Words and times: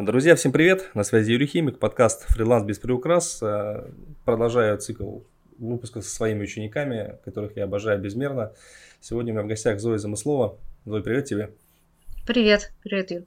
Друзья, 0.00 0.36
всем 0.36 0.52
привет! 0.52 0.90
На 0.94 1.02
связи 1.02 1.32
Юрий 1.32 1.48
Химик, 1.48 1.80
подкаст 1.80 2.22
«Фриланс 2.28 2.64
без 2.64 2.78
приукрас». 2.78 3.42
Э, 3.42 3.90
продолжаю 4.24 4.78
цикл 4.78 5.22
выпусков 5.58 6.04
со 6.04 6.14
своими 6.14 6.44
учениками, 6.44 7.16
которых 7.24 7.56
я 7.56 7.64
обожаю 7.64 8.00
безмерно. 8.00 8.52
Сегодня 9.00 9.32
у 9.32 9.34
меня 9.34 9.44
в 9.44 9.48
гостях 9.48 9.80
Зоя 9.80 9.98
Замыслова. 9.98 10.56
Зоя, 10.84 11.02
привет 11.02 11.24
тебе. 11.24 11.50
Привет, 12.24 12.72
привет, 12.84 13.10
Юр. 13.10 13.22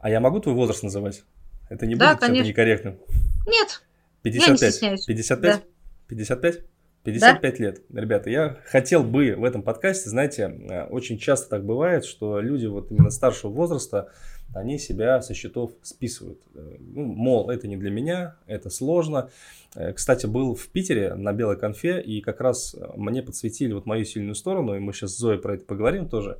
А 0.00 0.10
я 0.10 0.20
могу 0.20 0.38
твой 0.40 0.54
возраст 0.54 0.82
называть? 0.82 1.24
Это 1.70 1.86
не 1.86 1.94
да, 1.94 2.10
будет 2.10 2.20
конечно. 2.20 2.46
некорректным? 2.46 2.98
Нет, 3.46 3.82
55. 4.24 4.48
я 4.48 4.52
не 4.52 4.58
стесняюсь. 4.58 5.06
55? 5.06 5.56
Да. 5.56 5.62
55? 6.08 6.60
55 7.04 7.40
да? 7.40 7.64
лет. 7.64 7.82
Ребята, 7.94 8.28
я 8.28 8.58
хотел 8.66 9.02
бы 9.02 9.34
в 9.34 9.44
этом 9.44 9.62
подкасте, 9.62 10.10
знаете, 10.10 10.42
э, 10.42 10.84
очень 10.88 11.16
часто 11.18 11.48
так 11.48 11.64
бывает, 11.64 12.04
что 12.04 12.38
люди 12.38 12.66
вот 12.66 12.90
именно 12.90 13.08
старшего 13.08 13.50
возраста, 13.50 14.12
они 14.54 14.78
себя 14.78 15.20
со 15.20 15.34
счетов 15.34 15.72
списывают. 15.82 16.40
Э, 16.54 16.76
ну, 16.78 17.04
мол, 17.04 17.50
это 17.50 17.68
не 17.68 17.76
для 17.76 17.90
меня, 17.90 18.36
это 18.46 18.70
сложно. 18.70 19.30
Э, 19.74 19.92
кстати, 19.92 20.26
был 20.26 20.54
в 20.54 20.68
Питере 20.68 21.14
на 21.14 21.32
белой 21.32 21.58
конфе, 21.58 22.00
и 22.00 22.20
как 22.20 22.40
раз 22.40 22.74
мне 22.96 23.22
подсветили 23.22 23.72
вот 23.72 23.86
мою 23.86 24.04
сильную 24.04 24.34
сторону, 24.34 24.74
и 24.74 24.78
мы 24.78 24.92
сейчас 24.92 25.12
с 25.12 25.18
Зоей 25.18 25.38
про 25.38 25.54
это 25.54 25.64
поговорим 25.64 26.08
тоже. 26.08 26.38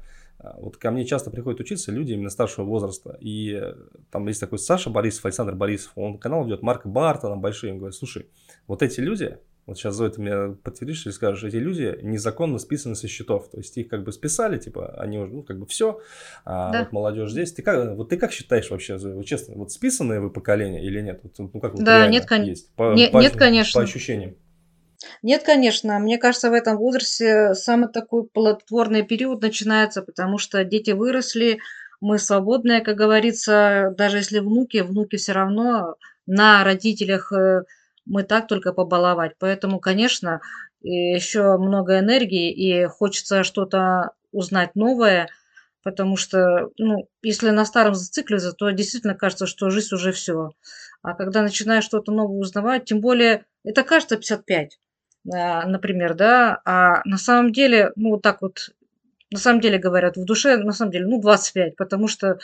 Вот 0.59 0.77
ко 0.77 0.93
мне 0.93 1.05
часто 1.05 1.33
приходят 1.33 1.59
учиться 1.59 1.91
люди 1.91 2.13
именно 2.13 2.31
старшего 2.31 2.65
возраста. 2.65 3.19
И 3.21 3.75
там 4.13 4.29
есть 4.29 4.39
такой 4.39 4.61
Саша 4.61 4.89
Борисов, 4.89 5.25
Александр 5.25 5.57
Борисов, 5.57 5.91
он 5.97 6.17
канал 6.17 6.45
ведет, 6.45 6.63
Марк 6.63 6.87
Барта, 6.87 7.23
там 7.23 7.41
большие, 7.41 7.73
он 7.73 7.79
говорит, 7.79 7.97
слушай, 7.97 8.29
вот 8.69 8.85
эти 8.85 9.01
люди, 9.01 9.39
вот 9.69 9.77
сейчас, 9.77 9.97
Зоя, 9.97 10.09
ты 10.09 10.21
мне 10.23 10.57
подтвердишь 10.57 11.07
и 11.07 11.13
скажешь, 11.13 11.45
эти 11.45 11.57
люди 11.57 11.99
незаконно 12.01 12.59
списаны 12.59 12.95
со 12.95 13.07
счетов. 13.07 13.51
То 13.51 13.59
есть 13.59 13.77
их 13.77 13.89
как 13.89 14.03
бы 14.03 14.13
списали, 14.13 14.57
типа, 14.57 14.95
они 14.99 15.19
уже, 15.19 15.31
ну, 15.31 15.43
как 15.43 15.59
бы 15.59 15.67
все, 15.67 16.01
а 16.47 16.73
да. 16.73 16.79
вот 16.81 16.93
молодежь 16.93 17.31
здесь. 17.31 17.53
Ты 17.53 17.61
как, 17.61 17.95
вот 17.95 18.09
ты 18.09 18.17
как 18.17 18.33
считаешь 18.33 18.71
вообще, 18.71 18.99
Зоя, 18.99 19.15
вот 19.15 19.27
честно, 19.27 19.57
вот 19.57 19.71
списанные 19.71 20.21
вы 20.21 20.31
поколение 20.31 20.83
или 20.83 21.03
нет? 21.03 21.21
Вот, 21.23 21.35
ну, 21.53 21.61
как 21.61 21.75
вот 21.75 21.85
да, 21.85 22.09
нет, 22.09 22.27
кон... 22.27 22.45
есть? 22.45 22.75
По, 22.77 22.95
нет, 22.95 23.13
по, 23.13 23.19
нет, 23.19 23.37
конечно. 23.37 23.79
По 23.79 23.85
ощущениям. 23.85 24.37
Нет, 25.23 25.43
конечно. 25.43 25.99
Мне 25.99 26.17
кажется, 26.17 26.49
в 26.49 26.55
этом 26.55 26.79
возрасте 26.79 27.53
самый 27.53 27.91
такой 27.91 28.25
плодотворный 28.25 29.03
период 29.03 29.43
начинается, 29.43 30.01
потому 30.01 30.39
что 30.39 30.65
дети 30.65 30.93
выросли, 30.93 31.59
мы 32.01 32.19
свободные, 32.19 32.81
как 32.81 32.97
говорится, 32.97 33.95
даже 33.99 34.17
если 34.17 34.39
внуки, 34.39 34.79
внуки 34.79 35.17
все 35.17 35.33
равно 35.33 35.97
на 36.27 36.65
родителях 36.65 37.33
э, 37.33 37.65
мы 38.09 38.23
так 38.25 38.49
только 38.49 38.73
побаловать. 38.73 39.33
Поэтому, 39.39 39.81
конечно, 39.81 40.41
еще 40.83 41.57
много 41.59 41.99
энергии 41.99 42.53
и 42.53 42.87
хочется 42.87 43.45
что-то 43.45 44.13
узнать 44.33 44.75
новое, 44.75 45.29
потому 45.83 46.17
что, 46.17 46.71
ну, 46.79 47.09
если 47.23 47.51
на 47.51 47.65
старом 47.65 47.95
зацикливаться, 47.95 48.53
то 48.53 48.71
действительно 48.71 49.15
кажется, 49.15 49.47
что 49.47 49.71
жизнь 49.71 49.95
уже 49.95 50.13
все. 50.13 50.51
А 51.03 51.15
когда 51.15 51.43
начинаешь 51.43 51.85
что-то 51.85 52.13
новое 52.13 52.39
узнавать, 52.41 52.85
тем 52.85 53.01
более, 53.01 53.45
это 53.65 53.83
кажется 53.85 54.17
55, 54.17 54.79
а, 55.33 55.67
например, 55.67 56.15
да, 56.15 56.61
а 56.65 57.03
на 57.05 57.19
самом 57.19 57.53
деле, 57.53 57.93
ну, 57.97 58.11
вот 58.11 58.23
так 58.23 58.43
вот, 58.43 58.71
на 59.31 59.39
самом 59.39 59.61
деле 59.61 59.79
говорят, 59.79 60.17
в 60.17 60.25
душе, 60.25 60.57
на 60.59 60.73
самом 60.73 60.93
деле, 60.93 61.07
ну, 61.07 61.21
25, 61.21 61.77
потому 61.77 62.09
что 62.09 62.39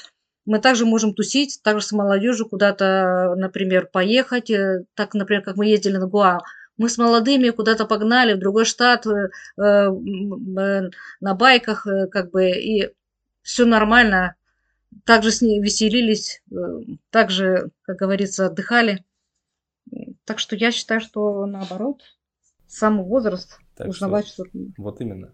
мы 0.47 0.59
также 0.59 0.85
можем 0.85 1.15
тусить, 1.15 1.61
также 1.63 1.87
с 1.87 1.93
молодежью 1.93 2.49
куда-то, 2.49 3.35
например, 3.37 3.87
поехать. 3.87 4.51
Э, 4.51 4.85
так, 4.95 5.15
например, 5.15 5.43
как 5.43 5.57
мы 5.57 5.67
ездили 5.67 5.97
на 5.97 6.07
Гуа. 6.07 6.41
Мы 6.77 6.89
с 6.89 6.99
молодыми 6.99 7.51
куда-то 7.51 7.87
погнали 7.87 8.35
в 8.35 8.41
другой 8.41 8.65
штат 8.65 9.07
э, 9.07 9.31
э, 9.57 9.91
на 11.21 11.35
байках, 11.35 11.87
э, 11.87 12.09
как 12.09 12.31
бы, 12.31 12.51
и 12.51 12.91
все 13.43 13.65
нормально. 13.65 14.35
Также 15.05 15.31
с 15.31 15.41
ней 15.41 15.61
веселились, 15.61 16.43
э, 16.51 16.55
также, 17.11 17.71
как 17.83 17.97
говорится, 17.97 18.47
отдыхали. 18.47 19.05
Так 20.25 20.39
что 20.39 20.57
я 20.57 20.73
считаю, 20.73 21.01
что 21.01 21.47
наоборот, 21.47 22.03
самый 22.67 23.05
возраст 23.05 23.59
так 23.77 23.89
узнавать 23.89 24.27
что-то. 24.27 24.51
Вот 24.77 25.01
именно 25.01 25.33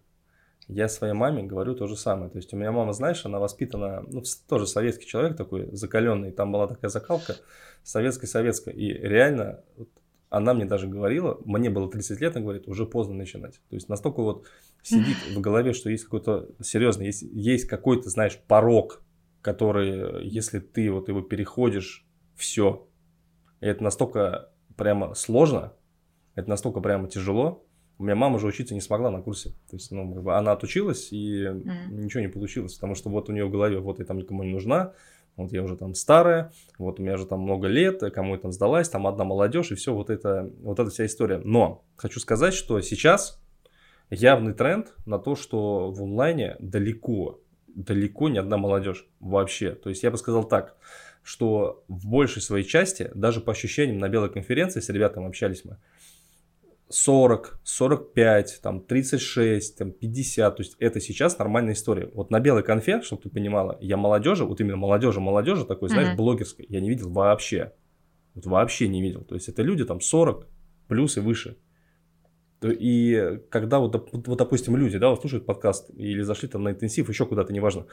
я 0.70 0.88
своей 0.88 1.14
маме 1.14 1.42
говорю 1.42 1.74
то 1.74 1.86
же 1.86 1.96
самое. 1.96 2.30
То 2.30 2.38
есть 2.38 2.52
у 2.54 2.56
меня 2.56 2.72
мама, 2.72 2.92
знаешь, 2.92 3.24
она 3.26 3.38
воспитана, 3.38 4.04
ну, 4.08 4.22
тоже 4.48 4.66
советский 4.66 5.06
человек 5.06 5.36
такой, 5.36 5.68
закаленный, 5.72 6.30
там 6.30 6.52
была 6.52 6.66
такая 6.68 6.90
закалка, 6.90 7.36
советская-советская. 7.82 8.74
И 8.74 8.92
реально, 8.92 9.64
она 10.28 10.54
мне 10.54 10.64
даже 10.64 10.86
говорила, 10.86 11.40
мне 11.44 11.70
было 11.70 11.90
30 11.90 12.20
лет, 12.20 12.36
она 12.36 12.44
говорит, 12.44 12.68
уже 12.68 12.86
поздно 12.86 13.14
начинать. 13.14 13.60
То 13.68 13.74
есть 13.74 13.88
настолько 13.88 14.22
вот 14.22 14.46
сидит 14.82 15.16
в 15.34 15.40
голове, 15.40 15.72
что 15.72 15.90
есть 15.90 16.04
какой-то 16.04 16.48
серьезный, 16.62 17.06
есть, 17.06 17.22
есть 17.22 17.66
какой-то, 17.66 18.08
знаешь, 18.08 18.38
порог, 18.46 19.02
который, 19.42 20.26
если 20.26 20.60
ты 20.60 20.90
вот 20.90 21.08
его 21.08 21.20
переходишь, 21.20 22.06
все. 22.36 22.86
И 23.60 23.66
это 23.66 23.82
настолько 23.82 24.50
прямо 24.76 25.14
сложно, 25.14 25.72
это 26.34 26.48
настолько 26.48 26.80
прямо 26.80 27.08
тяжело, 27.08 27.66
у 28.00 28.02
меня 28.02 28.14
мама 28.14 28.36
уже 28.36 28.46
учиться 28.46 28.72
не 28.72 28.80
смогла 28.80 29.10
на 29.10 29.20
курсе. 29.20 29.50
То 29.68 29.76
есть, 29.76 29.90
ну, 29.92 30.14
как 30.14 30.22
бы 30.22 30.34
она 30.34 30.52
отучилась, 30.52 31.12
и 31.12 31.44
mm. 31.44 31.90
ничего 31.90 32.22
не 32.22 32.28
получилось, 32.28 32.72
потому 32.74 32.94
что 32.94 33.10
вот 33.10 33.28
у 33.28 33.32
нее 33.32 33.44
в 33.44 33.50
голове, 33.50 33.78
вот 33.78 33.98
я 33.98 34.06
там 34.06 34.16
никому 34.16 34.42
не 34.42 34.50
нужна, 34.50 34.94
вот 35.36 35.52
я 35.52 35.62
уже 35.62 35.76
там 35.76 35.92
старая, 35.92 36.50
вот 36.78 36.98
у 36.98 37.02
меня 37.02 37.18
же 37.18 37.26
там 37.26 37.40
много 37.40 37.68
лет, 37.68 38.02
кому 38.14 38.36
я 38.36 38.40
там 38.40 38.52
сдалась, 38.52 38.88
там 38.88 39.06
одна 39.06 39.24
молодежь, 39.24 39.70
и 39.70 39.74
все, 39.74 39.92
вот 39.92 40.08
это, 40.08 40.50
вот 40.62 40.78
эта 40.78 40.88
вся 40.88 41.04
история. 41.04 41.42
Но 41.44 41.84
хочу 41.96 42.20
сказать, 42.20 42.54
что 42.54 42.80
сейчас 42.80 43.38
явный 44.08 44.54
тренд 44.54 44.94
на 45.04 45.18
то, 45.18 45.36
что 45.36 45.90
в 45.90 46.02
онлайне 46.02 46.56
далеко, 46.58 47.40
далеко 47.68 48.30
не 48.30 48.38
одна 48.38 48.56
молодежь 48.56 49.06
вообще. 49.20 49.72
То 49.72 49.90
есть 49.90 50.02
я 50.02 50.10
бы 50.10 50.16
сказал 50.16 50.44
так, 50.44 50.74
что 51.22 51.84
в 51.86 52.08
большей 52.08 52.40
своей 52.40 52.64
части, 52.64 53.10
даже 53.14 53.42
по 53.42 53.52
ощущениям 53.52 53.98
на 53.98 54.08
белой 54.08 54.30
конференции, 54.30 54.80
с 54.80 54.88
ребятами 54.88 55.26
общались 55.26 55.66
мы, 55.66 55.76
40, 56.90 57.60
45, 57.62 58.60
там 58.62 58.80
36, 58.80 59.78
там 59.78 59.92
50, 59.92 60.56
то 60.56 60.60
есть 60.60 60.76
это 60.80 61.00
сейчас 61.00 61.38
нормальная 61.38 61.74
история. 61.74 62.10
Вот 62.14 62.30
на 62.30 62.40
белой 62.40 62.64
конфе, 62.64 63.00
чтобы 63.02 63.22
ты 63.22 63.30
понимала, 63.30 63.78
я 63.80 63.96
молодежи, 63.96 64.44
вот 64.44 64.60
именно 64.60 64.76
молодежи, 64.76 65.20
молодежи 65.20 65.64
такой, 65.64 65.88
знаешь, 65.88 66.08
mm-hmm. 66.08 66.16
блогерской, 66.16 66.66
я 66.68 66.80
не 66.80 66.90
видел 66.90 67.10
вообще. 67.10 67.72
Вот 68.34 68.46
вообще 68.46 68.88
не 68.88 69.02
видел. 69.02 69.22
То 69.22 69.36
есть 69.36 69.48
это 69.48 69.62
люди 69.62 69.84
там 69.84 70.00
40 70.00 70.48
плюс 70.88 71.16
и 71.16 71.20
выше. 71.20 71.56
И 72.62 73.40
когда 73.50 73.78
вот, 73.78 74.10
вот, 74.12 74.38
допустим, 74.38 74.76
люди, 74.76 74.98
да, 74.98 75.10
вот 75.10 75.20
слушают 75.20 75.46
подкаст 75.46 75.90
или 75.96 76.22
зашли 76.22 76.48
там 76.48 76.64
на 76.64 76.70
интенсив, 76.70 77.08
еще 77.08 77.24
куда-то, 77.24 77.52
неважно, 77.52 77.86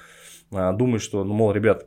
а, 0.52 0.74
думают, 0.74 1.02
что, 1.02 1.24
ну, 1.24 1.34
мол, 1.34 1.52
ребят, 1.52 1.86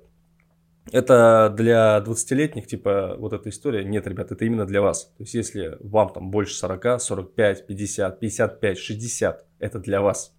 это 0.93 1.53
для 1.57 2.03
20-летних, 2.05 2.67
типа, 2.67 3.17
вот 3.19 3.33
эта 3.33 3.49
история. 3.49 3.85
Нет, 3.85 4.07
ребят, 4.07 4.33
это 4.33 4.45
именно 4.45 4.67
для 4.67 4.81
вас. 4.81 5.07
То 5.17 5.23
есть, 5.23 5.35
если 5.35 5.77
вам 5.81 6.13
там 6.13 6.31
больше 6.31 6.55
40, 6.55 7.01
45, 7.01 7.67
50, 7.67 8.21
55, 8.21 8.79
60, 8.79 9.47
это 9.59 9.79
для 9.79 10.01
вас. 10.01 10.35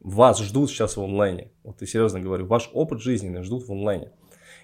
Вас 0.00 0.40
ждут 0.40 0.70
сейчас 0.70 0.96
в 0.96 1.02
онлайне. 1.02 1.52
Вот 1.62 1.80
я 1.80 1.86
серьезно 1.86 2.20
говорю, 2.20 2.46
ваш 2.46 2.70
опыт 2.72 3.00
жизненный 3.00 3.42
ждут 3.42 3.68
в 3.68 3.72
онлайне. 3.72 4.12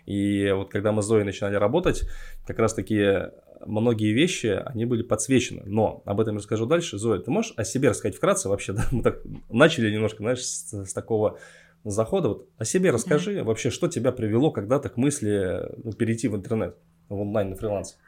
И 0.06 0.50
вот 0.52 0.70
когда 0.70 0.90
мы 0.90 1.02
с 1.02 1.06
Зоей 1.06 1.24
начинали 1.24 1.56
работать, 1.56 2.08
как 2.46 2.58
раз 2.58 2.72
таки 2.72 3.30
многие 3.66 4.12
вещи, 4.12 4.60
они 4.64 4.84
были 4.84 5.02
подсвечены. 5.02 5.62
Но 5.66 6.02
об 6.06 6.20
этом 6.20 6.36
расскажу 6.36 6.66
дальше. 6.66 6.98
Зоя, 6.98 7.18
ты 7.18 7.30
можешь 7.30 7.52
о 7.56 7.64
себе 7.64 7.90
рассказать 7.90 8.16
вкратце 8.16 8.48
вообще? 8.48 8.72
Да? 8.78 8.84
Мы 8.90 9.02
так 9.02 9.20
начали 9.50 9.92
немножко, 9.92 10.18
знаешь, 10.18 10.44
с, 10.44 10.72
с 10.72 10.92
такого 10.92 11.38
захода. 11.84 12.28
Вот 12.28 12.48
о 12.58 12.64
себе 12.64 12.90
расскажи, 12.90 13.38
mm-hmm. 13.38 13.44
вообще, 13.44 13.70
что 13.70 13.88
тебя 13.88 14.12
привело 14.12 14.50
когда-то 14.50 14.88
к 14.88 14.96
мысли 14.96 15.62
ну, 15.82 15.92
перейти 15.92 16.28
в 16.28 16.36
интернет, 16.36 16.76
в 17.08 17.20
онлайн, 17.20 17.50
на 17.50 17.56
фриланс? 17.56 17.98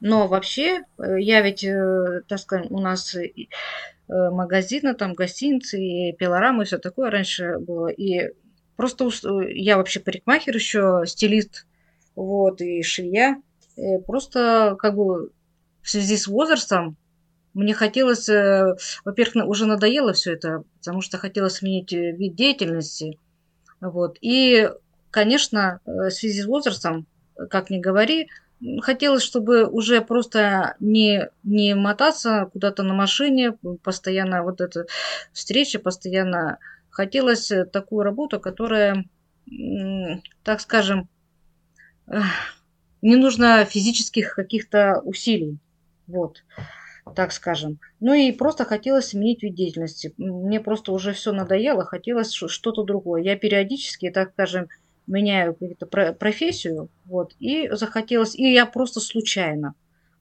Но 0.00 0.28
вообще, 0.28 0.82
э, 0.98 1.20
я 1.20 1.40
ведь, 1.42 1.64
э, 1.64 2.22
так 2.28 2.38
сказать, 2.38 2.70
у 2.70 2.78
нас 2.78 3.14
э, 3.14 3.28
магазины, 4.08 4.94
там 4.94 5.14
гостиницы 5.14 5.78
и 5.80 6.12
пилорамы, 6.12 6.62
и 6.62 6.66
все 6.66 6.78
такое 6.78 7.10
раньше 7.10 7.58
было. 7.58 7.88
И 7.88 8.32
просто 8.76 9.10
я 9.48 9.76
вообще 9.76 10.00
парикмахер 10.00 10.54
еще, 10.54 11.02
стилист, 11.06 11.66
вот, 12.14 12.60
и 12.60 12.82
швея. 12.82 13.42
Просто 14.06 14.76
как 14.78 14.96
бы 14.96 15.30
в 15.82 15.90
связи 15.90 16.16
с 16.16 16.26
возрастом 16.26 16.96
мне 17.54 17.74
хотелось, 17.74 18.28
э, 18.28 18.76
во-первых, 19.04 19.46
уже 19.46 19.66
надоело 19.66 20.12
все 20.12 20.34
это, 20.34 20.64
потому 20.78 21.00
что 21.00 21.18
хотелось 21.18 21.54
сменить 21.54 21.92
э, 21.92 22.12
вид 22.12 22.34
деятельности. 22.34 23.18
Вот. 23.80 24.18
И, 24.20 24.70
конечно, 25.10 25.80
э, 25.84 25.90
в 25.90 26.10
связи 26.10 26.42
с 26.42 26.46
возрастом, 26.46 27.06
как 27.50 27.70
ни 27.70 27.78
говори, 27.78 28.28
хотелось, 28.80 29.22
чтобы 29.22 29.66
уже 29.66 30.00
просто 30.00 30.76
не, 30.80 31.28
не 31.42 31.74
мотаться 31.74 32.48
куда-то 32.52 32.82
на 32.82 32.94
машине, 32.94 33.52
постоянно 33.82 34.42
вот 34.42 34.60
эта 34.60 34.86
встреча, 35.32 35.78
постоянно 35.78 36.58
хотелось 36.90 37.52
такую 37.72 38.02
работу, 38.02 38.40
которая, 38.40 39.04
так 40.42 40.60
скажем, 40.60 41.08
не 43.00 43.14
нужно 43.14 43.64
физических 43.64 44.34
каких-то 44.34 45.00
усилий. 45.04 45.58
Вот 46.08 46.42
так 47.14 47.32
скажем. 47.32 47.78
Ну 48.00 48.14
и 48.14 48.32
просто 48.32 48.64
хотелось 48.64 49.08
сменить 49.08 49.42
вид 49.42 49.54
деятельности. 49.54 50.12
Мне 50.16 50.60
просто 50.60 50.92
уже 50.92 51.12
все 51.12 51.32
надоело, 51.32 51.84
хотелось 51.84 52.32
что-то 52.32 52.82
другое. 52.84 53.22
Я 53.22 53.36
периодически, 53.36 54.10
так 54.10 54.32
скажем, 54.32 54.68
меняю 55.08 55.54
какую-то 55.54 55.86
профессию, 56.12 56.88
вот, 57.06 57.34
и 57.38 57.68
захотелось, 57.72 58.34
и 58.36 58.52
я 58.52 58.66
просто 58.66 59.00
случайно. 59.00 59.74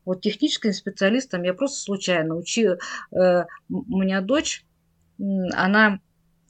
Вот 0.05 0.21
техническим 0.21 0.71
специалистом 0.71 1.43
я 1.43 1.53
просто 1.53 1.81
случайно 1.81 2.35
учила. 2.35 2.77
Э, 3.11 3.43
у 3.69 3.97
меня 3.97 4.21
дочь, 4.21 4.65
она 5.19 5.99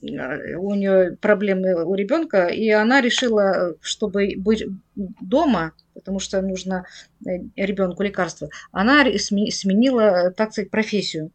э, 0.02 0.56
у 0.56 0.76
нее 0.76 1.18
проблемы 1.20 1.84
у 1.84 1.96
ребенка, 1.96 2.46
и 2.46 2.70
она 2.70 3.02
решила, 3.02 3.74
чтобы 3.82 4.34
быть 4.38 4.64
дома, 4.96 5.74
потому 5.98 6.20
что 6.20 6.42
нужно 6.42 6.86
э, 7.26 7.40
ребенку 7.56 8.04
лекарства, 8.04 8.50
она 8.72 9.04
сменила, 9.18 10.32
так 10.32 10.52
сказать, 10.52 10.72
профессию. 10.72 11.32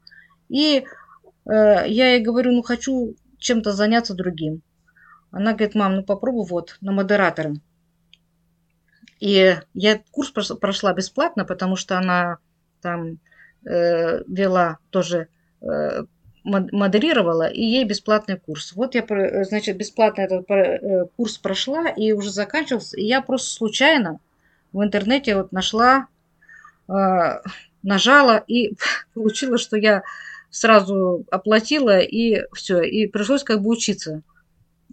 И 0.48 0.84
я 1.44 1.84
ей 1.84 2.20
говорю, 2.20 2.52
ну 2.52 2.62
хочу 2.62 3.16
чем-то 3.38 3.72
заняться 3.72 4.14
другим. 4.14 4.62
Она 5.32 5.54
говорит, 5.54 5.74
мам, 5.74 5.96
ну 5.96 6.02
попробуй 6.04 6.46
вот 6.46 6.76
на 6.80 6.92
модератора. 6.92 7.54
И 9.18 9.56
я 9.74 10.02
курс 10.10 10.30
прошла 10.32 10.92
бесплатно, 10.92 11.44
потому 11.44 11.76
что 11.76 11.96
она 11.96 12.38
там 12.80 13.18
э, 13.64 14.22
вела 14.26 14.78
тоже, 14.90 15.28
э, 15.60 16.04
модерировала, 16.44 17.46
и 17.48 17.62
ей 17.62 17.84
бесплатный 17.84 18.36
курс. 18.36 18.72
Вот 18.72 18.96
я, 18.96 19.06
значит, 19.44 19.76
бесплатно 19.76 20.22
этот 20.22 20.50
э, 20.50 21.04
курс 21.16 21.38
прошла, 21.38 21.88
и 21.88 22.10
уже 22.10 22.30
заканчивался. 22.30 22.96
И 22.98 23.04
я 23.04 23.22
просто 23.22 23.48
случайно 23.48 24.18
в 24.72 24.82
интернете 24.82 25.36
вот 25.36 25.52
нашла, 25.52 26.06
э, 26.88 26.92
нажала, 27.82 28.36
и 28.46 28.74
получила, 29.14 29.58
что 29.58 29.76
я 29.76 30.02
сразу 30.50 31.24
оплатила, 31.30 31.98
и 31.98 32.42
все, 32.52 32.82
и 32.82 33.06
пришлось 33.06 33.44
как 33.44 33.62
бы 33.62 33.70
учиться. 33.70 34.22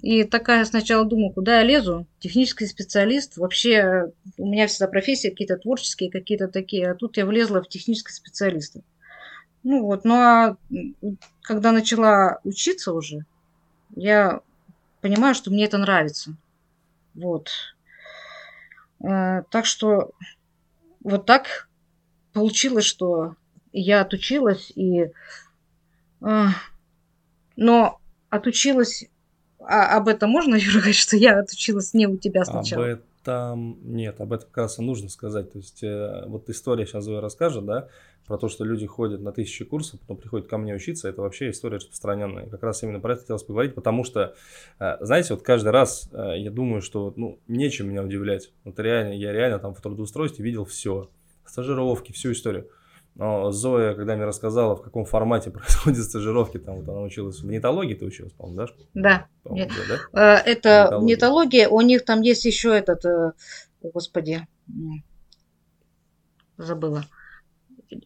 И 0.01 0.23
такая 0.23 0.63
сначала 0.63 1.03
думаю, 1.03 1.31
куда 1.31 1.57
я 1.57 1.63
лезу? 1.63 2.07
Технический 2.19 2.65
специалист. 2.67 3.35
Вообще 3.35 4.13
у 4.37 4.47
меня 4.47 4.67
всегда 4.67 4.87
профессии 4.87 5.27
какие-то 5.27 5.57
творческие, 5.57 6.09
какие-то 6.09 6.47
такие. 6.47 6.89
А 6.89 6.95
тут 6.95 7.17
я 7.17 7.25
влезла 7.25 7.61
в 7.61 7.67
технический 7.67 8.13
специалист. 8.13 8.77
Ну 9.63 9.83
вот, 9.83 10.05
ну 10.05 10.15
а 10.15 10.57
когда 11.41 11.73
начала 11.73 12.39
учиться 12.45 12.93
уже, 12.93 13.25
я 13.95 14.39
понимаю, 15.01 15.35
что 15.35 15.51
мне 15.51 15.65
это 15.65 15.77
нравится. 15.77 16.33
Вот. 17.13 17.49
Э, 19.03 19.43
так 19.49 19.65
что 19.65 20.11
вот 21.03 21.25
так 21.25 21.69
получилось, 22.33 22.85
что 22.85 23.35
я 23.71 24.01
отучилась 24.01 24.71
и... 24.75 25.11
Э, 26.21 26.47
но 27.55 27.99
отучилась 28.29 29.09
а 29.59 29.97
об 29.97 30.07
этом 30.07 30.29
можно, 30.29 30.55
Юра, 30.55 30.79
говорить, 30.79 30.95
что 30.95 31.17
я 31.17 31.39
отучилась 31.39 31.93
не 31.93 32.07
у 32.07 32.17
тебя 32.17 32.45
сначала? 32.45 32.85
Об 32.85 32.99
этом 33.21 33.77
нет, 33.83 34.19
об 34.19 34.33
этом 34.33 34.47
как 34.47 34.57
раз 34.57 34.79
и 34.79 34.81
нужно 34.81 35.09
сказать. 35.09 35.51
То 35.51 35.59
есть 35.59 35.83
э, 35.83 36.25
вот 36.27 36.49
история 36.49 36.85
сейчас 36.85 37.03
Зоя 37.03 37.21
расскажет, 37.21 37.65
да, 37.65 37.87
про 38.29 38.37
то, 38.37 38.47
что 38.47 38.63
люди 38.63 38.85
ходят 38.85 39.21
на 39.21 39.31
тысячи 39.31 39.65
курсов, 39.65 39.99
потом 40.01 40.17
приходят 40.17 40.47
ко 40.47 40.59
мне 40.59 40.75
учиться, 40.75 41.09
это 41.09 41.23
вообще 41.23 41.49
история 41.49 41.77
распространенная. 41.77 42.45
Как 42.45 42.61
раз 42.61 42.83
именно 42.83 42.99
про 42.99 43.13
это 43.13 43.21
хотелось 43.21 43.41
поговорить, 43.41 43.73
потому 43.73 44.03
что, 44.03 44.35
э, 44.79 44.97
знаете, 45.01 45.33
вот 45.33 45.41
каждый 45.41 45.69
раз 45.69 46.07
э, 46.13 46.35
я 46.37 46.51
думаю, 46.51 46.83
что 46.83 47.11
ну, 47.17 47.39
нечем 47.47 47.89
меня 47.89 48.03
удивлять. 48.03 48.51
Вот 48.65 48.79
реально, 48.79 49.13
я 49.13 49.33
реально 49.33 49.57
там 49.57 49.73
в 49.73 49.81
трудоустройстве 49.81 50.45
видел 50.45 50.63
все. 50.65 51.09
Стажировки, 51.43 52.11
всю 52.11 52.31
историю. 52.31 52.69
Но 53.15 53.51
Зоя, 53.51 53.95
когда 53.95 54.15
мне 54.15 54.25
рассказала, 54.25 54.75
в 54.75 54.83
каком 54.83 55.05
формате 55.05 55.49
происходят 55.51 56.03
стажировки, 56.03 56.59
там 56.59 56.75
вот 56.75 56.87
она 56.87 57.01
училась 57.01 57.39
в 57.39 57.47
нетологии, 57.47 57.95
ты 57.95 58.05
училась, 58.05 58.33
по-моему, 58.33 58.57
да? 58.59 58.67
Да. 58.93 59.27
Нет. 59.51 59.71
да? 60.13 60.37
Э, 60.37 60.43
это 60.45 60.69
нетология. 60.83 61.15
нетология, 61.15 61.69
у 61.69 61.81
них 61.81 62.05
там 62.05 62.21
есть 62.21 62.45
еще 62.45 62.77
этот, 62.77 63.33
господи, 63.81 64.47
забыла. 66.57 67.05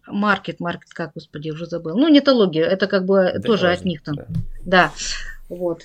Маркет, 0.07 0.59
маркет, 0.59 0.93
как, 0.93 1.13
господи, 1.13 1.49
уже 1.49 1.65
забыла. 1.65 1.97
Ну, 1.97 2.07
нетология, 2.07 2.65
это 2.65 2.87
как 2.87 3.05
бы 3.05 3.31
да, 3.35 3.41
тоже 3.41 3.67
важно, 3.67 3.79
от 3.79 3.85
них 3.85 4.03
там. 4.03 4.15
Да. 4.15 4.25
да, 4.65 4.91
вот. 5.49 5.83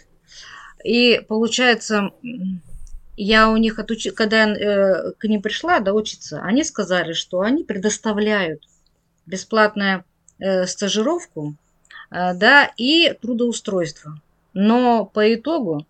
И 0.85 1.21
получается, 1.29 2.11
я 3.17 3.51
у 3.51 3.57
них 3.57 3.79
отучила, 3.79 4.15
когда 4.15 4.45
я 4.45 4.55
э, 4.55 5.13
к 5.19 5.25
ним 5.25 5.43
пришла, 5.43 5.81
да, 5.81 5.93
учиться, 5.93 6.41
они 6.43 6.63
сказали, 6.63 7.13
что 7.13 7.41
они 7.41 7.65
предоставляют 7.65 8.63
бесплатную 9.27 10.05
э, 10.39 10.67
стажировку, 10.67 11.57
э, 12.11 12.35
да, 12.35 12.71
и 12.77 13.13
трудоустройство. 13.21 14.21
Но 14.55 15.05
по 15.05 15.35
итогу 15.35 15.87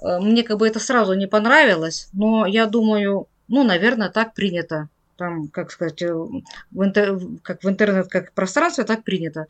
мне 0.00 0.42
как 0.42 0.58
бы 0.58 0.68
это 0.68 0.78
сразу 0.78 1.14
не 1.14 1.26
понравилось, 1.26 2.08
но 2.12 2.46
я 2.46 2.66
думаю, 2.66 3.28
ну, 3.48 3.64
наверное, 3.64 4.10
так 4.10 4.34
принято. 4.34 4.88
Там, 5.16 5.48
как 5.48 5.70
сказать, 5.70 6.02
э, 6.02 6.12
в 6.12 6.84
интер... 6.84 7.18
как 7.42 7.64
в 7.64 7.68
интернет, 7.68 8.08
как 8.08 8.32
пространстве, 8.32 8.84
так 8.84 9.02
принято. 9.02 9.46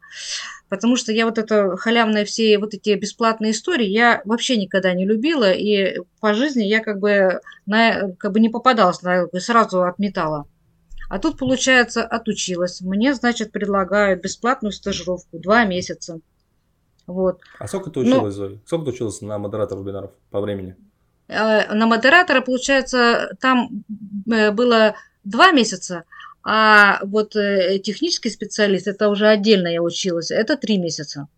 Потому 0.69 0.97
что 0.97 1.13
я 1.13 1.27
вот 1.27 1.39
это 1.39 1.77
халявные 1.77 2.25
все 2.25 2.59
вот 2.59 2.75
эти 2.75 2.95
бесплатные 2.95 3.53
истории, 3.53 3.87
я 3.87 4.23
вообще 4.25 4.57
никогда 4.57 4.93
не 4.95 5.05
любила, 5.05 5.51
и 5.51 5.99
по 6.21 6.35
жизни 6.35 6.65
я 6.65 6.81
как 6.81 7.01
бы, 7.01 7.41
на, 7.67 8.13
как 8.19 8.33
бы 8.33 8.41
не 8.41 8.49
попадалась, 8.49 9.03
на, 9.03 9.27
сразу 9.41 9.83
отметала. 9.83 10.47
А 11.09 11.19
тут, 11.19 11.39
получается, 11.39 12.05
отучилась. 12.05 12.81
Мне, 12.81 13.15
значит, 13.15 13.53
предлагают 13.53 14.23
бесплатную 14.23 14.73
стажировку. 14.73 15.39
Два 15.39 15.65
месяца. 15.65 16.21
Вот. 17.07 17.41
А 17.59 17.69
сколько 17.69 17.91
ты 17.91 18.01
училась, 18.01 18.37
Но... 18.37 18.49
Зоя? 18.49 18.59
Сколько 18.67 18.87
ты 18.87 18.91
училась 18.93 19.21
на 19.21 19.39
модератора 19.39 19.79
вебинаров 19.79 20.11
по 20.31 20.41
времени? 20.41 20.77
Э, 21.29 21.73
на 21.73 21.87
модератора, 21.87 22.41
получается, 22.41 23.37
там 23.41 23.85
э, 24.31 24.51
было 24.51 24.97
два 25.27 25.53
месяца, 25.53 26.05
а 26.43 27.01
вот 27.05 27.37
э, 27.37 27.79
технический 27.81 28.31
специалист, 28.31 28.87
это 28.87 29.09
уже 29.09 29.27
отдельно 29.27 29.69
я 29.69 29.83
училась, 29.83 30.31
это 30.31 30.57
три 30.57 30.79
месяца. 30.79 31.29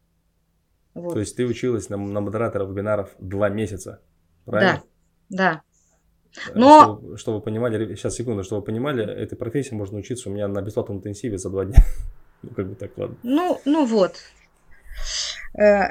Вот. 0.94 1.14
То 1.14 1.20
есть 1.20 1.36
ты 1.36 1.46
училась 1.46 1.88
на, 1.88 1.96
на 1.96 2.20
модератора 2.20 2.66
вебинаров 2.66 3.10
два 3.18 3.48
месяца, 3.48 4.00
правильно? 4.44 4.82
Да, 5.30 5.36
да. 5.36 5.62
Э, 6.50 6.58
Но... 6.58 6.82
Чтобы, 6.82 7.16
чтобы 7.16 7.36
вы 7.38 7.42
понимали, 7.42 7.94
сейчас 7.94 8.14
секунду, 8.16 8.44
чтобы 8.44 8.60
вы 8.60 8.66
понимали, 8.66 9.04
этой 9.04 9.36
профессии 9.36 9.74
можно 9.74 9.98
учиться 9.98 10.28
у 10.28 10.32
меня 10.32 10.46
на 10.46 10.60
бесплатном 10.60 10.98
интенсиве 10.98 11.38
за 11.38 11.50
два 11.50 11.64
дня. 11.64 11.78
Ну, 12.40 12.50
как 12.50 12.68
бы 12.68 12.76
так, 12.76 12.92
ладно. 12.96 13.16
Ну, 13.24 13.60
ну 13.64 13.84
вот. 13.84 14.14
Э, 15.60 15.90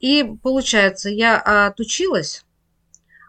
и 0.00 0.24
получается, 0.42 1.08
я 1.08 1.38
отучилась, 1.68 2.44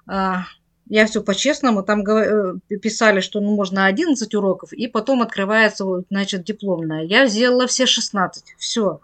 а, 0.08 0.46
я 0.88 1.06
все 1.08 1.22
по-честному, 1.22 1.84
там 1.84 2.02
э, 2.02 2.60
писали, 2.82 3.20
что 3.20 3.40
ну, 3.42 3.56
можно 3.56 3.86
11 3.86 4.34
уроков, 4.36 4.72
и 4.74 4.88
потом 4.88 5.22
открывается, 5.22 5.86
значит, 6.10 6.44
дипломная. 6.44 7.04
Я 7.04 7.28
сделала 7.28 7.68
все 7.68 7.86
16, 7.86 8.56
все. 8.58 9.00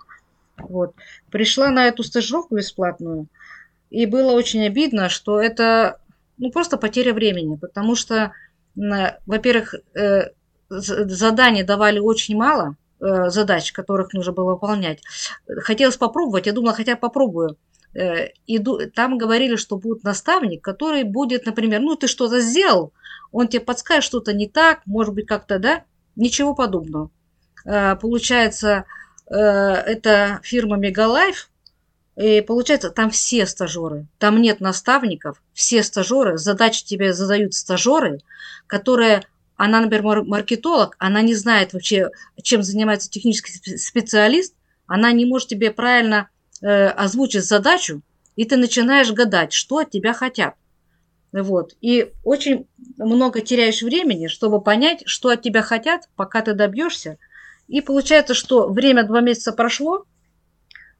Вот. 0.57 0.93
Пришла 1.31 1.69
на 1.69 1.87
эту 1.87 2.03
стажировку 2.03 2.55
бесплатную, 2.55 3.27
и 3.89 4.05
было 4.05 4.33
очень 4.33 4.63
обидно, 4.65 5.09
что 5.09 5.41
это 5.41 5.99
ну, 6.37 6.51
просто 6.51 6.77
потеря 6.77 7.13
времени, 7.13 7.55
потому 7.55 7.95
что, 7.95 8.31
во-первых, 8.75 9.75
э, 9.95 10.29
заданий 10.69 11.63
давали 11.63 11.99
очень 11.99 12.35
мало, 12.35 12.75
э, 12.99 13.29
задач, 13.29 13.71
которых 13.71 14.13
нужно 14.13 14.33
было 14.33 14.51
выполнять. 14.51 15.01
Хотелось 15.47 15.97
попробовать, 15.97 16.45
я 16.45 16.53
думала, 16.53 16.73
хотя 16.73 16.95
попробую. 16.95 17.57
Э, 17.93 18.29
и 18.47 18.59
там 18.93 19.17
говорили, 19.17 19.55
что 19.55 19.77
будет 19.77 20.03
наставник, 20.03 20.63
который 20.63 21.03
будет, 21.03 21.45
например, 21.45 21.81
ну, 21.81 21.95
ты 21.95 22.07
что-то 22.07 22.39
сделал, 22.41 22.93
он 23.31 23.47
тебе 23.47 23.61
подскажет 23.61 24.03
что-то 24.03 24.33
не 24.33 24.47
так, 24.47 24.81
может 24.85 25.13
быть, 25.13 25.27
как-то, 25.27 25.59
да? 25.59 25.83
Ничего 26.15 26.53
подобного. 26.53 27.09
Получается, 27.63 28.85
это 29.27 30.39
фирма 30.43 30.75
Мегалайф, 30.75 31.49
и 32.17 32.41
получается, 32.41 32.89
там 32.89 33.09
все 33.09 33.45
стажеры, 33.45 34.07
там 34.19 34.41
нет 34.41 34.59
наставников, 34.59 35.41
все 35.53 35.81
стажеры, 35.81 36.37
задачи 36.37 36.83
тебе 36.83 37.13
задают 37.13 37.53
стажеры, 37.53 38.19
которые, 38.67 39.23
она, 39.55 39.79
например, 39.79 40.23
маркетолог, 40.23 40.95
она 40.99 41.21
не 41.21 41.35
знает 41.35 41.71
вообще, 41.71 42.09
чем 42.41 42.63
занимается 42.63 43.09
технический 43.09 43.77
специалист, 43.77 44.53
она 44.87 45.13
не 45.13 45.25
может 45.25 45.47
тебе 45.47 45.71
правильно 45.71 46.29
э, 46.61 46.87
озвучить 46.87 47.45
задачу, 47.45 48.01
и 48.35 48.45
ты 48.45 48.57
начинаешь 48.57 49.11
гадать, 49.11 49.53
что 49.53 49.79
от 49.79 49.91
тебя 49.91 50.13
хотят. 50.13 50.55
Вот. 51.31 51.75
И 51.81 52.11
очень 52.23 52.67
много 52.97 53.41
теряешь 53.41 53.81
времени, 53.81 54.27
чтобы 54.27 54.61
понять, 54.61 55.03
что 55.05 55.29
от 55.29 55.41
тебя 55.41 55.61
хотят, 55.61 56.09
пока 56.15 56.41
ты 56.41 56.53
добьешься. 56.53 57.17
И 57.67 57.81
получается, 57.81 58.33
что 58.33 58.67
время 58.67 59.03
два 59.03 59.21
месяца 59.21 59.53
прошло, 59.53 60.05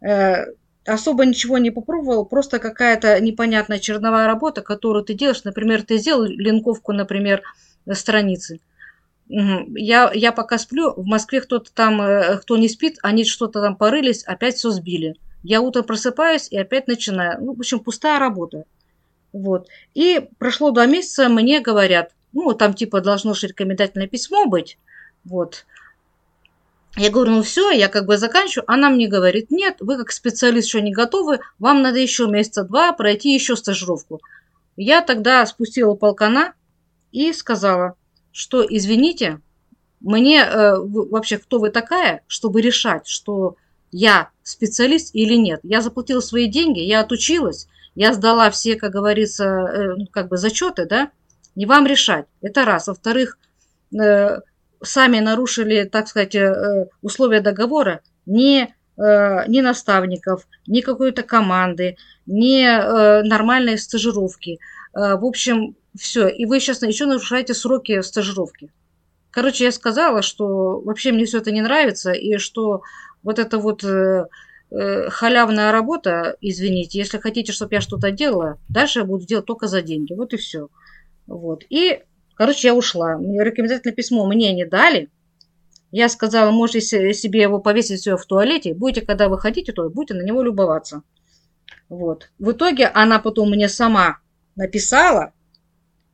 э, 0.02 0.46
особо 0.86 1.26
ничего 1.26 1.58
не 1.58 1.70
попробовал, 1.70 2.26
просто 2.26 2.60
какая-то 2.60 3.20
непонятная 3.20 3.80
черновая 3.80 4.26
работа, 4.26 4.62
которую 4.62 5.04
ты 5.04 5.14
делаешь. 5.14 5.44
Например, 5.44 5.84
ты 5.84 5.98
сделал 5.98 6.24
линковку, 6.24 6.94
например, 6.94 7.42
страницы. 7.92 8.60
Я, 9.28 10.12
я 10.14 10.32
пока 10.32 10.58
сплю, 10.58 10.94
в 10.96 11.06
Москве 11.06 11.42
кто-то 11.42 11.74
там, 11.74 12.02
э, 12.02 12.38
кто 12.40 12.58
не 12.58 12.68
спит, 12.68 12.98
они 13.02 13.24
что-то 13.26 13.62
там 13.62 13.76
порылись, 13.76 14.24
опять 14.24 14.56
все 14.56 14.72
сбили. 14.72 15.16
Я 15.44 15.62
утром 15.62 15.86
просыпаюсь 15.86 16.48
и 16.52 16.58
опять 16.58 16.88
начинаю. 16.88 17.44
Ну, 17.44 17.54
в 17.54 17.60
общем, 17.60 17.80
пустая 17.80 18.20
работа. 18.20 18.66
Вот. 19.34 19.68
И 19.94 20.30
прошло 20.38 20.72
два 20.72 20.86
месяца, 20.86 21.30
мне 21.30 21.60
говорят, 21.60 22.12
ну, 22.34 22.54
там 22.54 22.74
типа 22.74 23.02
должно 23.02 23.34
же 23.34 23.48
рекомендательное 23.48 24.08
письмо 24.08 24.46
быть. 24.46 24.78
Вот. 25.24 25.66
Я 26.98 27.10
говорю, 27.10 27.32
ну 27.32 27.44
все, 27.44 27.72
я 27.72 27.88
как 27.88 28.06
бы 28.06 28.18
заканчиваю. 28.18 28.70
Она 28.70 28.90
мне 28.90 29.08
говорит, 29.08 29.50
нет, 29.50 29.78
вы 29.80 29.98
как 29.98 30.12
специалист 30.12 30.68
еще 30.68 30.82
не 30.82 30.92
готовы, 30.92 31.40
вам 31.58 31.82
надо 31.82 32.00
еще 32.00 32.28
месяца 32.28 32.64
два 32.64 32.92
пройти 32.92 33.34
еще 33.34 33.56
стажировку. 33.56 34.20
Я 34.76 35.02
тогда 35.02 35.46
спустила 35.46 35.96
полкана 35.96 36.54
и 37.12 37.32
сказала, 37.32 37.96
что 38.34 38.66
извините, 38.68 39.40
мне 40.02 40.42
э, 40.44 40.76
вообще 40.78 41.38
кто 41.38 41.60
вы 41.60 41.70
такая, 41.70 42.24
чтобы 42.28 42.62
решать, 42.62 43.08
что 43.08 43.56
я 43.92 44.30
специалист 44.44 45.14
или 45.14 45.36
нет. 45.36 45.60
Я 45.64 45.82
заплатила 45.82 46.22
свои 46.22 46.48
деньги, 46.48 46.80
я 46.80 47.02
отучилась, 47.02 47.68
я 47.96 48.14
сдала 48.14 48.50
все, 48.50 48.76
как 48.76 48.92
говорится, 48.92 49.44
э, 49.44 49.96
ну, 49.98 50.08
как 50.08 50.30
бы 50.30 50.38
зачеты, 50.38 50.86
да, 50.86 51.12
не 51.56 51.66
вам 51.66 51.86
решать. 51.86 52.26
Это 52.42 52.66
раз. 52.66 52.88
Во-вторых, 52.88 53.38
э, 54.00 54.40
сами 54.82 55.20
нарушили, 55.20 55.84
так 55.84 56.08
сказать, 56.08 56.36
э, 56.36 56.88
условия 57.02 57.42
договора, 57.42 58.02
э, 58.26 58.32
ни 58.32 59.62
наставников, 59.62 60.48
ни 60.68 60.82
какой-то 60.82 61.24
команды, 61.24 61.98
ни 62.26 62.64
нормальной 63.28 63.78
стажировки. 63.78 64.60
В 64.94 65.26
общем, 65.26 65.76
все. 65.98 66.28
И 66.28 66.46
вы 66.46 66.60
сейчас 66.60 66.84
еще 66.84 67.08
нарушаете 67.08 67.54
сроки 67.54 68.02
стажировки. 68.02 68.72
Короче, 69.32 69.64
я 69.64 69.72
сказала, 69.72 70.22
что 70.22 70.80
вообще 70.82 71.12
мне 71.12 71.26
все 71.26 71.40
это 71.40 71.52
не 71.52 71.62
нравится, 71.62 72.12
и 72.12 72.38
что 72.38 72.84
вот 73.24 73.40
это 73.40 73.58
вот 73.60 73.84
халявная 74.70 75.72
работа, 75.74 76.38
извините, 76.40 76.98
если 76.98 77.18
хотите, 77.18 77.52
чтобы 77.52 77.76
я 77.76 77.82
что-то 77.82 78.10
делала, 78.12 78.58
дальше 78.70 79.00
я 79.00 79.06
буду 79.06 79.26
делать 79.26 79.46
только 79.46 79.68
за 79.68 79.82
деньги. 79.82 80.14
Вот 80.14 80.34
и 80.34 80.38
все. 80.38 80.70
Вот. 81.28 81.64
И 81.70 82.04
Короче, 82.42 82.70
я 82.70 82.74
ушла. 82.74 83.20
Мне 83.20 83.44
рекомендательное 83.44 83.94
письмо 83.94 84.26
мне 84.26 84.52
не 84.52 84.66
дали. 84.66 85.12
Я 85.92 86.10
сказала, 86.10 86.50
можете 86.50 86.82
себе 87.14 87.42
его 87.42 87.60
повесить 87.60 88.00
все 88.00 88.18
в 88.18 88.26
туалете. 88.26 88.74
Будете, 88.74 89.06
когда 89.06 89.30
выходите, 89.30 89.74
то 89.74 89.88
будете 89.92 90.16
на 90.16 90.24
него 90.24 90.42
любоваться. 90.42 91.04
Вот. 91.88 92.32
В 92.40 92.54
итоге 92.54 92.88
она 92.88 93.20
потом 93.20 93.52
мне 93.52 93.70
сама 93.70 94.18
написала 94.56 95.34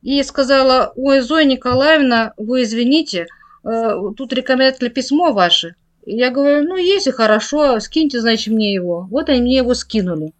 и 0.02 0.22
сказала, 0.22 0.92
ой, 0.98 1.22
Зоя 1.22 1.46
Николаевна, 1.46 2.34
вы 2.36 2.64
извините, 2.64 3.28
э, 3.64 3.92
тут 4.18 4.34
рекомендательное 4.34 4.92
письмо 4.92 5.32
ваше. 5.32 5.76
Я 6.10 6.32
говорю, 6.32 6.66
ну, 6.66 6.78
если 6.78 7.12
хорошо, 7.12 7.82
скиньте, 7.82 8.22
значит, 8.22 8.54
мне 8.54 8.74
его. 8.74 9.08
Вот 9.12 9.28
они 9.28 9.42
мне 9.42 9.58
его 9.58 9.74
скинули. 9.74 10.34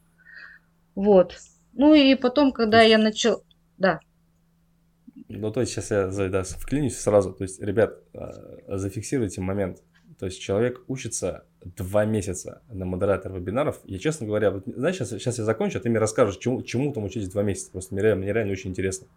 Вот. 0.96 1.38
Ну 1.74 1.94
и 1.94 2.16
потом, 2.16 2.54
когда 2.54 2.82
я 2.84 2.98
начал... 2.98 3.44
Да. 3.78 4.00
Ну, 5.28 5.52
то 5.52 5.60
есть, 5.60 5.74
сейчас 5.74 5.92
я 5.92 6.08
да, 6.30 6.44
вклинюсь 6.44 6.98
сразу. 6.98 7.34
То 7.34 7.44
есть, 7.44 7.62
ребят, 7.62 8.00
а, 8.14 8.78
зафиксируйте 8.78 9.42
момент. 9.42 9.84
То 10.18 10.28
есть, 10.28 10.40
человек 10.40 10.86
учится 10.88 11.44
два 11.76 12.06
месяца 12.06 12.62
на 12.70 12.86
модератор 12.86 13.34
вебинаров. 13.34 13.82
Я, 13.84 14.00
честно 14.00 14.26
говоря, 14.26 14.52
вот, 14.52 14.64
знаешь, 14.68 14.96
сейчас, 14.96 15.10
сейчас 15.10 15.38
я 15.38 15.44
закончу, 15.44 15.80
а 15.80 15.82
ты 15.82 15.90
мне 15.90 16.00
расскажешь, 16.00 16.38
чему, 16.38 16.62
чему 16.62 16.94
там 16.94 17.04
учились 17.04 17.28
два 17.28 17.44
месяца. 17.44 17.72
Просто 17.72 17.94
мне 17.94 18.04
реально, 18.04 18.24
мне 18.24 18.32
реально 18.32 18.54
очень 18.54 18.70
интересно. 18.70 19.08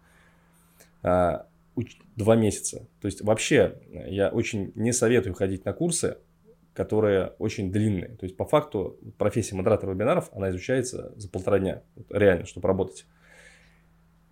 А, 1.01 1.47
уч, 1.75 1.97
два 2.17 2.35
месяца. 2.35 2.89
То 2.99 3.05
есть, 3.05 3.21
вообще, 3.21 3.79
я 3.89 4.27
очень 4.27 4.73
не 4.75 4.91
советую 4.91 5.33
ходить 5.33 5.63
на 5.63 5.71
курсы, 5.71 6.17
которые 6.73 7.33
очень 7.39 7.71
длинные. 7.71 8.15
То 8.15 8.25
есть, 8.25 8.37
по 8.37 8.45
факту, 8.45 8.99
профессия 9.17 9.55
модератора 9.55 9.93
вебинаров, 9.93 10.29
она 10.33 10.49
изучается 10.49 11.13
за 11.15 11.29
полтора 11.29 11.59
дня. 11.59 11.83
реально, 12.09 12.45
чтобы 12.45 12.67
работать. 12.67 13.05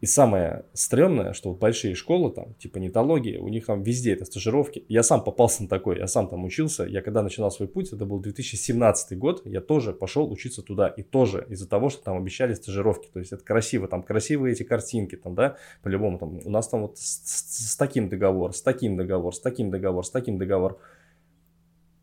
И 0.01 0.05
самое 0.05 0.63
стрёмное, 0.71 1.33
что 1.33 1.49
вот 1.49 1.59
большие 1.59 1.93
школы, 1.93 2.31
там, 2.31 2.53
типа 2.53 2.77
нетологии, 2.77 3.37
у 3.37 3.49
них 3.49 3.65
там 3.65 3.83
везде 3.83 4.13
это 4.13 4.23
стажировки. 4.23 4.85
Я 4.87 5.03
сам 5.03 5.23
попался 5.23 5.63
на 5.63 5.67
такой, 5.69 5.97
я 5.97 6.07
сам 6.07 6.29
там 6.29 6.45
учился. 6.45 6.85
Я 6.85 7.01
когда 7.01 7.21
начинал 7.21 7.51
свой 7.51 7.67
путь, 7.67 7.91
это 7.91 8.05
был 8.05 8.19
2017 8.19 9.17
год, 9.17 9.41
я 9.45 9.59
тоже 9.59 9.91
пошел 9.91 10.31
учиться 10.31 10.61
туда. 10.61 10.87
И 10.87 11.03
тоже 11.03 11.45
из-за 11.49 11.67
того, 11.67 11.89
что 11.89 12.01
там 12.01 12.17
обещали 12.17 12.53
стажировки. 12.53 13.09
То 13.11 13.19
есть 13.19 13.33
это 13.33 13.43
красиво, 13.43 13.89
там 13.89 14.03
красивые 14.03 14.53
эти 14.53 14.63
картинки, 14.63 15.17
там, 15.17 15.35
да, 15.35 15.57
по-любому 15.83 16.17
там. 16.17 16.39
У 16.45 16.49
нас 16.49 16.69
там 16.69 16.83
вот 16.83 16.97
с, 16.97 17.21
с, 17.25 17.71
с 17.71 17.75
таким 17.75 18.07
договор, 18.07 18.53
с 18.53 18.61
таким 18.61 18.95
договор, 18.95 19.35
с 19.35 19.41
таким 19.41 19.69
договор, 19.69 20.05
с 20.05 20.09
таким 20.11 20.37
договор. 20.37 20.79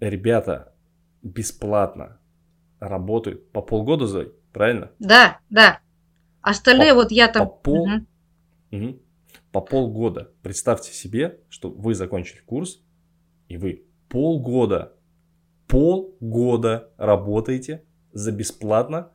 Ребята 0.01 0.75
бесплатно 1.23 2.19
работают 2.81 3.51
по 3.51 3.63
полгода, 3.63 4.07
Зой, 4.07 4.33
правильно? 4.53 4.91
Да, 4.99 5.41
да. 5.51 5.81
Остальные 6.43 6.93
по, 6.93 6.97
вот 6.97 7.11
я 7.11 7.29
там... 7.29 7.47
По, 7.47 7.53
пол, 7.55 7.83
угу. 7.83 8.07
Угу, 8.73 8.99
по 9.53 9.61
полгода. 9.61 10.31
Представьте 10.43 10.93
себе, 10.93 11.41
что 11.49 11.71
вы 11.71 11.95
закончили 11.95 12.41
курс, 12.41 12.83
и 13.49 13.57
вы 13.57 13.85
полгода, 14.09 14.93
полгода 15.67 16.91
работаете 16.99 17.85
за 18.13 18.33
бесплатно. 18.33 19.11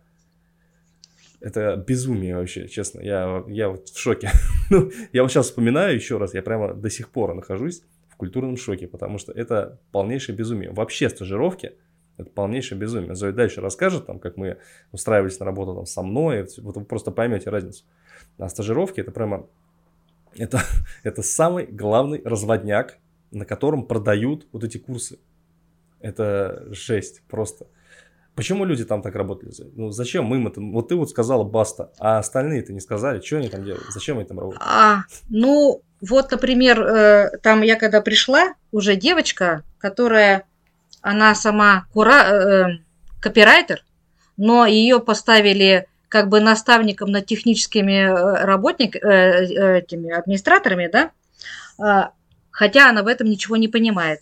Это 1.40 1.76
безумие 1.76 2.36
вообще, 2.36 2.68
честно. 2.68 3.02
Я, 3.02 3.44
я 3.48 3.70
вот 3.70 3.90
в 3.90 3.98
шоке. 4.00 4.32
ну, 4.70 4.92
я 5.14 5.22
вот 5.22 5.32
сейчас 5.32 5.48
вспоминаю 5.48 5.96
еще 5.96 6.18
раз, 6.18 6.34
я 6.34 6.42
прямо 6.42 6.74
до 6.74 6.90
сих 6.90 7.10
пор 7.10 7.34
нахожусь 7.34 7.84
культурном 8.22 8.56
шоке, 8.56 8.88
потому 8.88 9.18
что 9.18 9.32
это 9.32 9.80
полнейшее 9.92 10.36
безумие. 10.36 10.72
Вообще 10.72 11.10
стажировки– 11.10 11.74
это 12.18 12.30
полнейшее 12.30 12.78
безумие. 12.78 13.16
Зоя 13.16 13.32
дальше 13.32 13.62
расскажет, 13.62 14.06
там, 14.06 14.20
как 14.20 14.38
мы 14.38 14.58
устраивались 14.92 15.40
на 15.40 15.46
работу 15.48 15.74
там, 15.74 15.88
со 15.88 16.04
мной. 16.04 16.48
Вот 16.60 16.78
вы 16.78 16.86
просто 16.86 17.10
поймете 17.10 17.50
разницу. 17.50 17.84
А 18.38 18.48
стажировки 18.48 19.00
это 19.00 19.10
прямо 19.10 19.48
это, 20.38 20.62
это 21.04 21.24
самый 21.24 21.66
главный 21.66 22.22
разводняк, 22.24 23.00
на 23.32 23.44
котором 23.44 23.88
продают 23.88 24.46
вот 24.52 24.64
эти 24.64 24.78
курсы. 24.78 25.18
Это 26.00 26.68
жесть 26.70 27.24
просто. 27.28 27.66
Почему 28.36 28.66
люди 28.66 28.86
там 28.86 29.02
так 29.02 29.16
работали? 29.16 29.52
Ну, 29.76 29.92
зачем 29.92 30.34
им 30.34 30.48
это? 30.48 30.62
Вот 30.62 30.88
ты 30.88 30.96
вот 30.96 31.10
сказала 31.10 31.44
баста, 31.44 31.92
а 32.00 32.20
остальные-то 32.20 32.72
не 32.74 32.80
сказали, 32.80 33.20
что 33.22 33.38
они 33.38 33.50
там 33.50 33.64
делают? 33.64 33.86
Зачем 33.90 34.18
они 34.18 34.28
там 34.28 34.40
работают? 34.40 34.64
А, 34.66 35.04
ну, 35.30 35.82
вот, 36.00 36.32
например, 36.32 36.82
э, 36.82 37.38
там 37.44 37.62
я 37.62 37.76
когда 37.76 38.02
пришла, 38.02 38.54
уже 38.72 38.96
девочка, 38.96 39.64
которая 39.78 40.46
она 41.02 41.36
сама 41.36 41.86
кура... 41.94 42.24
э, 42.24 42.66
копирайтер, 43.22 43.84
но 44.36 44.66
ее 44.66 45.00
поставили 45.00 45.88
как 46.10 46.28
бы 46.28 46.42
наставником 46.42 47.12
над 47.12 47.26
техническими 47.26 48.10
э, 48.10 48.44
работниками, 48.44 49.78
этими 49.80 50.12
администраторами, 50.12 50.90
да, 50.92 51.12
э, 51.80 52.10
хотя 52.50 52.90
она 52.90 53.04
в 53.04 53.08
этом 53.08 53.28
ничего 53.28 53.56
не 53.58 53.68
понимает. 53.68 54.22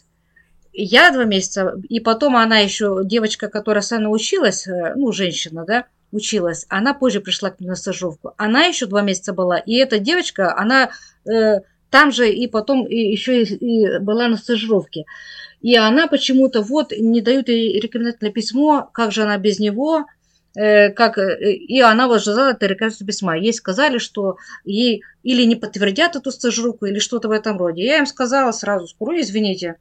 Я 0.71 1.11
два 1.11 1.25
месяца, 1.25 1.75
и 1.89 1.99
потом 1.99 2.35
она 2.35 2.59
еще, 2.59 3.01
девочка, 3.03 3.47
которая 3.47 3.81
сама 3.81 4.09
училась, 4.09 4.67
э, 4.67 4.93
ну, 4.95 5.11
женщина, 5.11 5.65
да, 5.65 5.85
училась, 6.11 6.65
она 6.69 6.93
позже 6.93 7.21
пришла 7.21 7.49
к 7.49 7.59
мне 7.59 7.69
на 7.69 7.75
стажировку. 7.75 8.33
Она 8.37 8.65
еще 8.65 8.85
два 8.85 9.01
месяца 9.01 9.33
была, 9.33 9.57
и 9.57 9.75
эта 9.75 9.99
девочка, 9.99 10.57
она 10.57 10.91
э, 11.25 11.61
там 11.89 12.11
же 12.11 12.31
и 12.31 12.47
потом 12.47 12.85
и, 12.85 12.95
еще 12.95 13.43
и, 13.43 13.55
и 13.55 13.99
была 13.99 14.27
на 14.27 14.37
стажировке. 14.37 15.05
И 15.61 15.75
она 15.75 16.07
почему-то 16.07 16.61
вот 16.61 16.93
не 16.97 17.21
дают 17.21 17.49
ей 17.49 17.79
рекомендательное 17.79 18.31
письмо, 18.31 18.89
как 18.93 19.11
же 19.11 19.23
она 19.23 19.37
без 19.37 19.59
него, 19.59 20.05
э, 20.55 20.89
как, 20.89 21.17
э, 21.17 21.53
и 21.53 21.81
она 21.81 22.07
вот 22.07 22.21
ждала 22.21 22.51
это 22.51 22.65
рекомендательное 22.65 23.07
письма. 23.07 23.37
Ей 23.37 23.53
сказали, 23.53 23.97
что 23.97 24.37
ей 24.63 25.03
или 25.23 25.43
не 25.43 25.55
подтвердят 25.55 26.15
эту 26.15 26.31
стажировку, 26.31 26.85
или 26.85 26.99
что-то 26.99 27.27
в 27.27 27.31
этом 27.31 27.57
роде. 27.57 27.83
Я 27.83 27.97
им 27.97 28.05
сказала 28.05 28.51
сразу, 28.51 28.87
скоро, 28.87 29.19
извините, 29.19 29.75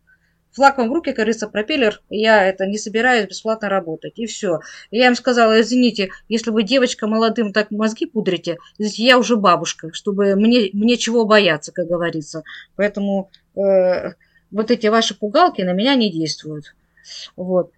флаг 0.52 0.78
вам 0.78 0.90
в 0.90 0.92
руки, 0.92 1.12
кажется, 1.12 1.48
пропеллер, 1.48 2.00
я 2.10 2.44
это 2.44 2.66
не 2.66 2.78
собираюсь 2.78 3.28
бесплатно 3.28 3.68
работать, 3.68 4.18
и 4.18 4.26
все. 4.26 4.60
Я 4.90 5.06
им 5.06 5.14
сказала, 5.14 5.60
извините, 5.60 6.10
если 6.28 6.50
вы 6.50 6.62
девочка 6.62 7.06
молодым 7.06 7.52
так 7.52 7.70
мозги 7.70 8.06
пудрите, 8.06 8.58
извините, 8.78 9.04
я 9.04 9.18
уже 9.18 9.36
бабушка, 9.36 9.92
чтобы 9.92 10.34
мне, 10.34 10.70
мне 10.72 10.96
чего 10.96 11.24
бояться, 11.24 11.72
как 11.72 11.86
говорится. 11.86 12.42
Поэтому 12.76 13.30
э, 13.56 14.12
вот 14.50 14.70
эти 14.70 14.86
ваши 14.86 15.14
пугалки 15.14 15.62
на 15.62 15.72
меня 15.72 15.94
не 15.94 16.10
действуют. 16.10 16.74
Вот. 17.36 17.70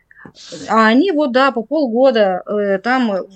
А 0.69 0.87
они 0.87 1.13
вот, 1.13 1.33
да, 1.33 1.51
по 1.51 1.63
полгода 1.63 2.43
э, 2.47 2.79
там 2.79 3.27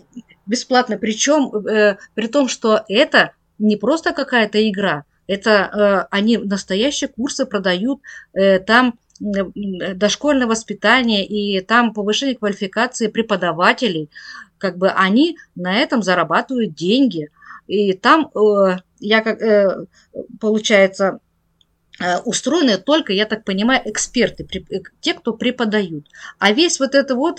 бесплатно. 0.47 0.99
Причем, 0.99 1.55
э, 1.55 1.97
при 2.14 2.26
том, 2.26 2.49
что 2.49 2.85
это 2.88 3.33
не 3.59 3.76
просто 3.76 4.12
какая-то 4.12 4.69
игра, 4.69 5.05
это 5.26 5.50
э, 5.50 6.07
они 6.11 6.37
настоящие 6.37 7.09
курсы 7.09 7.47
продают, 7.47 8.00
э, 8.35 8.59
там 8.59 8.99
дошкольное 9.21 10.47
воспитание 10.47 11.26
и 11.26 11.61
там 11.61 11.92
повышение 11.92 12.37
квалификации 12.37 13.06
преподавателей, 13.06 14.11
как 14.59 14.76
бы 14.76 14.90
они 14.90 15.38
на 15.54 15.76
этом 15.76 16.02
зарабатывают 16.02 16.75
деньги. 16.75 17.30
И 17.66 17.92
там 17.94 18.30
э, 18.35 18.78
я 18.99 19.23
как 19.23 19.40
э, 19.40 19.87
получается 20.40 21.21
Э, 22.00 22.18
устроены 22.25 22.76
только, 22.76 23.12
я 23.12 23.25
так 23.25 23.44
понимаю, 23.44 23.80
эксперты, 23.85 24.47
те, 25.00 25.14
кто 25.14 25.33
преподают. 25.33 26.09
А 26.40 26.52
весь 26.52 26.80
вот 26.80 26.94
это 26.94 27.14
вот, 27.14 27.38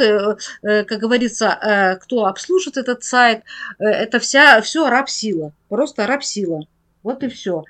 как 0.62 1.00
говорится, 1.00 1.98
кто 2.02 2.26
обслуживает 2.26 2.78
этот 2.78 3.04
сайт, 3.04 3.44
это 3.80 4.20
вся, 4.20 4.62
все 4.62 4.90
раб-сила, 4.90 5.52
просто 5.68 6.08
раб-сила. 6.08 6.68
Вот 7.04 7.24
и 7.24 7.28
все. 7.28 7.66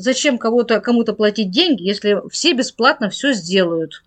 Зачем 0.00 0.38
кого-то, 0.38 0.80
кому-то 0.80 1.12
платить 1.12 1.50
деньги, 1.50 1.82
если 1.82 2.22
все 2.30 2.52
бесплатно 2.52 3.10
все 3.10 3.32
сделают? 3.32 4.04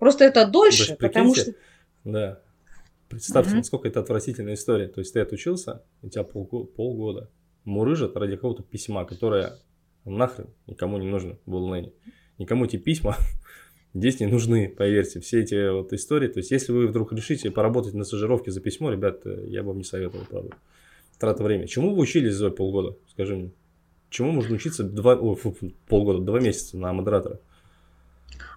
Просто 0.00 0.24
это 0.24 0.44
дольше, 0.44 0.96
потому 0.96 1.36
что... 1.36 1.54
Да. 2.02 2.40
Представьте, 3.08 3.50
угу. 3.50 3.58
насколько 3.58 3.86
это 3.86 4.00
отвратительная 4.00 4.54
история. 4.54 4.88
То 4.88 4.98
есть 4.98 5.12
ты 5.12 5.20
отучился, 5.20 5.82
у 6.02 6.08
тебя 6.08 6.24
пол, 6.24 6.46
полгода 6.46 7.30
мурыжат 7.64 8.16
ради 8.16 8.34
какого-то 8.34 8.64
письма, 8.64 9.04
которое 9.04 9.52
нахрен 10.04 10.48
никому 10.66 10.98
не 10.98 11.06
нужно 11.06 11.38
в 11.46 11.54
онлайне. 11.54 11.92
Никому 12.38 12.64
эти 12.64 12.76
письма 12.76 13.16
здесь 13.94 14.18
не 14.18 14.26
нужны, 14.26 14.68
поверьте. 14.68 15.20
Все 15.20 15.42
эти 15.42 15.70
вот 15.70 15.92
истории. 15.92 16.26
То 16.26 16.40
есть, 16.40 16.50
если 16.50 16.72
вы 16.72 16.88
вдруг 16.88 17.12
решите 17.12 17.52
поработать 17.52 17.94
на 17.94 18.02
стажировке 18.02 18.50
за 18.50 18.60
письмо, 18.60 18.90
ребят, 18.90 19.22
я 19.46 19.62
бы 19.62 19.68
вам 19.68 19.78
не 19.78 19.84
советовал, 19.84 20.24
правда. 20.28 20.56
Трата 21.20 21.44
времени. 21.44 21.66
Чему 21.66 21.94
вы 21.94 22.02
учились 22.02 22.34
за 22.34 22.50
полгода? 22.50 22.96
Скажи 23.12 23.36
мне. 23.36 23.52
Чему 24.12 24.30
можно 24.32 24.54
учиться 24.54 24.84
два, 24.84 25.14
о, 25.14 25.38
полгода, 25.88 26.20
два 26.20 26.38
месяца 26.38 26.76
на 26.76 26.92
модератора? 26.92 27.38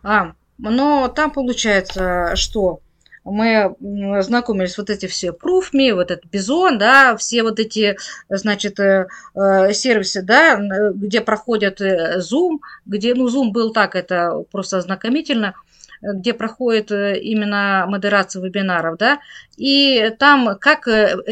А, 0.04 0.34
но 0.58 1.08
там 1.08 1.32
получается, 1.32 2.36
что 2.36 2.82
мы 3.24 3.74
знакомились 4.22 4.78
вот 4.78 4.90
эти 4.90 5.06
все 5.06 5.30
Proof.me, 5.30 5.94
вот 5.94 6.12
этот 6.12 6.30
Бизон, 6.30 6.78
да, 6.78 7.16
все 7.16 7.42
вот 7.42 7.60
эти, 7.60 7.98
значит, 8.30 8.80
э, 8.82 9.08
э, 9.34 9.74
сервисы, 9.74 10.22
да, 10.22 10.60
где 10.94 11.22
проходят 11.22 11.80
э, 11.80 12.20
Zoom, 12.20 12.60
где, 12.86 13.16
ну, 13.16 13.28
Zoom 13.28 13.52
был 13.52 13.72
так, 13.72 13.96
это 13.96 14.44
просто 14.52 14.78
ознакомительно, 14.78 15.56
где 16.02 16.34
проходит 16.34 16.92
именно 16.92 17.86
модерация 17.88 18.42
вебинаров, 18.42 18.98
да, 18.98 19.20
и 19.58 20.12
там 20.20 20.58
как, 20.60 20.88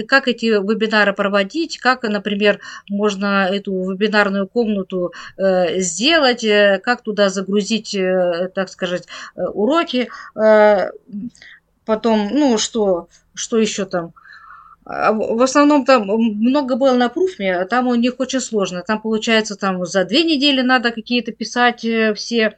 как 0.08 0.28
эти 0.28 0.46
вебинары 0.46 1.14
проводить, 1.14 1.78
как, 1.80 2.04
например, 2.04 2.60
можно 2.90 3.48
эту 3.52 3.92
вебинарную 3.92 4.48
комнату 4.48 5.14
сделать, 5.38 6.46
как 6.84 7.02
туда 7.02 7.30
загрузить, 7.30 7.96
так 8.54 8.70
сказать, 8.70 9.08
уроки, 9.36 10.10
Потом, 11.86 12.30
ну, 12.32 12.58
что, 12.58 13.10
что 13.34 13.58
еще 13.58 13.86
там? 13.86 14.14
А, 14.86 15.12
в 15.12 15.42
основном 15.42 15.86
там 15.86 16.08
много 16.08 16.76
было 16.76 16.94
на 16.94 17.10
пруфме, 17.10 17.56
а 17.58 17.66
там 17.66 17.88
у 17.88 17.96
них 17.96 18.20
очень 18.20 18.40
сложно. 18.40 18.84
Там 18.86 19.02
получается 19.02 19.56
там 19.56 19.86
за 19.86 20.06
две 20.06 20.24
недели 20.24 20.62
надо 20.62 20.92
какие-то 20.92 21.32
писать 21.32 21.84
э, 21.86 22.14
все, 22.14 22.58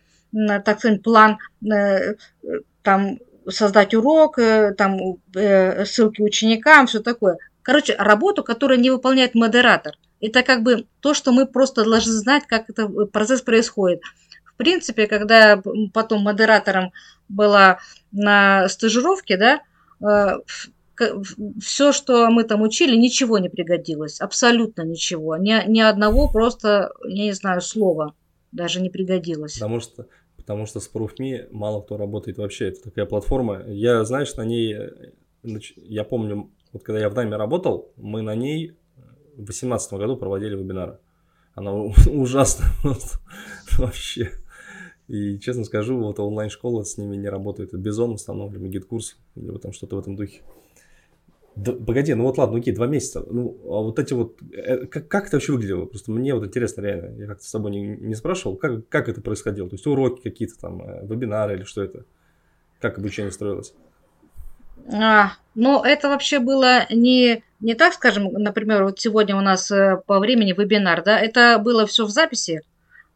так 0.63 0.79
сказать, 0.79 1.01
план, 1.01 1.37
э, 1.71 2.15
там 2.81 3.19
создать 3.49 3.93
урок, 3.93 4.39
э, 4.39 4.73
там 4.73 5.17
ссылки 5.85 6.21
ученикам, 6.21 6.87
все 6.87 6.99
такое. 6.99 7.37
Короче, 7.61 7.95
работу, 7.97 8.43
которую 8.43 8.79
не 8.79 8.89
выполняет 8.89 9.33
модератор. 9.33 9.95
Это 10.21 10.43
как 10.43 10.63
бы 10.63 10.85
то, 10.99 11.13
что 11.13 11.31
мы 11.31 11.45
просто 11.45 11.83
должны 11.83 12.13
знать, 12.13 12.45
как 12.47 12.69
этот 12.69 13.11
процесс 13.11 13.41
происходит. 13.41 14.01
В 14.45 14.57
принципе, 14.57 15.07
когда 15.07 15.61
потом 15.93 16.21
модератором 16.21 16.91
была 17.27 17.79
на 18.11 18.69
стажировке, 18.69 19.37
да, 19.37 19.61
э, 20.01 20.39
все, 21.61 21.91
что 21.91 22.29
мы 22.29 22.43
там 22.43 22.61
учили, 22.61 22.95
ничего 22.95 23.37
не 23.37 23.49
пригодилось. 23.49 24.21
Абсолютно 24.21 24.83
ничего. 24.83 25.35
Ни, 25.35 25.61
ни 25.67 25.81
одного 25.81 26.29
просто, 26.29 26.93
я 27.03 27.23
не 27.25 27.33
знаю, 27.33 27.61
слова 27.61 28.13
даже 28.51 28.81
не 28.81 28.89
пригодилось. 28.89 29.55
Потому 29.55 29.81
что, 29.81 30.07
потому 30.45 30.67
что 30.67 30.79
с 30.79 30.87
ProofMe 30.93 31.47
мало 31.51 31.81
кто 31.81 31.97
работает 31.97 32.37
вообще. 32.37 32.67
Это 32.67 32.83
такая 32.83 33.07
платформа. 33.07 33.63
Я, 33.65 34.05
знаешь, 34.05 34.35
на 34.35 34.45
ней, 34.45 34.77
я 35.75 36.03
помню, 36.03 36.51
вот 36.71 36.83
когда 36.83 36.99
я 36.99 37.09
в 37.09 37.15
Найме 37.15 37.35
работал, 37.35 37.91
мы 37.97 38.21
на 38.21 38.35
ней 38.35 38.75
в 39.33 39.37
2018 39.37 39.93
году 39.93 40.17
проводили 40.17 40.55
вебинары. 40.55 40.99
Она 41.55 41.73
ужасна 42.11 42.65
вообще. 43.79 44.29
И, 45.07 45.39
честно 45.39 45.63
скажу, 45.63 45.99
вот 45.99 46.19
онлайн-школа 46.19 46.83
с 46.83 46.98
ними 47.00 47.15
не 47.15 47.27
работает. 47.27 47.70
Это 47.70 47.77
Бизон 47.79 48.11
в 48.11 48.15
основном, 48.15 48.53
или 48.53 49.57
там 49.57 49.74
что-то 49.74 49.96
в 49.96 50.00
этом 50.00 50.15
духе. 50.15 50.41
Да, 51.55 51.72
погоди, 51.72 52.13
ну 52.13 52.24
вот 52.25 52.37
ладно, 52.37 52.57
окей, 52.57 52.74
два 52.74 52.85
месяца. 52.85 53.24
Ну, 53.29 53.57
а 53.63 53.81
вот 53.81 53.98
эти 53.98 54.13
вот, 54.13 54.37
э, 54.51 54.87
как, 54.87 55.07
как 55.07 55.27
это 55.27 55.37
вообще 55.37 55.53
выглядело? 55.53 55.85
Просто 55.85 56.11
мне 56.11 56.33
вот 56.33 56.46
интересно 56.46 56.81
реально, 56.81 57.18
я 57.18 57.27
как-то 57.27 57.46
с 57.46 57.51
тобой 57.51 57.72
не, 57.72 57.96
не 57.96 58.15
спрашивал, 58.15 58.57
как, 58.57 58.87
как 58.89 59.07
это 59.07 59.22
происходило? 59.22 59.70
То 59.70 59.75
есть 59.75 59.87
уроки 59.87 60.22
какие-то 60.22 60.59
там, 60.59 60.81
э, 60.81 61.05
вебинары 61.07 61.55
или 61.55 61.63
что 61.63 61.81
это? 61.81 62.03
Как 62.81 62.98
обучение 62.98 63.31
строилось? 63.31 63.74
А, 64.94 65.31
ну, 65.55 65.81
это 65.81 66.09
вообще 66.09 66.39
было 66.39 66.85
не, 66.91 67.41
не 67.61 67.74
так, 67.74 67.94
скажем, 67.94 68.25
например, 68.33 68.83
вот 68.83 69.00
сегодня 69.00 69.37
у 69.37 69.41
нас 69.41 69.72
э, 69.72 70.01
по 70.05 70.20
времени 70.20 70.51
вебинар, 70.51 71.03
да, 71.03 71.18
это 71.18 71.57
было 71.57 71.85
все 71.85 72.05
в 72.05 72.09
записи, 72.09 72.61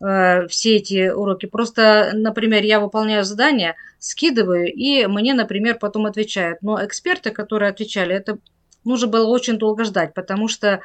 Э, 0.01 0.47
все 0.47 0.77
эти 0.77 1.09
уроки. 1.09 1.45
Просто, 1.45 2.11
например, 2.13 2.63
я 2.63 2.79
выполняю 2.79 3.23
задание, 3.25 3.75
скидываю, 3.99 4.71
и 4.73 5.05
мне, 5.07 5.33
например, 5.33 5.77
потом 5.77 6.05
отвечают. 6.05 6.61
Но 6.61 6.83
эксперты, 6.85 7.31
которые 7.31 7.69
отвечали, 7.69 8.15
это 8.15 8.39
нужно 8.85 9.07
было 9.07 9.27
очень 9.27 9.57
долго 9.57 9.83
ждать, 9.83 10.13
потому 10.13 10.47
что 10.47 10.81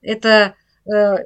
это, 0.00 0.54
э, 0.86 1.16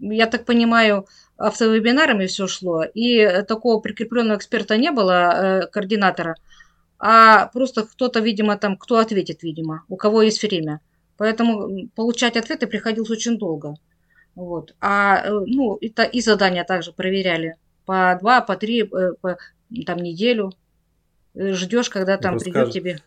я 0.00 0.26
так 0.26 0.44
понимаю, 0.46 1.06
автовебинарами 1.36 2.26
все 2.26 2.46
шло, 2.48 2.82
и 2.82 3.42
такого 3.42 3.80
прикрепленного 3.80 4.38
эксперта 4.38 4.76
не 4.76 4.90
было, 4.90 5.62
э, 5.62 5.66
координатора, 5.68 6.34
а 6.98 7.46
просто 7.46 7.84
кто-то, 7.84 8.20
видимо, 8.20 8.56
там, 8.58 8.76
кто 8.76 8.98
ответит, 8.98 9.42
видимо, 9.42 9.84
у 9.88 9.96
кого 9.96 10.22
есть 10.22 10.42
время. 10.42 10.80
Поэтому 11.16 11.88
получать 11.94 12.36
ответы 12.36 12.66
приходилось 12.66 13.10
очень 13.10 13.38
долго. 13.38 13.76
Вот. 14.34 14.74
А, 14.80 15.22
э, 15.24 15.30
ну, 15.46 15.78
это 15.80 16.04
и 16.04 16.20
задания 16.20 16.64
также 16.64 16.92
проверяли 16.92 17.56
по 17.84 18.16
два, 18.20 18.40
по 18.40 18.56
три, 18.56 18.82
э, 18.82 19.12
по, 19.20 19.38
там, 19.86 19.98
неделю. 19.98 20.52
Э, 21.34 21.52
Ждешь, 21.52 21.90
когда 21.90 22.16
там 22.16 22.38
придет 22.38 22.52
скажет, 22.52 22.74
тебе. 22.74 22.98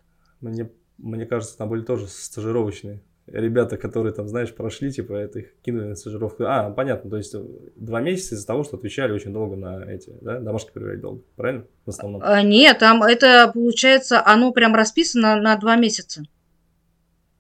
Мне, 0.41 0.69
мне 0.97 1.25
кажется, 1.25 1.57
там 1.57 1.69
были 1.69 1.81
тоже 1.81 2.07
стажировочные 2.07 3.01
ребята, 3.27 3.77
которые 3.77 4.13
там, 4.13 4.27
знаешь, 4.27 4.53
прошли, 4.53 4.91
типа, 4.91 5.13
это 5.13 5.39
их 5.39 5.59
кинули 5.61 5.87
на 5.87 5.95
стажировку. 5.95 6.43
А, 6.43 6.69
понятно, 6.71 7.09
то 7.09 7.17
есть 7.17 7.35
два 7.75 8.01
месяца 8.01 8.35
из-за 8.35 8.45
того, 8.45 8.63
что 8.63 8.77
отвечали 8.77 9.11
очень 9.11 9.31
долго 9.31 9.55
на 9.55 9.83
эти, 9.85 10.13
да, 10.21 10.39
домашки 10.39 10.71
проверять 10.71 11.01
долго, 11.01 11.23
правильно? 11.35 11.65
В 11.85 11.89
основном. 11.89 12.21
А, 12.23 12.41
нет, 12.41 12.79
там 12.79 13.03
это, 13.03 13.49
получается, 13.53 14.25
оно 14.25 14.51
прям 14.51 14.75
расписано 14.75 15.35
на 15.37 15.55
два 15.57 15.75
месяца. 15.75 16.23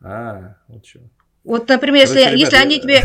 А, 0.01 0.57
вот 0.67 0.85
что. 0.85 0.99
Вот, 1.43 1.67
например, 1.67 2.07
Короче, 2.07 2.21
если, 2.21 2.35
ребята, 2.35 2.55
если 2.55 2.65
они 2.65 2.79
тебе 2.79 3.01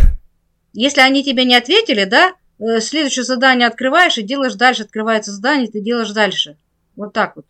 если 0.73 1.01
они 1.01 1.25
тебе 1.25 1.45
не 1.45 1.55
ответили, 1.55 2.05
да, 2.05 2.35
э, 2.59 2.81
следующее 2.81 3.25
задание 3.25 3.67
открываешь 3.67 4.19
и 4.19 4.23
делаешь 4.23 4.55
дальше, 4.55 4.83
открывается 4.85 5.33
задание, 5.33 5.69
ты 5.69 5.81
делаешь 5.81 6.11
дальше. 6.11 6.57
Вот 6.97 7.13
так 7.13 7.37
вот. 7.37 7.47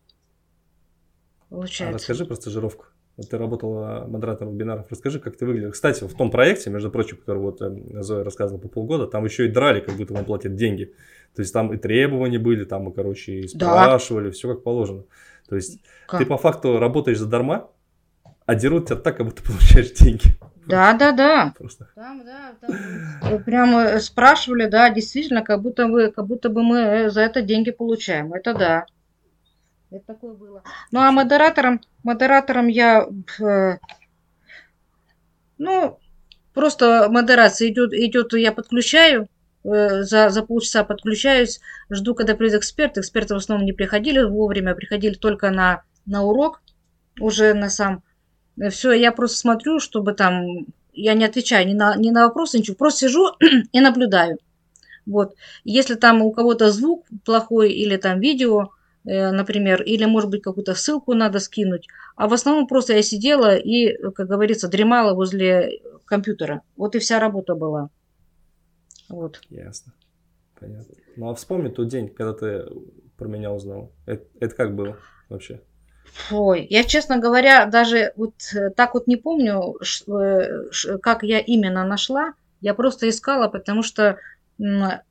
Получается. 1.48 1.94
А 1.94 1.98
расскажи 1.98 2.24
про 2.26 2.34
стажировку. 2.34 2.86
Вот 3.16 3.30
ты 3.30 3.36
работала 3.36 4.06
модератором 4.06 4.54
вебинаров. 4.54 4.86
Расскажи, 4.90 5.18
как 5.18 5.36
ты 5.36 5.44
выглядел. 5.44 5.72
Кстати, 5.72 6.04
в 6.04 6.14
том 6.14 6.30
проекте, 6.30 6.70
между 6.70 6.90
прочим, 6.90 7.16
который 7.16 7.38
вот 7.38 7.60
э, 7.60 8.02
Зоя 8.02 8.22
рассказывала 8.22 8.60
по 8.60 8.68
полгода, 8.68 9.06
там 9.08 9.24
еще 9.24 9.46
и 9.46 9.48
драли, 9.48 9.80
как 9.80 9.96
будто 9.96 10.14
вам 10.14 10.24
платят 10.24 10.54
деньги. 10.54 10.94
То 11.34 11.42
есть 11.42 11.52
там 11.52 11.72
и 11.72 11.76
требования 11.76 12.38
были, 12.38 12.64
там 12.64 12.88
и, 12.88 12.94
короче, 12.94 13.40
и 13.40 13.48
спрашивали, 13.48 14.26
да. 14.26 14.30
все 14.30 14.54
как 14.54 14.62
положено. 14.62 15.04
То 15.48 15.56
есть 15.56 15.80
как? 16.06 16.20
ты 16.20 16.26
по 16.26 16.36
факту 16.36 16.78
работаешь 16.78 17.18
задарма, 17.18 17.70
а 18.46 18.54
дерут 18.54 18.86
тебя 18.86 18.96
так, 18.96 19.16
как 19.16 19.26
будто 19.26 19.42
получаешь 19.42 19.90
деньги. 19.92 20.26
Да, 20.68 20.92
да, 20.92 21.12
да. 21.12 21.54
Просто. 21.56 21.88
Там, 21.94 22.24
да, 22.24 22.54
там 22.60 23.42
прямо 23.44 23.82
э, 23.84 24.00
спрашивали, 24.00 24.66
да, 24.66 24.90
действительно, 24.90 25.42
как 25.42 25.62
будто 25.62 25.86
вы, 25.86 26.10
как 26.10 26.26
будто 26.26 26.50
бы 26.50 26.62
мы 26.62 26.78
э, 26.78 27.10
за 27.10 27.22
это 27.22 27.40
деньги 27.40 27.70
получаем. 27.70 28.34
Это 28.34 28.54
да. 28.54 28.86
Это 29.90 30.04
такое 30.06 30.34
было. 30.34 30.62
Ну 30.92 31.00
а 31.00 31.10
модератором, 31.10 31.80
модератором 32.02 32.68
я, 32.68 33.08
э, 33.40 33.78
ну, 35.56 35.98
просто 36.52 37.08
модерация 37.10 37.68
идет, 37.68 37.94
идет, 37.94 38.34
я 38.34 38.52
подключаю, 38.52 39.28
э, 39.64 40.02
за, 40.02 40.28
за 40.28 40.42
полчаса 40.42 40.84
подключаюсь, 40.84 41.60
жду, 41.88 42.14
когда 42.14 42.34
придет 42.34 42.60
эксперт. 42.60 42.98
Эксперты 42.98 43.32
в 43.32 43.38
основном 43.38 43.64
не 43.64 43.72
приходили 43.72 44.22
вовремя, 44.22 44.74
приходили 44.74 45.14
только 45.14 45.50
на, 45.50 45.82
на 46.04 46.24
урок, 46.24 46.60
уже 47.18 47.54
на 47.54 47.70
сам 47.70 48.02
все, 48.70 48.92
я 48.92 49.12
просто 49.12 49.38
смотрю, 49.38 49.80
чтобы 49.80 50.12
там, 50.14 50.66
я 50.92 51.14
не 51.14 51.24
отвечаю 51.24 51.66
ни 51.66 51.74
на, 51.74 51.96
ни 51.96 52.10
на 52.10 52.26
вопросы, 52.26 52.58
ничего, 52.58 52.76
просто 52.76 53.00
сижу 53.00 53.32
и 53.72 53.80
наблюдаю. 53.80 54.38
Вот. 55.06 55.34
Если 55.64 55.94
там 55.94 56.22
у 56.22 56.32
кого-то 56.32 56.70
звук 56.70 57.06
плохой 57.24 57.72
или 57.72 57.96
там 57.96 58.20
видео, 58.20 58.70
э, 59.04 59.30
например, 59.30 59.82
или, 59.82 60.04
может 60.04 60.28
быть, 60.28 60.42
какую-то 60.42 60.74
ссылку 60.74 61.14
надо 61.14 61.40
скинуть, 61.40 61.86
а 62.14 62.28
в 62.28 62.34
основном 62.34 62.66
просто 62.66 62.92
я 62.92 63.02
сидела 63.02 63.56
и, 63.56 63.96
как 64.12 64.28
говорится, 64.28 64.68
дремала 64.68 65.14
возле 65.14 65.80
компьютера. 66.04 66.62
Вот 66.76 66.94
и 66.94 66.98
вся 66.98 67.18
работа 67.20 67.54
была. 67.54 67.90
Вот. 69.08 69.40
Ясно. 69.48 69.94
Понятно. 70.58 70.94
Ну 71.16 71.30
а 71.30 71.34
вспомни 71.34 71.68
тот 71.68 71.88
день, 71.88 72.08
когда 72.08 72.32
ты 72.34 72.66
про 73.16 73.28
меня 73.28 73.52
узнал. 73.52 73.92
Это, 74.06 74.26
это 74.40 74.54
как 74.54 74.74
было 74.74 74.98
вообще? 75.28 75.60
Ой, 76.30 76.66
я, 76.68 76.84
честно 76.84 77.18
говоря, 77.18 77.66
даже 77.66 78.12
вот 78.16 78.34
э, 78.54 78.70
так 78.70 78.94
вот 78.94 79.06
не 79.06 79.16
помню, 79.16 79.76
э, 80.08 80.98
как 81.02 81.22
я 81.22 81.38
именно 81.38 81.84
нашла. 81.84 82.34
Я 82.60 82.74
просто 82.74 83.08
искала, 83.08 83.48
потому 83.48 83.82
что 83.82 84.18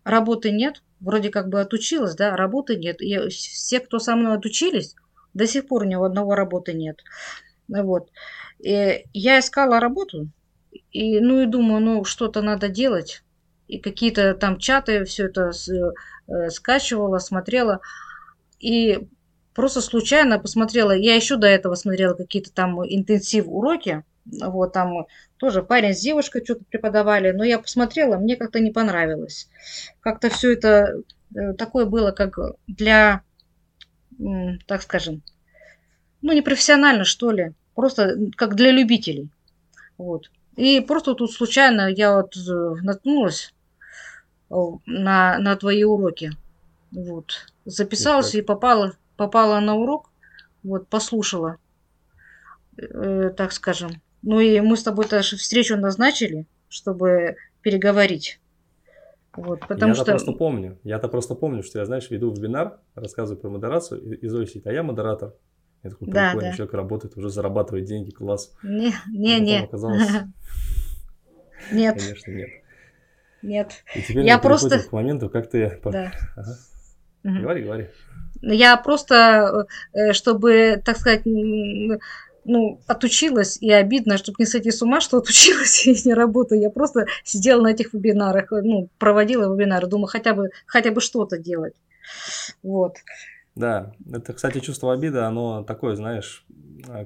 работы 0.03 0.51
нет. 0.51 0.81
Вроде 0.99 1.29
как 1.29 1.47
бы 1.47 1.61
отучилась, 1.61 2.15
да, 2.15 2.35
работы 2.35 2.75
нет. 2.75 3.01
И 3.01 3.29
все, 3.29 3.79
кто 3.79 3.99
со 3.99 4.15
мной 4.15 4.35
отучились, 4.35 4.95
до 5.33 5.47
сих 5.47 5.67
пор 5.67 5.85
ни 5.85 5.95
у 5.95 6.03
одного 6.03 6.35
работы 6.35 6.73
нет. 6.73 7.01
Вот. 7.67 8.09
И 8.59 9.05
я 9.13 9.39
искала 9.39 9.79
работу, 9.79 10.29
и, 10.91 11.19
ну 11.19 11.41
и 11.41 11.45
думаю, 11.45 11.81
ну 11.81 12.03
что-то 12.03 12.41
надо 12.41 12.69
делать. 12.69 13.23
И 13.67 13.79
какие-то 13.79 14.33
там 14.33 14.57
чаты, 14.57 15.03
все 15.05 15.25
это 15.25 15.51
э, 15.51 16.49
скачивала, 16.49 17.19
смотрела. 17.19 17.81
И 18.59 19.07
просто 19.57 19.81
случайно 19.81 20.37
посмотрела, 20.37 20.91
я 20.91 21.15
еще 21.15 21.35
до 21.35 21.47
этого 21.47 21.73
смотрела 21.73 22.13
какие-то 22.13 22.53
там 22.53 22.79
интенсив 22.85 23.45
уроки, 23.47 24.03
вот 24.25 24.71
там 24.73 25.07
тоже 25.37 25.63
парень 25.63 25.95
с 25.95 25.99
девушкой 25.99 26.43
что-то 26.45 26.63
преподавали, 26.69 27.31
но 27.31 27.43
я 27.43 27.57
посмотрела, 27.57 28.17
мне 28.17 28.35
как-то 28.35 28.59
не 28.59 28.69
понравилось. 28.69 29.49
Как-то 29.99 30.29
все 30.29 30.53
это 30.53 31.01
э, 31.35 31.53
такое 31.53 31.85
было, 31.85 32.11
как 32.11 32.37
для, 32.67 33.23
так 34.67 34.83
скажем, 34.83 35.23
ну 36.21 36.33
не 36.33 36.43
профессионально 36.43 37.03
что 37.03 37.31
ли, 37.31 37.53
просто 37.73 38.15
как 38.35 38.53
для 38.53 38.69
любителей. 38.69 39.31
Вот. 39.97 40.29
И 40.55 40.81
просто 40.81 41.15
тут 41.15 41.31
случайно 41.33 41.89
я 41.89 42.17
вот 42.17 42.37
э, 42.37 42.75
наткнулась 42.83 43.55
э, 44.51 44.53
на, 44.85 45.39
на 45.39 45.55
твои 45.55 45.83
уроки. 45.83 46.29
Вот. 46.91 47.47
Записалась 47.65 48.35
и 48.35 48.43
попала 48.43 48.93
попала 49.17 49.59
на 49.59 49.75
урок, 49.75 50.09
вот, 50.63 50.87
послушала, 50.87 51.57
э, 52.77 53.31
так 53.35 53.51
скажем. 53.51 54.01
Ну 54.21 54.39
и 54.39 54.59
мы 54.61 54.77
с 54.77 54.83
тобой 54.83 55.07
даже 55.07 55.37
встречу 55.37 55.77
назначили, 55.77 56.47
чтобы 56.69 57.35
переговорить. 57.61 58.39
Вот, 59.35 59.59
потому 59.67 59.91
я-то 59.91 60.01
что... 60.03 60.11
просто 60.11 60.31
помню, 60.31 60.79
я-то 60.83 61.09
просто 61.09 61.35
помню, 61.35 61.61
что 61.61 61.79
я, 61.79 61.85
знаешь, 61.85 62.09
веду 62.09 62.31
вебинар, 62.31 62.79
рассказываю 62.95 63.39
про 63.39 63.49
модерацию, 63.49 64.01
и, 64.01 64.15
и 64.15 64.27
Зоя 64.27 64.47
сидит, 64.47 64.65
а 64.65 64.73
я 64.73 64.81
модератор. 64.81 65.35
Я 65.83 65.91
такой, 65.91 66.07
да, 66.07 66.31
прикольно, 66.31 66.49
да. 66.49 66.55
человек 66.55 66.73
работает, 66.73 67.17
уже 67.17 67.29
зарабатывает 67.29 67.85
деньги, 67.85 68.09
класс. 68.09 68.53
Не, 68.63 68.93
не, 69.11 69.39
не. 69.39 69.63
Оказалось... 69.63 70.01
Нет. 71.71 71.99
Конечно, 71.99 72.31
нет. 72.31 72.49
Нет. 73.41 73.83
И 73.95 74.01
теперь 74.01 74.25
я 74.25 74.37
мы 74.37 74.43
просто... 74.43 74.79
к 74.79 74.91
моменту, 74.91 75.29
как 75.29 75.49
ты... 75.49 75.79
Да. 75.83 76.11
Ага. 76.35 76.57
Угу. 77.27 77.41
Говори, 77.41 77.63
говори. 77.63 77.87
Я 78.41 78.77
просто, 78.77 79.67
э, 79.93 80.13
чтобы, 80.13 80.81
так 80.85 80.97
сказать, 80.97 81.23
ну, 81.25 82.79
отучилась, 82.87 83.57
и 83.57 83.69
обидно, 83.71 84.17
чтобы 84.17 84.37
не 84.39 84.45
сойти 84.45 84.71
с 84.71 84.81
ума, 84.81 85.01
что 85.01 85.17
отучилась 85.17 85.85
и 85.87 86.07
не 86.07 86.13
работаю. 86.13 86.61
Я 86.61 86.69
просто 86.69 87.05
сидела 87.23 87.61
на 87.61 87.71
этих 87.71 87.93
вебинарах, 87.93 88.51
ну, 88.51 88.89
проводила 88.97 89.53
вебинары, 89.53 89.87
думаю, 89.87 90.07
хотя 90.07 90.33
бы, 90.33 90.49
хотя 90.65 90.91
бы 90.91 91.01
что-то 91.01 91.37
делать. 91.37 91.73
Вот. 92.63 92.95
Да, 93.55 93.93
это, 94.13 94.33
кстати, 94.33 94.59
чувство 94.59 94.93
обиды, 94.93 95.19
оно 95.19 95.63
такое, 95.63 95.95
знаешь, 95.95 96.45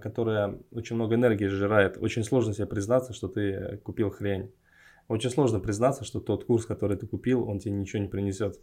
которое 0.03 0.59
очень 0.71 0.97
много 0.97 1.15
энергии 1.15 1.47
сжирает. 1.47 1.97
Очень 1.97 2.23
сложно 2.23 2.53
себе 2.53 2.67
признаться, 2.67 3.13
что 3.13 3.27
ты 3.27 3.79
купил 3.83 4.11
хрень. 4.11 4.51
Очень 5.07 5.31
сложно 5.31 5.59
признаться, 5.59 6.03
что 6.03 6.19
тот 6.19 6.45
курс, 6.45 6.65
который 6.65 6.97
ты 6.97 7.07
купил, 7.07 7.47
он 7.47 7.59
тебе 7.59 7.71
ничего 7.71 8.01
не 8.01 8.09
принесет. 8.09 8.59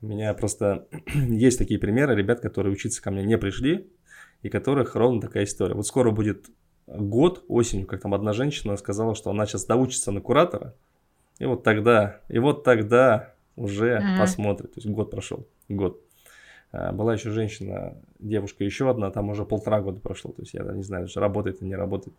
У 0.00 0.06
меня 0.06 0.32
просто 0.34 0.86
есть 1.14 1.58
такие 1.58 1.80
примеры 1.80 2.14
ребят, 2.14 2.40
которые 2.40 2.72
учиться 2.72 3.02
ко 3.02 3.10
мне 3.10 3.24
не 3.24 3.38
пришли, 3.38 3.88
и 4.42 4.48
которых 4.48 4.94
ровно 4.94 5.20
такая 5.20 5.44
история. 5.44 5.74
Вот 5.74 5.86
скоро 5.86 6.10
будет 6.10 6.46
год 6.86 7.44
осенью, 7.48 7.86
как 7.86 8.00
там 8.00 8.14
одна 8.14 8.32
женщина 8.32 8.76
сказала, 8.76 9.14
что 9.14 9.30
она 9.30 9.46
сейчас 9.46 9.64
доучится 9.64 10.12
на 10.12 10.20
куратора, 10.20 10.74
и 11.38 11.44
вот 11.44 11.62
тогда, 11.62 12.20
и 12.28 12.38
вот 12.38 12.64
тогда 12.64 13.34
уже 13.56 13.96
ага. 13.96 14.20
посмотрит. 14.20 14.74
То 14.74 14.78
есть 14.78 14.88
год 14.88 15.10
прошел, 15.10 15.46
год. 15.68 16.00
А, 16.72 16.92
была 16.92 17.14
еще 17.14 17.30
женщина, 17.30 17.96
девушка 18.18 18.64
еще 18.64 18.90
одна, 18.90 19.10
там 19.10 19.28
уже 19.30 19.44
полтора 19.44 19.80
года 19.80 20.00
прошло. 20.00 20.32
То 20.32 20.42
есть 20.42 20.54
я 20.54 20.62
не 20.62 20.82
знаю, 20.82 21.08
работает 21.16 21.60
или 21.60 21.68
не 21.68 21.76
работает. 21.76 22.16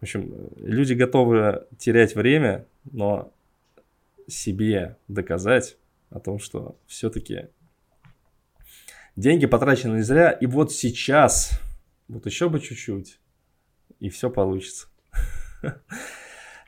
В 0.00 0.02
общем, 0.02 0.50
люди 0.56 0.92
готовы 0.92 1.66
терять 1.78 2.14
время, 2.14 2.66
но 2.90 3.32
себе 4.26 4.96
доказать, 5.08 5.78
о 6.10 6.20
том, 6.20 6.38
что 6.38 6.78
все-таки 6.86 7.48
деньги 9.16 9.46
потрачены 9.46 10.02
зря, 10.02 10.30
и 10.30 10.46
вот 10.46 10.72
сейчас, 10.72 11.60
вот 12.08 12.26
еще 12.26 12.48
бы 12.48 12.60
чуть-чуть, 12.60 13.18
и 13.98 14.08
все 14.08 14.30
получится. 14.30 14.88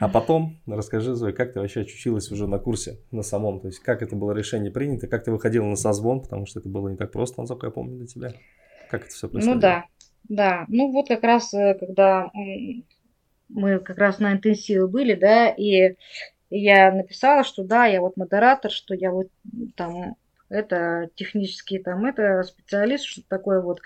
А 0.00 0.08
потом 0.08 0.60
расскажи, 0.66 1.16
Зоя, 1.16 1.32
как 1.32 1.52
ты 1.52 1.58
вообще 1.58 1.80
очутилась 1.80 2.30
уже 2.30 2.46
на 2.46 2.60
курсе, 2.60 3.00
на 3.10 3.22
самом, 3.22 3.60
то 3.60 3.66
есть 3.66 3.80
как 3.80 4.00
это 4.00 4.14
было 4.14 4.30
решение 4.30 4.70
принято, 4.70 5.08
как 5.08 5.24
ты 5.24 5.32
выходила 5.32 5.64
на 5.64 5.74
созвон, 5.74 6.20
потому 6.20 6.46
что 6.46 6.60
это 6.60 6.68
было 6.68 6.88
не 6.88 6.96
так 6.96 7.10
просто, 7.10 7.40
насколько 7.40 7.66
я 7.66 7.72
помню, 7.72 7.96
для 7.96 8.06
тебя. 8.06 8.32
Как 8.90 9.06
это 9.06 9.10
все 9.10 9.28
происходило? 9.28 9.54
Ну 9.56 9.60
да, 9.60 9.84
да. 10.28 10.64
Ну 10.68 10.92
вот 10.92 11.08
как 11.08 11.24
раз, 11.24 11.52
э, 11.52 11.74
когда 11.74 12.30
мы 13.48 13.80
как 13.80 13.98
раз 13.98 14.20
на 14.20 14.32
интенсиве 14.32 14.86
были, 14.86 15.14
да, 15.14 15.48
и 15.48 15.96
я 16.50 16.92
написала, 16.92 17.44
что 17.44 17.62
да, 17.64 17.86
я 17.86 18.00
вот 18.00 18.16
модератор, 18.16 18.70
что 18.70 18.94
я 18.94 19.10
вот 19.10 19.28
там 19.76 20.16
это 20.48 21.10
технический 21.14 21.78
там 21.78 22.06
это 22.06 22.42
специалист, 22.42 23.04
что 23.04 23.22
такое 23.28 23.60
вот. 23.60 23.80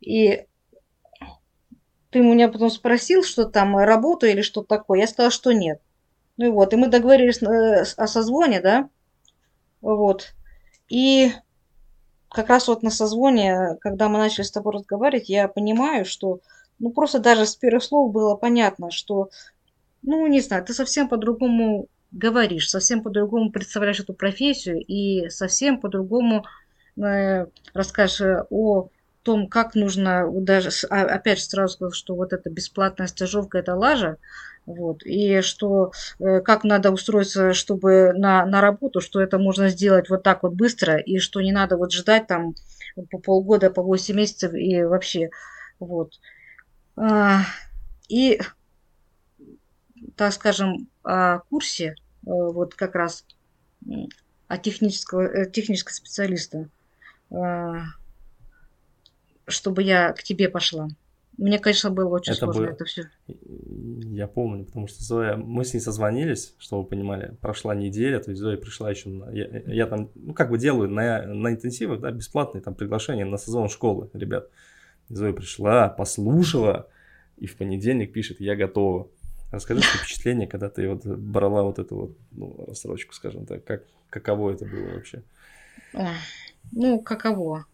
И 0.00 0.46
ты 2.10 2.20
меня 2.20 2.48
потом 2.48 2.70
спросил, 2.70 3.22
что 3.22 3.44
там 3.44 3.76
работа 3.76 4.26
или 4.26 4.40
что 4.40 4.62
такое. 4.62 5.00
Я 5.00 5.06
сказала, 5.06 5.30
что 5.30 5.52
нет. 5.52 5.80
Ну 6.36 6.46
и 6.46 6.50
вот, 6.50 6.72
и 6.72 6.76
мы 6.76 6.88
договорились 6.88 7.42
э, 7.42 7.84
о 7.96 8.06
созвоне, 8.06 8.60
да, 8.60 8.88
вот. 9.80 10.34
И 10.88 11.32
как 12.30 12.48
раз 12.48 12.68
вот 12.68 12.82
на 12.82 12.90
созвоне, 12.90 13.76
когда 13.80 14.08
мы 14.08 14.18
начали 14.18 14.44
с 14.44 14.52
тобой 14.52 14.74
разговаривать, 14.74 15.28
я 15.28 15.48
понимаю, 15.48 16.04
что, 16.04 16.40
ну 16.78 16.90
просто 16.90 17.18
даже 17.18 17.44
с 17.44 17.56
первых 17.56 17.82
слов 17.82 18.12
было 18.12 18.36
понятно, 18.36 18.90
что, 18.90 19.30
ну 20.02 20.26
не 20.28 20.40
знаю, 20.40 20.64
ты 20.64 20.74
совсем 20.74 21.08
по-другому 21.08 21.88
говоришь, 22.12 22.68
совсем 22.68 23.02
по-другому 23.02 23.50
представляешь 23.50 24.00
эту 24.00 24.14
профессию 24.14 24.82
и 24.84 25.28
совсем 25.28 25.80
по-другому 25.80 26.44
э, 26.96 27.46
расскажешь 27.74 28.44
о 28.50 28.88
том, 29.22 29.46
как 29.46 29.74
нужно, 29.74 30.26
даже, 30.30 30.70
а, 30.88 31.02
опять 31.02 31.38
же 31.38 31.44
сразу 31.44 31.74
сказал, 31.74 31.92
что 31.92 32.14
вот 32.14 32.32
эта 32.32 32.48
бесплатная 32.50 33.08
стажировка– 33.08 33.58
это 33.60 33.74
лажа, 33.74 34.16
вот, 34.64 35.02
и 35.04 35.40
что 35.42 35.92
э, 36.18 36.40
как 36.40 36.64
надо 36.64 36.90
устроиться, 36.90 37.52
чтобы 37.52 38.12
на, 38.14 38.46
на 38.46 38.60
работу, 38.60 39.00
что 39.00 39.20
это 39.20 39.38
можно 39.38 39.68
сделать 39.68 40.08
вот 40.08 40.22
так 40.22 40.42
вот 40.42 40.54
быстро, 40.54 40.96
и 40.96 41.18
что 41.18 41.40
не 41.40 41.52
надо 41.52 41.76
вот 41.76 41.92
ждать 41.92 42.26
там 42.26 42.54
по 43.10 43.18
полгода, 43.18 43.70
по 43.70 43.82
8 43.82 44.14
месяцев 44.14 44.54
и 44.54 44.82
вообще, 44.82 45.30
вот. 45.78 46.12
А, 46.96 47.42
и 48.08 48.40
так 50.18 50.32
скажем, 50.32 50.88
о 51.04 51.38
курсе, 51.48 51.86
э, 51.86 51.94
вот 52.26 52.74
как 52.74 52.96
раз 52.96 53.24
о 54.48 54.58
технического, 54.58 55.22
э, 55.22 55.50
технического 55.50 55.94
специалиста, 55.94 56.68
э, 57.30 57.74
чтобы 59.46 59.82
я 59.84 60.12
к 60.12 60.22
тебе 60.24 60.48
пошла. 60.48 60.88
Мне, 61.36 61.60
конечно, 61.60 61.90
было 61.90 62.08
очень 62.08 62.32
это 62.32 62.46
сложно 62.46 62.62
было... 62.62 62.70
это 62.72 62.84
все. 62.84 63.08
Я 63.28 64.26
помню, 64.26 64.64
потому 64.64 64.88
что 64.88 65.04
Зоя, 65.04 65.36
мы 65.36 65.64
с 65.64 65.72
ней 65.72 65.78
созвонились, 65.78 66.52
чтобы 66.58 66.82
вы 66.82 66.88
понимали, 66.88 67.36
прошла 67.40 67.76
неделя, 67.76 68.18
то 68.18 68.30
есть 68.30 68.42
Зоя 68.42 68.56
пришла 68.56 68.90
еще, 68.90 69.10
на... 69.10 69.30
я, 69.30 69.46
я 69.66 69.86
там, 69.86 70.10
ну 70.16 70.34
как 70.34 70.50
бы 70.50 70.58
делаю 70.58 70.90
на, 70.90 71.22
на 71.22 71.52
интенсивах, 71.52 72.00
да, 72.00 72.10
бесплатные 72.10 72.60
там 72.60 72.74
приглашения 72.74 73.24
на 73.24 73.38
сезон 73.38 73.68
школы, 73.68 74.10
ребят. 74.14 74.48
Зоя 75.08 75.32
пришла, 75.32 75.88
послушала, 75.88 76.88
и 77.36 77.46
в 77.46 77.56
понедельник 77.56 78.12
пишет, 78.12 78.40
я 78.40 78.56
готова. 78.56 79.08
Расскажи 79.50 79.80
свои 79.80 80.02
впечатления, 80.02 80.46
когда 80.46 80.68
ты 80.68 80.88
вот 80.88 81.06
брала 81.06 81.62
вот 81.62 81.78
эту 81.78 81.96
вот 81.96 82.10
ну, 82.32 82.64
рассрочку, 82.66 83.14
скажем 83.14 83.46
так. 83.46 83.64
Как, 83.64 83.82
каково 84.10 84.52
это 84.52 84.66
было 84.66 84.94
вообще? 84.94 85.22
Ну, 86.72 87.00
каково? 87.00 87.64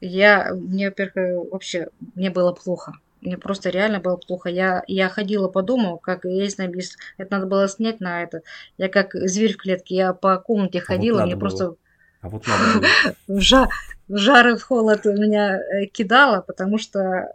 Я, 0.00 0.54
мне, 0.54 0.88
во-первых, 0.88 1.50
вообще, 1.50 1.88
мне 2.14 2.30
было 2.30 2.52
плохо. 2.52 2.94
Мне 3.20 3.36
просто 3.36 3.70
реально 3.70 4.00
было 4.00 4.16
плохо. 4.16 4.48
Я, 4.48 4.84
я 4.86 5.08
ходила 5.08 5.48
по 5.48 5.62
дому, 5.62 5.98
как 5.98 6.24
есть. 6.24 6.58
Это 6.58 7.32
надо 7.32 7.46
было 7.46 7.68
снять 7.68 8.00
на 8.00 8.22
это. 8.22 8.42
Я 8.78 8.88
как 8.88 9.12
зверь 9.14 9.54
в 9.54 9.56
клетке. 9.56 9.96
Я 9.96 10.12
по 10.12 10.38
комнате 10.38 10.80
ходила, 10.80 11.18
а 11.18 11.20
вот 11.22 11.26
мне 11.26 11.34
было. 11.34 11.40
просто... 11.40 11.74
А 12.20 12.28
вот 12.28 12.46
надо 12.46 12.78
было. 12.78 12.86
в, 13.38 13.40
жар, 13.40 13.68
в 14.06 14.16
жар 14.16 14.48
и 14.48 14.56
в 14.56 14.62
холод 14.62 15.04
меня 15.04 15.58
э, 15.58 15.86
кидало, 15.86 16.42
потому 16.42 16.78
что 16.78 17.32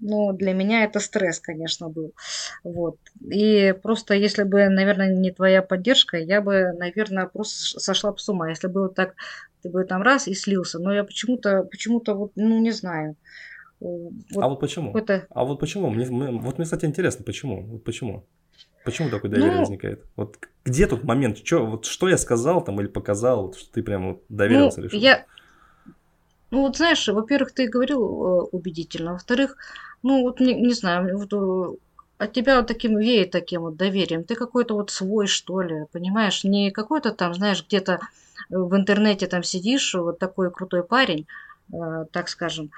но 0.00 0.32
для 0.32 0.52
меня 0.52 0.84
это 0.84 1.00
стресс, 1.00 1.40
конечно, 1.40 1.88
был. 1.88 2.12
Вот. 2.64 2.98
И 3.20 3.74
просто 3.82 4.14
если 4.14 4.42
бы, 4.42 4.68
наверное, 4.68 5.14
не 5.14 5.30
твоя 5.30 5.62
поддержка, 5.62 6.18
я 6.18 6.40
бы, 6.40 6.72
наверное, 6.78 7.26
просто 7.26 7.80
сошла 7.80 8.12
бы 8.12 8.18
с 8.18 8.28
ума. 8.28 8.48
Если 8.48 8.68
бы 8.68 8.82
вот 8.82 8.94
так 8.94 9.14
ты 9.62 9.72
бы 9.72 9.84
там 9.84 10.02
раз 10.02 10.28
и 10.28 10.34
слился. 10.34 10.78
Но 10.78 10.92
я 10.92 11.04
почему-то, 11.04 11.62
почему-то 11.64 12.14
вот, 12.14 12.32
ну, 12.36 12.60
не 12.60 12.70
знаю. 12.70 13.16
Вот 13.80 14.12
а 14.36 14.48
вот 14.48 14.60
почему? 14.60 14.94
А 15.30 15.44
вот 15.44 15.60
почему? 15.60 15.90
Мне, 15.90 16.06
вот 16.06 16.58
мне, 16.58 16.64
кстати, 16.64 16.86
интересно, 16.86 17.24
почему? 17.24 17.62
Вот 17.62 17.84
почему? 17.84 18.26
Почему 18.84 19.10
такое 19.10 19.30
доверие 19.30 19.54
ну, 19.54 19.60
возникает? 19.60 20.04
Вот 20.14 20.38
где 20.64 20.86
тут 20.86 21.02
момент? 21.02 21.38
Что, 21.44 21.66
вот 21.66 21.84
что 21.86 22.08
я 22.08 22.16
сказал 22.16 22.62
там 22.62 22.80
или 22.80 22.86
показал, 22.86 23.48
вот, 23.48 23.56
что 23.56 23.72
ты 23.72 23.82
прям 23.82 24.12
вот 24.12 24.22
доверился 24.28 24.80
ну, 24.80 24.84
решил? 24.86 25.00
Я... 25.00 25.26
Ну 26.50 26.62
вот 26.62 26.76
знаешь, 26.76 27.08
во-первых, 27.08 27.52
ты 27.52 27.68
говорил 27.68 28.00
э, 28.02 28.42
убедительно, 28.52 29.12
во-вторых, 29.12 29.56
ну 30.02 30.22
вот 30.22 30.40
не, 30.40 30.54
не 30.54 30.74
знаю, 30.74 31.18
вот 31.18 31.32
э, 31.32 31.76
от 32.18 32.32
тебя 32.32 32.56
вот 32.58 32.66
таким 32.68 32.98
веет 32.98 33.32
таким 33.32 33.62
вот 33.62 33.76
доверием. 33.76 34.24
Ты 34.24 34.36
какой-то 34.36 34.74
вот 34.74 34.90
свой, 34.90 35.26
что 35.26 35.60
ли, 35.60 35.86
понимаешь? 35.92 36.44
Не 36.44 36.70
какой-то 36.70 37.12
там, 37.12 37.34
знаешь, 37.34 37.64
где-то 37.66 38.00
в 38.48 38.74
интернете 38.76 39.26
там 39.26 39.42
сидишь, 39.42 39.94
вот 39.94 40.18
такой 40.18 40.50
крутой 40.50 40.84
парень, 40.84 41.26
э, 41.72 42.06
так 42.12 42.28
скажем, 42.28 42.70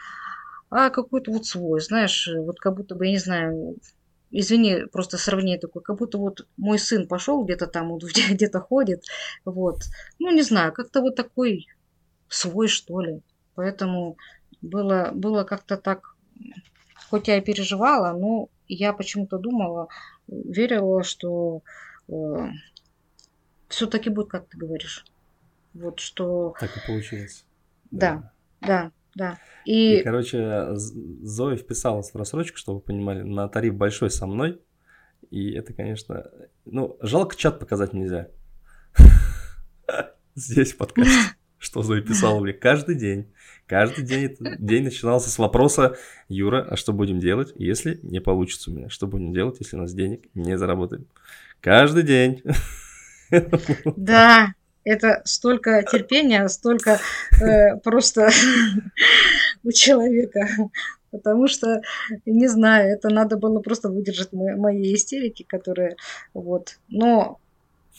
а 0.71 0.91
какой-то 0.91 1.33
вот 1.33 1.47
свой, 1.47 1.81
знаешь, 1.81 2.29
вот 2.35 2.59
как 2.61 2.77
будто 2.77 2.95
бы, 2.95 3.07
я 3.07 3.13
не 3.13 3.19
знаю, 3.19 3.77
извини, 4.31 4.87
просто 4.93 5.19
сравнение 5.19 5.59
такое, 5.59 5.83
как 5.83 5.99
будто 5.99 6.19
вот 6.19 6.47
мой 6.57 6.79
сын 6.79 7.07
пошел 7.07 7.45
где-то 7.45 7.67
там, 7.67 7.91
вот, 7.91 8.03
где-то 8.31 8.61
ходит, 8.61 9.05
вот, 9.45 9.83
ну, 10.19 10.31
не 10.31 10.43
знаю, 10.43 10.73
как-то 10.73 11.01
вот 11.01 11.17
такой 11.17 11.67
свой, 12.29 12.69
что 12.69 13.01
ли. 13.01 13.21
Поэтому 13.59 14.17
было, 14.63 15.11
было 15.13 15.43
как-то 15.43 15.77
так, 15.77 16.15
хоть 17.11 17.27
я 17.27 17.39
и 17.39 17.41
переживала, 17.41 18.17
но 18.17 18.51
я 18.69 18.93
почему-то 18.93 19.37
думала, 19.37 19.89
верила, 20.29 21.03
что 21.03 21.65
э, 22.09 22.13
все-таки 23.67 24.11
будет, 24.11 24.29
как 24.29 24.47
ты 24.47 24.57
говоришь. 24.57 25.05
Вот 25.75 25.99
что... 25.99 26.55
Так 26.61 26.71
и 26.77 26.87
получилось. 26.87 27.47
Да, 27.91 28.33
да, 28.61 28.69
да. 28.69 28.93
да. 29.17 29.39
И... 29.65 29.97
и, 29.97 30.03
короче, 30.05 30.69
Зоя 30.77 31.57
вписалась 31.57 32.13
в 32.13 32.17
рассрочку, 32.17 32.59
чтобы 32.59 32.79
вы 32.79 32.85
понимали, 32.85 33.23
на 33.23 33.49
тариф 33.49 33.75
большой 33.75 34.13
со 34.13 34.29
мной. 34.29 34.63
И 35.31 35.51
это, 35.51 35.73
конечно, 35.73 36.31
ну, 36.65 36.97
жалко 37.01 37.35
чат 37.35 37.59
показать 37.59 37.93
нельзя. 37.93 38.29
Здесь 40.37 40.75
в 40.75 40.77
подкасте. 40.77 41.35
Что 41.59 41.83
Зоя 41.83 42.01
писала 42.03 42.41
мне 42.41 42.53
каждый 42.53 42.95
день. 42.95 43.27
Каждый 43.67 44.05
день 44.05 44.37
день 44.59 44.85
начинался 44.85 45.29
с 45.29 45.39
вопроса, 45.39 45.97
Юра, 46.29 46.67
а 46.71 46.77
что 46.77 46.93
будем 46.93 47.19
делать, 47.19 47.53
если 47.57 48.01
не 48.03 48.21
получится 48.21 48.71
у 48.71 48.75
меня? 48.75 48.89
Что 48.89 49.07
будем 49.07 49.33
делать, 49.33 49.57
если 49.61 49.77
у 49.77 49.81
нас 49.81 49.93
денег 49.93 50.23
не 50.35 50.57
заработаем? 50.57 51.07
Каждый 51.61 52.03
день. 52.03 52.43
Да, 53.97 54.55
это 54.85 55.21
столько 55.27 55.83
терпения, 55.83 56.49
столько 56.49 56.99
э, 57.43 57.77
просто 57.85 58.31
у 59.65 59.71
человека. 59.73 60.49
Потому 61.11 61.47
что, 61.49 61.83
не 62.27 62.49
знаю, 62.49 62.93
это 62.93 63.09
надо 63.11 63.37
было 63.37 63.61
просто 63.61 63.91
выдержать 63.91 64.33
мои 64.33 64.95
истерики, 64.95 65.43
которые 65.43 65.97
вот. 66.33 66.79
Но 66.89 67.39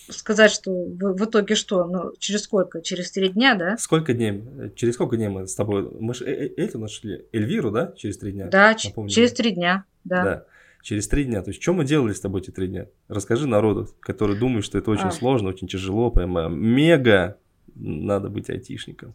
сказать, 0.10 0.52
что 0.52 0.72
в, 0.72 1.18
в 1.18 1.26
итоге 1.26 1.56
что? 1.56 1.86
Ну, 1.86 2.14
через 2.20 2.44
сколько? 2.44 2.82
Через 2.82 3.12
три 3.12 3.30
дня, 3.30 3.56
да? 3.56 3.78
Сколько 3.78 4.14
дней? 4.14 4.44
Через 4.76 4.96
сколько 4.96 5.18
дней 5.18 5.30
мы 5.30 5.48
с 5.48 5.56
тобой? 5.56 5.90
Мы 6.00 6.14
же 6.14 6.26
э, 6.26 6.48
э, 6.48 6.64
эту 6.64 6.80
нашли 6.80 7.26
Эльвиру, 7.32 7.72
да? 7.72 7.94
Через 7.96 8.18
три 8.18 8.32
дня? 8.32 8.48
Да, 8.48 8.76
Напомню. 8.84 9.10
через 9.10 9.34
три 9.34 9.52
дня, 9.52 9.86
да. 10.04 10.24
да. 10.24 10.46
Через 10.82 11.08
три 11.08 11.26
дня. 11.26 11.42
То 11.42 11.50
есть, 11.50 11.62
что 11.62 11.74
мы 11.74 11.86
делали 11.86 12.14
с 12.14 12.22
тобой 12.22 12.42
эти 12.42 12.52
три 12.52 12.68
дня? 12.68 12.88
Расскажи 13.08 13.48
народу, 13.48 13.90
который 14.00 14.38
думает, 14.38 14.64
что 14.64 14.78
это 14.78 14.92
очень 14.92 15.08
а. 15.08 15.12
сложно, 15.12 15.50
очень 15.50 15.68
тяжело, 15.68 16.10
прямо 16.10 16.48
мега 16.48 17.38
надо 17.76 18.30
быть 18.30 18.50
айтишником. 18.50 19.14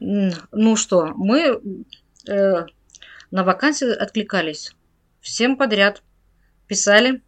Ну 0.00 0.76
что, 0.76 1.12
мы 1.14 1.60
э, 2.28 2.66
на 3.30 3.44
вакансии 3.44 3.90
откликались 3.90 4.74
всем 5.20 5.56
подряд, 5.56 6.02
писали, 6.66 7.22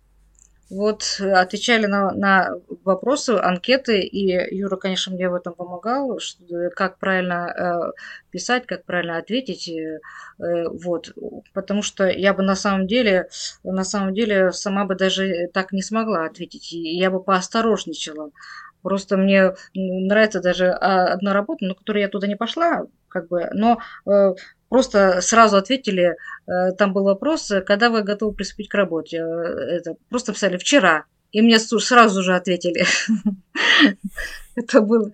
вот 0.69 1.21
отвечали 1.21 1.87
на, 1.87 2.11
на 2.13 2.55
вопросы, 2.85 3.31
анкеты, 3.31 4.01
и 4.01 4.55
Юра, 4.55 4.77
конечно, 4.77 5.15
мне 5.15 5.29
в 5.29 5.35
этом 5.35 5.55
помогал, 5.55 6.19
что, 6.19 6.71
как 6.75 6.99
правильно 6.99 7.47
э, 7.47 7.93
писать, 8.31 8.67
как 8.67 8.85
правильно 8.85 9.19
ответить, 9.19 9.69
э, 9.69 10.01
вот, 10.39 11.15
потому 11.53 11.83
что 11.83 12.09
я 12.09 12.35
бы 12.35 12.43
на 12.43 12.57
самом 12.57 12.87
деле, 12.87 13.29
на 13.63 13.85
самом 13.85 14.13
деле 14.13 14.53
сама 14.53 14.85
бы 14.85 14.97
даже 14.97 15.49
так 15.53 15.73
не 15.73 15.83
смогла 15.83 16.25
ответить, 16.25 16.73
и 16.73 16.97
я 16.97 17.11
бы 17.11 17.23
поосторожничала. 17.23 18.31
Просто 18.83 19.17
мне 19.17 19.55
нравится 19.75 20.41
даже 20.41 20.69
а, 20.69 21.13
одна 21.13 21.33
работа, 21.33 21.65
на 21.65 21.75
которую 21.75 22.03
я 22.03 22.09
туда 22.09 22.29
не 22.29 22.37
пошла, 22.37 22.87
как 23.09 23.29
бы, 23.29 23.49
но 23.53 23.79
э, 24.07 24.35
просто 24.69 25.21
сразу 25.21 25.57
ответили, 25.57 26.17
э, 26.47 26.73
там 26.73 26.93
был 26.93 27.05
вопрос, 27.05 27.53
когда 27.67 27.91
вы 27.91 28.03
готовы 28.03 28.35
приступить 28.35 28.69
к 28.69 28.75
работе. 28.75 29.19
Э, 29.19 29.23
это 29.23 29.97
просто 30.09 30.33
писали 30.33 30.57
вчера, 30.57 31.05
и 31.33 31.43
мне 31.43 31.59
сразу 31.59 32.23
же 32.23 32.35
ответили. 32.35 32.85
Это 34.55 34.81
было. 34.81 35.13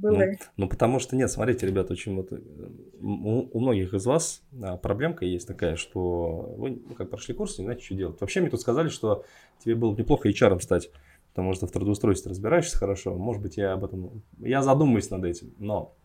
Ну, 0.00 0.16
ну, 0.56 0.68
потому 0.68 1.00
что 1.00 1.16
нет, 1.16 1.30
смотрите, 1.30 1.66
ребята, 1.66 1.92
очень 1.92 2.14
вот 2.14 2.32
у, 2.32 3.48
у 3.52 3.60
многих 3.60 3.92
из 3.94 4.06
вас 4.06 4.42
а, 4.62 4.76
проблемка 4.76 5.24
есть 5.24 5.48
такая, 5.48 5.74
что 5.74 6.54
вы 6.56 6.80
ну, 6.88 6.94
как 6.94 7.10
прошли 7.10 7.34
курс, 7.34 7.58
не 7.58 7.64
знаете, 7.64 7.84
что 7.84 7.94
делать. 7.94 8.20
Вообще 8.20 8.40
мне 8.40 8.50
тут 8.50 8.60
сказали, 8.60 8.88
что 8.88 9.24
тебе 9.64 9.74
было 9.74 9.96
неплохо 9.96 10.28
HR 10.28 10.60
стать, 10.60 10.90
потому 11.30 11.52
что 11.54 11.66
в 11.66 11.72
трудоустройстве 11.72 12.30
разбираешься 12.30 12.78
хорошо. 12.78 13.16
Может 13.16 13.42
быть, 13.42 13.56
я 13.56 13.72
об 13.72 13.84
этом, 13.84 14.22
я 14.38 14.62
задумаюсь 14.62 15.10
над 15.10 15.24
этим, 15.24 15.52
но 15.58 15.96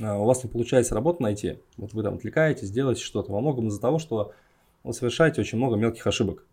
у 0.00 0.24
вас 0.24 0.44
не 0.44 0.50
получается 0.50 0.94
работу 0.94 1.22
найти, 1.22 1.58
вот 1.76 1.92
вы 1.92 2.02
там 2.02 2.14
отвлекаетесь, 2.14 2.70
делаете 2.70 3.02
что-то, 3.02 3.32
во 3.32 3.40
многом 3.40 3.68
из-за 3.68 3.80
того, 3.80 3.98
что 3.98 4.32
вы 4.84 4.92
совершаете 4.92 5.40
очень 5.40 5.58
много 5.58 5.76
мелких 5.76 6.06
ошибок. 6.06 6.44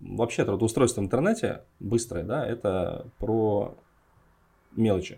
Вообще 0.00 0.44
трудоустройство 0.44 1.02
в 1.02 1.04
интернете 1.04 1.62
быстрое, 1.80 2.24
да, 2.24 2.46
это 2.46 3.06
про 3.18 3.76
мелочи. 4.74 5.14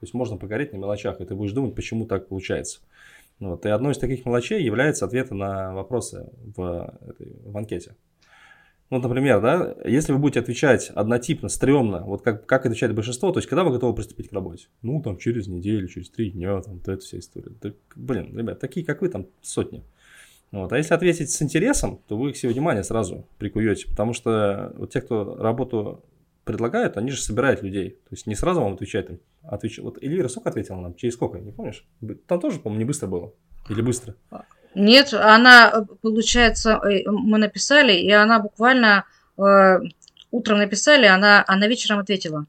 То 0.00 0.04
есть 0.04 0.14
можно 0.14 0.36
погореть 0.36 0.72
на 0.72 0.76
мелочах, 0.76 1.20
и 1.20 1.24
ты 1.24 1.34
будешь 1.34 1.52
думать, 1.52 1.74
почему 1.74 2.06
так 2.06 2.28
получается. 2.28 2.80
Вот. 3.40 3.64
И 3.66 3.68
одной 3.68 3.92
из 3.92 3.98
таких 3.98 4.26
мелочей 4.26 4.62
является 4.62 5.06
ответы 5.06 5.34
на 5.34 5.72
вопросы 5.72 6.30
в, 6.56 6.94
этой, 7.06 7.32
в 7.44 7.56
анкете. 7.56 7.94
Ну, 8.90 9.00
например, 9.00 9.40
да, 9.42 9.76
если 9.84 10.12
вы 10.12 10.18
будете 10.18 10.40
отвечать 10.40 10.90
однотипно, 10.94 11.50
стрёмно, 11.50 12.04
вот 12.04 12.22
как, 12.22 12.46
как 12.46 12.64
отвечает 12.64 12.94
большинство, 12.94 13.32
то 13.32 13.38
есть 13.38 13.48
когда 13.48 13.62
вы 13.62 13.70
готовы 13.70 13.94
приступить 13.94 14.30
к 14.30 14.32
работе? 14.32 14.68
Ну, 14.80 15.02
там, 15.02 15.18
через 15.18 15.46
неделю, 15.46 15.88
через 15.88 16.08
три 16.08 16.30
дня, 16.30 16.60
там, 16.62 16.80
то 16.80 16.92
это 16.92 17.02
вся 17.02 17.18
история. 17.18 17.50
Так, 17.60 17.74
блин, 17.96 18.36
ребят, 18.36 18.60
такие, 18.60 18.86
как 18.86 19.02
вы, 19.02 19.10
там, 19.10 19.26
сотни. 19.42 19.84
Вот. 20.50 20.72
А 20.72 20.78
если 20.78 20.94
ответить 20.94 21.30
с 21.30 21.42
интересом, 21.42 22.00
то 22.08 22.16
вы 22.16 22.30
их 22.30 22.36
все 22.36 22.48
внимание 22.48 22.82
сразу 22.82 23.26
прикуете, 23.38 23.88
потому 23.88 24.14
что 24.14 24.72
вот 24.76 24.90
те, 24.90 25.02
кто 25.02 25.36
работу 25.36 26.02
предлагают, 26.44 26.96
они 26.96 27.10
же 27.10 27.20
собирают 27.20 27.62
людей. 27.62 27.90
То 27.90 28.12
есть 28.12 28.26
не 28.26 28.34
сразу 28.34 28.62
вам 28.62 28.72
отвечают. 28.72 29.20
Отвеч... 29.42 29.78
Вот 29.80 30.02
Эльвира 30.02 30.28
сколько 30.28 30.48
ответила 30.48 30.80
нам? 30.80 30.94
Через 30.94 31.14
сколько? 31.14 31.38
Не 31.38 31.52
помнишь? 31.52 31.86
Там 32.26 32.40
тоже, 32.40 32.58
по-моему, 32.58 32.78
не 32.78 32.86
быстро 32.86 33.06
было. 33.06 33.34
Или 33.68 33.82
быстро? 33.82 34.14
Нет, 34.74 35.12
она, 35.12 35.86
получается, 36.02 36.80
э, 36.84 37.02
мы 37.06 37.38
написали, 37.38 37.92
и 37.92 38.10
она 38.10 38.38
буквально 38.38 39.04
э, 39.36 39.78
утром 40.30 40.58
написали, 40.58 41.06
она, 41.06 41.44
она 41.46 41.66
вечером 41.66 42.00
ответила. 42.00 42.46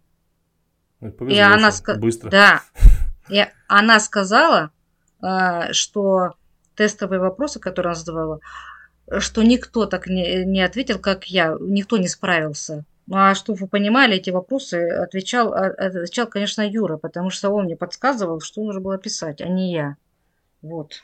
Повезло 0.99 1.29
и 1.29 1.39
она 1.39 1.71
быстро. 1.97 2.29
Да. 2.29 2.61
И 3.29 3.45
она 3.67 3.99
сказала, 3.99 4.71
э, 5.21 5.71
что 5.71 6.33
тестовые 6.75 7.19
вопросы, 7.19 7.59
которые 7.59 7.91
она 7.91 7.99
задавала, 7.99 8.39
что 9.19 9.43
никто 9.43 9.85
так 9.85 10.07
не, 10.07 10.45
не 10.45 10.61
ответил, 10.61 10.97
как 10.97 11.25
я, 11.25 11.55
никто 11.59 11.97
не 11.97 12.07
справился. 12.07 12.85
Ну, 13.05 13.17
а 13.17 13.33
чтобы 13.33 13.59
вы 13.59 13.67
понимали, 13.67 14.17
эти 14.17 14.29
вопросы 14.29 14.87
отвечал, 14.87 15.53
а, 15.53 15.65
отвечал, 15.65 16.27
конечно, 16.27 16.61
Юра, 16.61 16.97
потому 16.97 17.31
что 17.31 17.49
он 17.49 17.65
мне 17.65 17.75
подсказывал, 17.75 18.39
что 18.39 18.63
нужно 18.63 18.81
было 18.81 18.97
писать, 18.97 19.41
а 19.41 19.47
не 19.47 19.73
я. 19.73 19.95
Вот. 20.61 21.03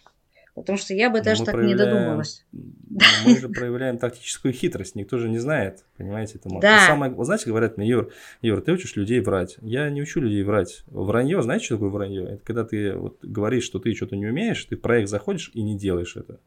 Потому 0.56 0.78
что 0.78 0.94
я 0.94 1.10
бы 1.10 1.22
даже 1.22 1.44
так 1.44 1.56
не 1.56 1.76
додумалась. 1.76 2.46
Мы 3.26 3.38
же 3.38 3.50
проявляем 3.50 3.98
тактическую 3.98 4.54
хитрость, 4.54 4.96
никто 4.96 5.18
же 5.18 5.28
не 5.28 5.38
знает, 5.38 5.84
понимаете, 5.98 6.38
это 6.38 6.50
да. 6.62 6.88
самое, 6.88 7.12
вы 7.12 7.26
знаете, 7.26 7.50
говорят 7.50 7.76
мне, 7.76 7.90
Юр, 7.90 8.14
Юр, 8.42 8.62
ты 8.62 8.72
учишь 8.72 8.96
людей 8.96 9.20
врать. 9.20 9.58
Я 9.62 9.90
не 9.90 10.02
учу 10.02 10.22
людей 10.22 10.44
врать. 10.44 10.84
Вранье, 10.88 11.42
знаете, 11.42 11.66
что 11.66 11.76
такое 11.76 11.90
вранье? 11.90 12.24
Это 12.24 12.46
когда 12.46 12.64
ты 12.64 12.96
вот 12.96 13.20
говоришь, 13.22 13.66
что 13.66 13.80
ты 13.80 13.94
что-то 13.94 14.16
не 14.16 14.28
умеешь, 14.28 14.64
ты 14.64 14.78
в 14.78 14.82
проект 14.82 15.10
заходишь 15.10 15.52
и 15.54 15.62
не 15.62 15.78
делаешь 15.78 16.16
это. 16.16 16.40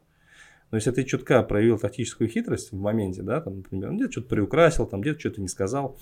Но 0.71 0.77
если 0.77 0.91
ты 0.91 1.05
четко 1.05 1.43
проявил 1.43 1.79
тактическую 1.79 2.31
хитрость 2.31 2.73
в 2.73 2.77
моменте, 2.77 3.23
да, 3.23 3.43
там, 3.43 3.59
например, 3.59 3.93
где-то 3.93 4.13
что-то 4.13 4.29
приукрасил, 4.29 4.87
там 4.87 5.03
где-то 5.03 5.21
что-то 5.21 5.43
не 5.43 5.49
сказал, 5.49 5.99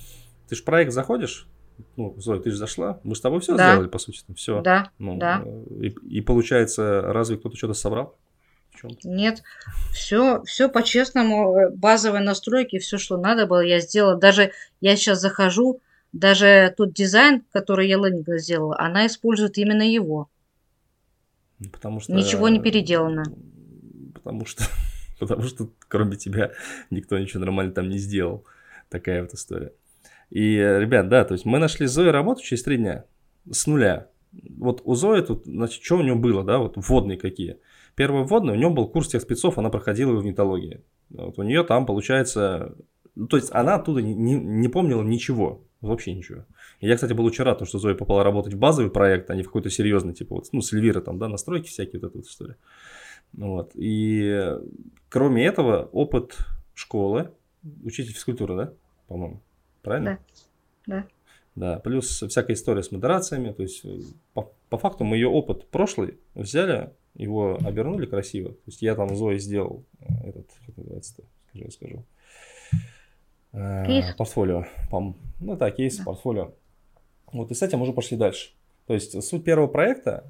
ты 0.48 0.54
же 0.54 0.62
в 0.62 0.64
проект 0.64 0.92
заходишь, 0.92 1.48
ну, 1.96 2.14
Зоя, 2.18 2.40
ты 2.40 2.50
же 2.50 2.56
зашла, 2.56 3.00
мы 3.04 3.14
с 3.14 3.20
тобой 3.20 3.40
все 3.40 3.56
да. 3.56 3.72
сделали, 3.72 3.88
по 3.88 3.98
сути, 3.98 4.20
все. 4.34 4.60
Да, 4.62 4.90
ну, 4.98 5.16
да. 5.16 5.44
И, 5.80 5.88
и 6.08 6.20
получается, 6.20 7.02
разве 7.02 7.36
кто-то 7.36 7.56
что-то 7.56 7.74
чем? 8.76 8.90
Нет, 9.04 9.42
все, 9.92 10.42
все 10.44 10.68
по-честному, 10.68 11.56
э, 11.56 11.70
базовые 11.70 12.22
настройки, 12.22 12.78
все, 12.78 12.98
что 12.98 13.16
надо 13.16 13.46
было, 13.46 13.60
я 13.60 13.80
сделала. 13.80 14.16
Даже 14.16 14.52
я 14.80 14.96
сейчас 14.96 15.20
захожу, 15.20 15.80
даже 16.12 16.74
тот 16.76 16.92
дизайн, 16.92 17.42
который 17.52 17.88
я 17.88 17.96
Ленинга 17.96 18.38
сделала, 18.38 18.78
она 18.78 19.06
использует 19.06 19.58
именно 19.58 19.82
его. 19.82 20.28
Ну, 21.58 21.70
потому 21.70 22.00
что... 22.00 22.12
Ничего 22.12 22.48
не 22.48 22.60
переделано. 22.60 23.24
Потому 24.14 24.44
что, 24.44 24.64
потому 25.18 25.42
что 25.42 25.70
кроме 25.88 26.16
тебя 26.16 26.52
никто 26.90 27.18
ничего 27.18 27.40
нормально 27.40 27.72
там 27.72 27.88
не 27.88 27.98
сделал. 27.98 28.44
Такая 28.88 29.22
вот 29.22 29.34
история. 29.34 29.72
И, 30.30 30.56
ребят, 30.56 31.08
да, 31.08 31.24
то 31.24 31.34
есть 31.34 31.44
мы 31.44 31.58
нашли 31.58 31.86
Зои 31.86 32.08
работу 32.08 32.42
через 32.42 32.62
три 32.62 32.76
дня 32.76 33.04
с 33.50 33.66
нуля. 33.66 34.08
Вот 34.56 34.82
у 34.84 34.94
Зои 34.94 35.20
тут, 35.22 35.44
значит, 35.44 35.82
что 35.82 35.96
у 35.96 36.02
нее 36.02 36.14
было, 36.14 36.44
да, 36.44 36.58
вот 36.58 36.74
вводные 36.76 37.16
какие. 37.16 37.58
Первый 37.94 38.24
вводный, 38.24 38.52
у 38.52 38.56
нее 38.56 38.70
был 38.70 38.88
курс 38.88 39.08
тех 39.08 39.22
спецов, 39.22 39.58
она 39.58 39.70
проходила 39.70 40.10
его 40.10 40.20
в 40.20 40.24
нетологии. 40.24 40.82
Вот 41.10 41.38
у 41.38 41.42
нее 41.42 41.62
там, 41.62 41.86
получается, 41.86 42.76
ну, 43.14 43.26
то 43.28 43.36
есть 43.36 43.50
она 43.52 43.76
оттуда 43.76 44.02
не, 44.02 44.14
не, 44.14 44.34
не 44.34 44.68
помнила 44.68 45.02
ничего, 45.02 45.64
вообще 45.80 46.12
ничего. 46.12 46.44
И 46.80 46.88
я, 46.88 46.96
кстати, 46.96 47.12
был 47.14 47.24
очень 47.24 47.44
рад, 47.44 47.66
что 47.66 47.78
Зоя 47.78 47.94
попала 47.94 48.22
работать 48.22 48.54
в 48.54 48.58
базовый 48.58 48.90
проект, 48.90 49.30
а 49.30 49.34
не 49.34 49.42
в 49.42 49.46
какой-то 49.46 49.70
серьезный, 49.70 50.12
типа 50.12 50.34
вот, 50.34 50.48
ну, 50.52 50.60
с 50.60 50.72
Эльвира 50.72 51.00
там, 51.00 51.18
да, 51.18 51.28
настройки 51.28 51.68
всякие, 51.68 52.00
вот 52.00 52.08
эта 52.08 52.18
вот 52.18 52.26
история. 52.26 52.56
Вот. 53.32 53.70
И 53.74 54.56
кроме 55.08 55.46
этого, 55.46 55.88
опыт 55.92 56.36
школы, 56.74 57.30
учитель 57.82 58.12
физкультуры, 58.12 58.56
да, 58.56 58.72
по-моему, 59.08 59.42
правильно? 59.86 60.18
Да, 60.86 60.94
да. 60.96 61.06
Да, 61.54 61.78
плюс 61.78 62.22
всякая 62.22 62.52
история 62.52 62.82
с 62.82 62.92
модерациями, 62.92 63.50
то 63.50 63.62
есть 63.62 63.82
по, 64.34 64.52
по 64.68 64.76
факту 64.76 65.04
мы 65.04 65.16
ее 65.16 65.28
опыт 65.28 65.66
прошлый 65.68 66.18
взяли, 66.34 66.92
его 67.14 67.58
обернули 67.64 68.04
красиво. 68.04 68.50
То 68.50 68.62
есть 68.66 68.82
я 68.82 68.94
там 68.94 69.16
Зои 69.16 69.38
сделал 69.38 69.84
э, 70.00 70.28
этот, 70.28 70.50
как 70.66 70.76
называется-то, 70.76 71.22
скажи, 71.48 71.64
я 71.64 71.70
скажу. 71.70 72.04
Э, 73.52 73.86
кейс. 73.86 74.14
Портфолио. 74.16 74.66
Ну 74.90 75.56
да, 75.56 75.70
кейс, 75.70 75.96
да. 75.96 76.04
портфолио. 76.04 76.52
Вот 77.32 77.50
и 77.50 77.54
с 77.54 77.62
этим 77.62 77.80
уже 77.80 77.94
пошли 77.94 78.18
дальше. 78.18 78.50
То 78.86 78.92
есть 78.92 79.22
суть 79.24 79.42
первого 79.42 79.66
проекта, 79.66 80.24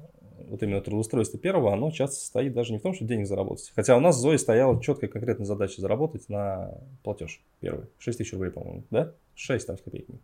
вот 0.47 0.63
именно 0.63 0.79
трудоустройство 0.79 1.37
первого, 1.37 1.73
оно 1.73 1.91
часто 1.91 2.15
состоит 2.15 2.53
даже 2.53 2.71
не 2.71 2.79
в 2.79 2.81
том, 2.81 2.93
что 2.93 3.03
денег 3.03 3.27
заработать. 3.27 3.71
Хотя 3.75 3.97
у 3.97 3.99
нас 3.99 4.17
Зои 4.17 4.37
стояла 4.37 4.81
четкая 4.81 5.09
конкретная 5.09 5.45
задача 5.45 5.81
заработать 5.81 6.29
на 6.29 6.71
платеж 7.03 7.41
первый. 7.59 7.87
6 7.99 8.17
тысяч 8.17 8.31
рублей, 8.31 8.51
по-моему, 8.51 8.83
да? 8.91 9.13
6 9.37 9.67
там 9.67 9.77
с 9.77 9.81
копейками. 9.81 10.19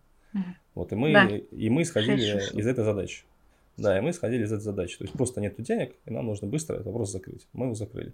Вот, 0.73 0.91
и 0.91 0.95
мы, 0.95 1.13
да. 1.13 1.27
и 1.27 1.69
мы 1.69 1.83
исходили 1.83 2.57
из 2.57 2.67
этой 2.67 2.83
задачи. 2.83 3.23
Да, 3.77 3.97
и 3.97 4.01
мы 4.01 4.11
исходили 4.11 4.43
из 4.43 4.51
этой 4.51 4.61
задачи. 4.61 4.97
То 4.97 5.03
есть 5.03 5.13
просто 5.13 5.41
нет 5.41 5.55
денег, 5.59 5.95
и 6.05 6.11
нам 6.11 6.25
нужно 6.25 6.47
быстро 6.47 6.75
этот 6.75 6.87
вопрос 6.87 7.11
закрыть. 7.11 7.47
Мы 7.53 7.65
его 7.65 7.75
закрыли. 7.75 8.13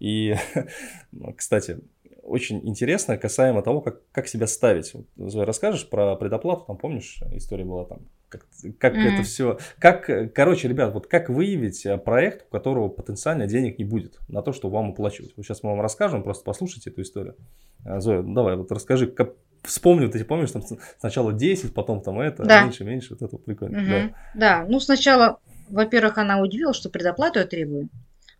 И, 0.00 0.34
кстати, 1.36 1.80
очень 2.22 2.66
интересно 2.66 3.18
касаемо 3.18 3.62
того, 3.62 3.80
как, 3.80 4.00
как 4.12 4.28
себя 4.28 4.46
ставить. 4.46 4.94
Вот, 4.94 5.06
Зоя, 5.16 5.44
расскажешь 5.44 5.88
про 5.88 6.16
предоплату, 6.16 6.64
там 6.66 6.78
помнишь, 6.78 7.20
история 7.32 7.64
была 7.64 7.84
там, 7.84 8.00
как, 8.28 8.46
как 8.78 8.94
mm-hmm. 8.94 9.14
это 9.14 9.22
все, 9.22 9.58
как, 9.78 10.10
короче, 10.34 10.68
ребят, 10.68 10.92
вот 10.94 11.06
как 11.06 11.28
выявить 11.28 11.84
э, 11.84 11.98
проект, 11.98 12.46
у 12.46 12.50
которого 12.50 12.88
потенциально 12.88 13.46
денег 13.46 13.78
не 13.78 13.84
будет 13.84 14.18
на 14.28 14.42
то, 14.42 14.52
что 14.52 14.70
вам 14.70 14.90
уплачивать. 14.90 15.34
Вот 15.36 15.44
сейчас 15.44 15.62
мы 15.62 15.70
вам 15.70 15.82
расскажем, 15.82 16.22
просто 16.22 16.44
послушайте 16.44 16.90
эту 16.90 17.02
историю. 17.02 17.36
Э, 17.84 18.00
Зоя, 18.00 18.22
давай, 18.22 18.56
вот 18.56 18.72
расскажи, 18.72 19.06
как, 19.06 19.34
вспомнил, 19.64 20.10
ты 20.10 20.24
помнишь, 20.24 20.50
там 20.50 20.62
сначала 20.98 21.32
10, 21.32 21.74
потом 21.74 22.00
там 22.00 22.20
это, 22.20 22.44
да. 22.44 22.64
меньше, 22.64 22.84
меньше, 22.84 23.16
вот 23.18 23.22
это 23.22 23.36
прикольно. 23.38 23.78
Угу. 23.78 23.88
Да. 23.88 24.14
да, 24.34 24.66
ну 24.68 24.80
сначала, 24.80 25.38
во-первых, 25.68 26.18
она 26.18 26.40
удивилась, 26.40 26.76
что 26.76 26.90
предоплату 26.90 27.38
я 27.38 27.46
требую. 27.46 27.88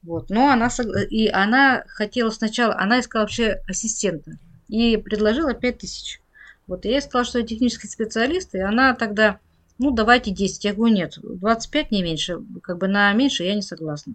Вот, 0.02 0.28
но 0.28 0.50
она, 0.50 0.68
и 1.08 1.28
она 1.28 1.84
хотела 1.86 2.30
сначала, 2.30 2.76
она 2.76 3.00
искала 3.00 3.22
вообще 3.22 3.62
ассистента 3.66 4.32
и 4.68 4.98
предложила 4.98 5.54
5 5.54 5.78
тысяч. 5.78 6.20
Вот, 6.66 6.84
и 6.84 6.90
я 6.90 7.00
сказала, 7.00 7.24
что 7.24 7.38
я 7.38 7.46
технический 7.46 7.88
специалист, 7.88 8.54
и 8.54 8.58
она 8.58 8.94
тогда, 8.94 9.38
ну, 9.78 9.90
давайте 9.90 10.30
10. 10.30 10.64
Я 10.64 10.74
говорю, 10.74 10.94
нет, 10.94 11.18
25 11.22 11.90
не 11.90 12.02
меньше, 12.02 12.38
как 12.62 12.78
бы 12.78 12.88
на 12.88 13.12
меньше 13.12 13.44
я 13.44 13.54
не 13.54 13.62
согласна. 13.62 14.14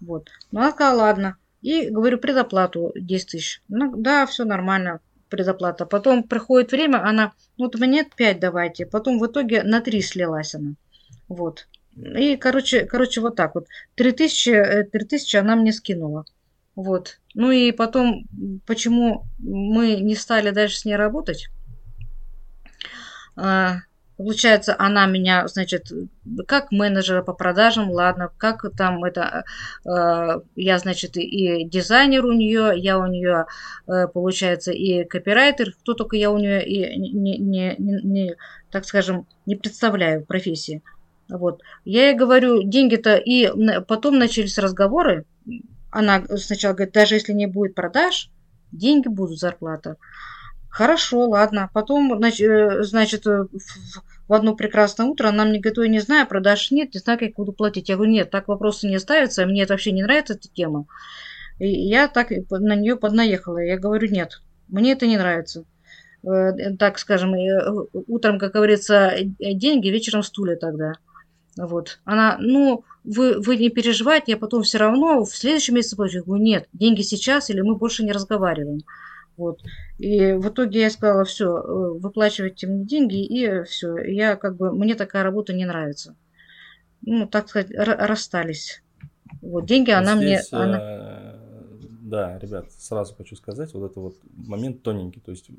Вот. 0.00 0.28
Но 0.52 0.60
она 0.60 0.70
сказала, 0.72 1.02
ладно. 1.02 1.36
И 1.62 1.88
говорю, 1.88 2.18
предоплату 2.18 2.92
10 2.94 3.30
тысяч. 3.30 3.62
Ну, 3.68 3.94
да, 3.96 4.26
все 4.26 4.44
нормально 4.44 5.00
предоплата. 5.28 5.86
Потом 5.86 6.22
приходит 6.22 6.72
время, 6.72 7.04
она, 7.04 7.32
вот 7.58 7.74
мне 7.76 8.04
5 8.04 8.40
давайте. 8.40 8.86
Потом 8.86 9.18
в 9.18 9.26
итоге 9.26 9.62
на 9.62 9.80
3 9.80 10.02
слилась 10.02 10.54
она. 10.54 10.74
Вот. 11.28 11.68
И, 11.96 12.36
короче, 12.36 12.84
короче, 12.84 13.20
вот 13.20 13.36
так 13.36 13.54
вот. 13.54 13.66
3000, 13.94 14.84
3000 14.92 15.36
э, 15.36 15.40
она 15.40 15.56
мне 15.56 15.72
скинула. 15.72 16.24
Вот. 16.74 17.20
Ну 17.34 17.50
и 17.50 17.72
потом, 17.72 18.26
почему 18.66 19.24
мы 19.38 19.96
не 19.96 20.14
стали 20.14 20.50
дальше 20.50 20.76
с 20.78 20.84
ней 20.84 20.96
работать? 20.96 21.48
Получается, 24.16 24.74
она 24.78 25.06
меня, 25.06 25.46
значит, 25.46 25.92
как 26.48 26.72
менеджера 26.72 27.22
по 27.22 27.34
продажам, 27.34 27.90
ладно, 27.90 28.30
как 28.38 28.64
там 28.74 29.04
это, 29.04 29.44
э, 29.84 30.40
я, 30.56 30.78
значит, 30.78 31.18
и 31.18 31.64
дизайнер 31.68 32.24
у 32.24 32.32
нее, 32.32 32.72
я 32.76 32.98
у 32.98 33.06
нее, 33.06 33.44
э, 33.86 34.08
получается, 34.08 34.72
и 34.72 35.04
копирайтер, 35.04 35.72
кто 35.72 35.92
только 35.92 36.16
я 36.16 36.30
у 36.30 36.38
нее 36.38 36.66
и 36.66 36.98
не, 36.98 37.36
не, 37.36 37.74
не, 37.76 38.00
не 38.02 38.36
так 38.70 38.86
скажем, 38.86 39.26
не 39.44 39.54
представляю 39.56 40.24
профессии. 40.24 40.82
Вот. 41.28 41.60
Я 41.84 42.08
ей 42.08 42.14
говорю, 42.16 42.62
деньги-то, 42.62 43.16
и 43.16 43.50
потом 43.86 44.18
начались 44.18 44.58
разговоры, 44.58 45.26
она 45.90 46.24
сначала 46.36 46.72
говорит, 46.72 46.94
даже 46.94 47.16
если 47.16 47.32
не 47.32 47.46
будет 47.46 47.74
продаж, 47.74 48.30
деньги 48.72 49.08
будут, 49.08 49.38
зарплата. 49.38 49.96
Хорошо, 50.76 51.26
ладно. 51.26 51.70
Потом, 51.72 52.22
э, 52.22 52.82
значит, 52.82 53.26
э, 53.26 53.46
в 54.28 54.32
одно 54.34 54.54
прекрасное 54.54 55.06
утро 55.06 55.28
она 55.28 55.46
мне 55.46 55.58
говорит, 55.58 55.78
ой, 55.78 55.88
не 55.88 56.00
знаю, 56.00 56.26
продаж 56.26 56.70
нет, 56.70 56.92
не 56.92 57.00
знаю, 57.00 57.18
как 57.18 57.32
буду 57.32 57.54
платить. 57.54 57.88
Я 57.88 57.94
говорю, 57.94 58.12
нет, 58.12 58.30
так 58.30 58.46
вопросы 58.46 58.86
не 58.86 58.98
ставятся, 58.98 59.46
мне 59.46 59.62
это 59.62 59.72
вообще 59.72 59.92
не 59.92 60.02
нравится 60.02 60.34
эта 60.34 60.48
тема. 60.52 60.84
И 61.58 61.66
я 61.66 62.08
так 62.08 62.30
на 62.50 62.76
нее 62.76 62.96
поднаехала. 62.96 63.56
Я 63.56 63.78
говорю, 63.78 64.10
нет, 64.10 64.42
мне 64.68 64.92
это 64.92 65.06
не 65.06 65.16
нравится. 65.16 65.64
Э, 66.22 66.52
так 66.78 66.98
скажем, 66.98 67.32
утром, 68.06 68.38
как 68.38 68.52
говорится, 68.52 69.14
деньги, 69.22 69.88
вечером 69.88 70.22
стулья 70.22 70.56
тогда. 70.56 70.92
Вот. 71.56 72.00
Она, 72.04 72.36
ну, 72.38 72.84
вы, 73.02 73.40
вы 73.40 73.56
не 73.56 73.70
переживайте, 73.70 74.32
я 74.32 74.36
потом 74.36 74.62
все 74.62 74.76
равно 74.76 75.24
в 75.24 75.34
следующем 75.34 75.76
месяце 75.76 75.96
плачу. 75.96 76.18
Я 76.18 76.22
говорю, 76.22 76.44
нет, 76.44 76.68
деньги 76.74 77.00
сейчас 77.00 77.48
или 77.48 77.62
мы 77.62 77.76
больше 77.76 78.04
не 78.04 78.12
разговариваем. 78.12 78.82
Вот. 79.36 79.60
И 79.98 80.32
в 80.32 80.48
итоге 80.48 80.80
я 80.80 80.90
сказала, 80.90 81.24
все, 81.24 81.56
э, 81.56 81.98
выплачивайте 81.98 82.66
мне 82.66 82.84
деньги, 82.84 83.24
и 83.24 83.62
все. 83.64 83.96
Я 83.98 84.36
как 84.36 84.56
бы, 84.56 84.72
мне 84.72 84.94
такая 84.94 85.22
работа 85.22 85.52
не 85.52 85.64
нравится. 85.64 86.16
Ну, 87.02 87.26
так 87.26 87.48
сказать, 87.48 87.70
расстались. 87.70 88.82
Вот, 89.42 89.66
деньги 89.66 89.90
она 89.90 90.16
Здесь, 90.16 90.50
мне... 90.50 90.60
Она... 90.60 90.78
Э, 90.80 91.36
да, 92.06 92.38
ребят, 92.38 92.70
сразу 92.72 93.14
хочу 93.14 93.34
сказать, 93.36 93.72
вот 93.74 93.90
это 93.90 94.00
вот 94.00 94.16
момент 94.32 94.82
тоненький. 94.82 95.20
То 95.20 95.32
есть 95.32 95.50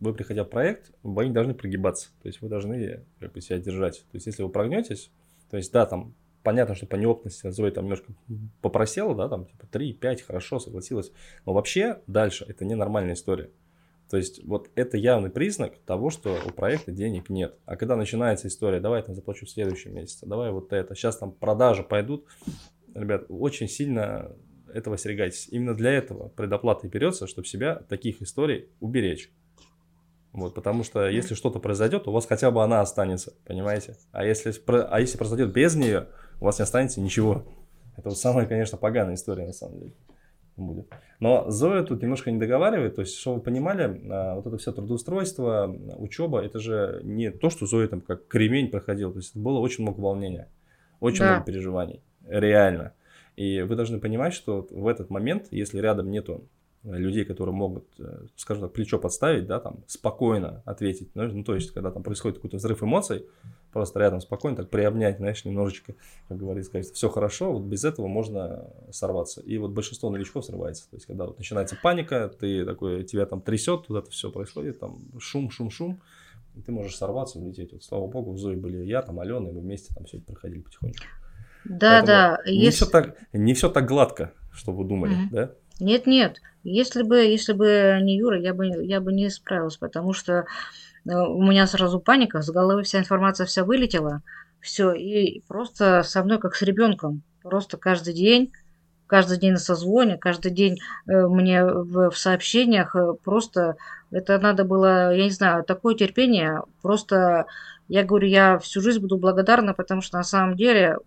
вы, 0.00 0.14
приходя 0.14 0.44
в 0.44 0.48
проект, 0.48 0.92
вы 1.02 1.26
не 1.26 1.32
должны 1.32 1.54
прогибаться. 1.54 2.08
То 2.22 2.28
есть 2.28 2.40
вы 2.40 2.48
должны 2.48 3.04
как 3.18 3.32
бы 3.32 3.40
себя 3.40 3.58
держать. 3.58 4.04
То 4.10 4.16
есть 4.16 4.26
если 4.26 4.42
вы 4.42 4.48
прогнетесь, 4.48 5.10
то 5.50 5.56
есть 5.56 5.72
да, 5.72 5.84
там 5.86 6.14
понятно, 6.42 6.74
что 6.74 6.86
по 6.86 6.96
неопытности 6.96 7.50
Зоя 7.50 7.70
там 7.70 7.84
немножко 7.84 8.12
попросила, 8.62 9.14
да, 9.14 9.28
там 9.28 9.46
типа 9.46 9.66
3-5, 9.70 10.22
хорошо, 10.26 10.58
согласилась. 10.58 11.12
Но 11.46 11.52
вообще 11.52 12.00
дальше 12.06 12.44
это 12.48 12.64
ненормальная 12.64 13.14
история. 13.14 13.50
То 14.10 14.16
есть 14.16 14.42
вот 14.44 14.70
это 14.74 14.96
явный 14.96 15.30
признак 15.30 15.78
того, 15.86 16.10
что 16.10 16.36
у 16.44 16.50
проекта 16.50 16.90
денег 16.90 17.30
нет. 17.30 17.56
А 17.64 17.76
когда 17.76 17.94
начинается 17.94 18.48
история, 18.48 18.80
давай 18.80 19.02
там 19.02 19.14
заплачу 19.14 19.46
в 19.46 19.50
следующем 19.50 19.94
месяце, 19.94 20.26
давай 20.26 20.50
вот 20.50 20.72
это, 20.72 20.96
сейчас 20.96 21.16
там 21.16 21.30
продажи 21.30 21.84
пойдут, 21.84 22.26
ребят, 22.92 23.26
очень 23.28 23.68
сильно 23.68 24.32
этого 24.74 24.96
остерегайтесь. 24.96 25.48
Именно 25.50 25.74
для 25.74 25.92
этого 25.92 26.28
предоплата 26.28 26.86
и 26.86 26.90
берется, 26.90 27.26
чтобы 27.26 27.46
себя 27.46 27.76
таких 27.88 28.20
историй 28.20 28.68
уберечь. 28.80 29.30
Вот, 30.32 30.54
потому 30.54 30.84
что 30.84 31.08
если 31.08 31.34
что-то 31.34 31.58
произойдет, 31.58 32.06
у 32.06 32.12
вас 32.12 32.26
хотя 32.26 32.50
бы 32.50 32.62
она 32.62 32.80
останется, 32.80 33.34
понимаете? 33.44 33.96
А 34.12 34.24
если, 34.24 34.52
а 34.66 35.00
если 35.00 35.18
произойдет 35.18 35.52
без 35.52 35.74
нее, 35.74 36.08
у 36.40 36.44
вас 36.44 36.58
не 36.58 36.62
останется 36.62 37.00
ничего. 37.00 37.44
Это 37.96 38.08
вот 38.08 38.18
самая, 38.18 38.46
конечно, 38.46 38.78
поганая 38.78 39.14
история 39.14 39.46
на 39.46 39.52
самом 39.52 39.78
деле 39.78 39.92
будет. 40.56 40.88
Но 41.20 41.50
Зоя 41.50 41.82
тут 41.82 42.02
немножко 42.02 42.30
не 42.30 42.38
договаривает, 42.38 42.94
то 42.94 43.00
есть, 43.02 43.16
чтобы 43.16 43.36
вы 43.36 43.42
понимали, 43.42 44.00
а, 44.10 44.36
вот 44.36 44.46
это 44.46 44.58
все 44.58 44.72
трудоустройство, 44.72 45.74
учеба, 45.96 46.42
это 46.42 46.58
же 46.58 47.00
не 47.02 47.30
то, 47.30 47.50
что 47.50 47.66
Зоя 47.66 47.88
там 47.88 48.00
как 48.00 48.26
кремень 48.26 48.70
проходила, 48.70 49.12
то 49.12 49.18
есть 49.18 49.36
было 49.36 49.58
очень 49.58 49.82
много 49.82 50.00
волнения, 50.00 50.48
очень 51.00 51.20
да. 51.20 51.32
много 51.32 51.46
переживаний, 51.46 52.02
реально. 52.26 52.92
И 53.36 53.62
вы 53.62 53.74
должны 53.76 54.00
понимать, 54.00 54.34
что 54.34 54.66
в 54.70 54.86
этот 54.86 55.08
момент, 55.10 55.46
если 55.50 55.80
рядом 55.80 56.10
нету 56.10 56.44
людей, 56.82 57.24
которые 57.24 57.54
могут, 57.54 57.84
э, 57.98 58.26
скажем 58.36 58.64
так, 58.64 58.72
плечо 58.72 58.98
подставить, 58.98 59.46
да, 59.46 59.60
там, 59.60 59.84
спокойно 59.86 60.62
ответить. 60.64 61.10
Ну, 61.14 61.26
ну 61.28 61.44
то 61.44 61.54
есть, 61.54 61.72
когда 61.72 61.90
там 61.90 62.02
происходит 62.02 62.38
какой-то 62.38 62.56
взрыв 62.56 62.82
эмоций, 62.82 63.26
просто 63.72 63.98
рядом 64.00 64.20
спокойно 64.20 64.56
так 64.56 64.70
приобнять, 64.70 65.18
знаешь, 65.18 65.44
немножечко, 65.44 65.94
как 66.28 66.38
говорится, 66.38 66.70
сказать, 66.70 66.92
все 66.92 67.08
хорошо, 67.10 67.52
вот 67.52 67.64
без 67.64 67.84
этого 67.84 68.06
можно 68.06 68.70
сорваться. 68.90 69.42
И 69.42 69.58
вот 69.58 69.72
большинство 69.72 70.08
новичков 70.10 70.46
срывается. 70.46 70.88
То 70.88 70.96
есть, 70.96 71.06
когда 71.06 71.26
вот 71.26 71.36
начинается 71.38 71.76
паника, 71.80 72.28
ты 72.28 72.64
такой, 72.64 73.04
тебя 73.04 73.26
там 73.26 73.42
трясет, 73.42 73.86
тут 73.86 74.04
это 74.04 74.10
все 74.10 74.30
происходит, 74.30 74.80
там 74.80 74.98
шум, 75.18 75.50
шум, 75.50 75.70
шум, 75.70 76.00
и 76.54 76.62
ты 76.62 76.72
можешь 76.72 76.96
сорваться, 76.96 77.38
улететь. 77.38 77.72
Вот, 77.72 77.84
слава 77.84 78.06
богу, 78.06 78.32
в 78.32 78.38
Зои 78.38 78.56
были 78.56 78.84
я, 78.84 79.02
там 79.02 79.20
Алена, 79.20 79.50
и 79.50 79.52
мы 79.52 79.60
вместе 79.60 79.94
там 79.94 80.06
все 80.06 80.16
это 80.16 80.26
проходили 80.26 80.60
потихоньку. 80.60 81.04
Да, 81.64 82.02
Поэтому 82.02 82.06
да. 82.06 82.38
Не, 82.46 82.64
если... 82.64 82.84
все 82.84 82.86
так, 82.86 83.16
не 83.34 83.52
все 83.52 83.68
так 83.68 83.86
гладко, 83.86 84.32
что 84.50 84.72
вы 84.72 84.84
думали, 84.84 85.12
угу. 85.12 85.28
да? 85.30 85.50
Нет, 85.80 86.06
нет. 86.06 86.40
Если 86.62 87.02
бы, 87.02 87.18
если 87.18 87.54
бы 87.54 87.98
не 88.02 88.16
Юра, 88.18 88.38
я 88.38 88.52
бы, 88.52 88.66
я 88.66 89.00
бы 89.00 89.12
не 89.12 89.30
справилась, 89.30 89.78
потому 89.78 90.12
что 90.12 90.44
э, 91.06 91.10
у 91.10 91.42
меня 91.42 91.66
сразу 91.66 92.00
паника, 92.00 92.42
с 92.42 92.50
головы 92.50 92.82
вся 92.82 92.98
информация 92.98 93.46
вся 93.46 93.64
вылетела, 93.64 94.22
все, 94.60 94.92
и 94.92 95.40
просто 95.48 96.02
со 96.02 96.22
мной 96.22 96.38
как 96.38 96.54
с 96.54 96.62
ребенком, 96.62 97.22
просто 97.42 97.78
каждый 97.78 98.12
день, 98.12 98.52
каждый 99.06 99.38
день 99.38 99.52
на 99.52 99.58
созвоне, 99.58 100.18
каждый 100.18 100.52
день 100.52 100.78
э, 101.06 101.26
мне 101.26 101.64
в, 101.64 102.10
в 102.10 102.18
сообщениях, 102.18 102.94
э, 102.94 103.14
просто 103.24 103.76
это 104.10 104.38
надо 104.38 104.64
было, 104.64 105.14
я 105.14 105.24
не 105.24 105.30
знаю, 105.30 105.64
такое 105.64 105.94
терпение, 105.94 106.62
просто 106.82 107.46
я 107.88 108.04
говорю, 108.04 108.28
я 108.28 108.58
всю 108.58 108.82
жизнь 108.82 109.00
буду 109.00 109.16
благодарна, 109.16 109.72
потому 109.72 110.02
что 110.02 110.18
на 110.18 110.24
самом 110.24 110.56
деле 110.56 110.98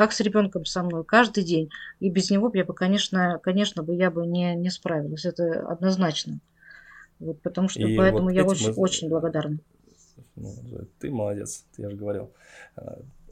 как 0.00 0.14
с 0.14 0.20
ребенком 0.20 0.64
со 0.64 0.82
мной, 0.82 1.04
каждый 1.04 1.44
день. 1.44 1.68
И 1.98 2.08
без 2.08 2.30
него 2.30 2.50
я 2.54 2.64
бы, 2.64 2.72
конечно, 2.72 3.38
конечно 3.42 3.82
бы 3.82 3.94
я 3.94 4.10
бы 4.10 4.26
не, 4.26 4.54
не 4.54 4.70
справилась. 4.70 5.26
Это 5.26 5.68
однозначно. 5.68 6.40
Вот, 7.18 7.42
потому 7.42 7.68
что 7.68 7.80
и 7.80 7.98
поэтому 7.98 8.22
вот 8.22 8.30
я 8.30 8.44
очень, 8.46 8.68
мы... 8.68 8.76
очень 8.76 9.10
благодарна. 9.10 9.58
Ну, 10.36 10.54
ты 10.98 11.10
молодец, 11.10 11.66
я 11.76 11.90
же 11.90 11.96
говорил. 11.96 12.30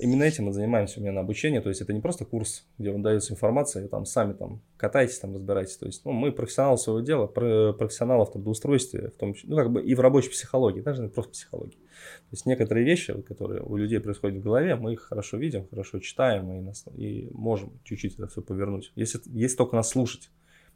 Именно 0.01 0.23
этим 0.23 0.45
мы 0.45 0.53
занимаемся 0.53 1.01
у 1.01 1.03
меня 1.03 1.13
на 1.13 1.21
обучении. 1.21 1.59
То 1.59 1.69
есть 1.69 1.81
это 1.81 1.93
не 1.93 2.01
просто 2.01 2.25
курс, 2.25 2.67
где 2.79 2.93
вам 2.93 3.03
дается 3.03 3.33
информация, 3.33 3.85
и 3.85 3.89
там 3.89 4.05
сами 4.05 4.33
там 4.33 4.63
катайтесь, 4.77 5.19
там 5.19 5.35
разбирайтесь. 5.35 5.77
То 5.77 5.87
есть 5.87 6.05
ну, 6.05 6.13
мы 6.13 6.31
профессионалы 6.31 6.79
своего 6.79 7.01
дела, 7.01 7.27
профессионалы 7.27 8.25
в 8.25 8.33
трудоустройстве, 8.33 9.09
в 9.09 9.17
том 9.17 9.35
числе, 9.35 9.51
ну 9.51 9.57
как 9.57 9.73
бы 9.73 9.83
и 9.83 9.95
в 9.95 10.01
рабочей 10.01 10.31
психологии, 10.31 10.81
даже 10.81 11.03
не 11.03 11.09
просто 11.09 11.33
психологии. 11.33 11.77
То 11.77 12.33
есть 12.33 12.47
некоторые 12.47 12.85
вещи, 12.87 13.21
которые 13.23 13.63
у 13.63 13.77
людей 13.77 13.99
происходят 13.99 14.39
в 14.39 14.43
голове, 14.43 14.77
мы 14.77 14.93
их 14.93 15.01
хорошо 15.01 15.37
видим, 15.37 15.67
хорошо 15.69 15.99
читаем 15.99 16.53
и, 16.53 16.61
нас, 16.61 16.85
и 16.97 17.29
можем 17.33 17.73
чуть-чуть 17.83 18.15
это 18.15 18.29
все 18.29 18.41
повернуть. 18.41 18.93
Если, 18.95 19.21
если 19.27 19.57
только 19.57 19.75
нас 19.75 19.89
слушать, 19.89 20.31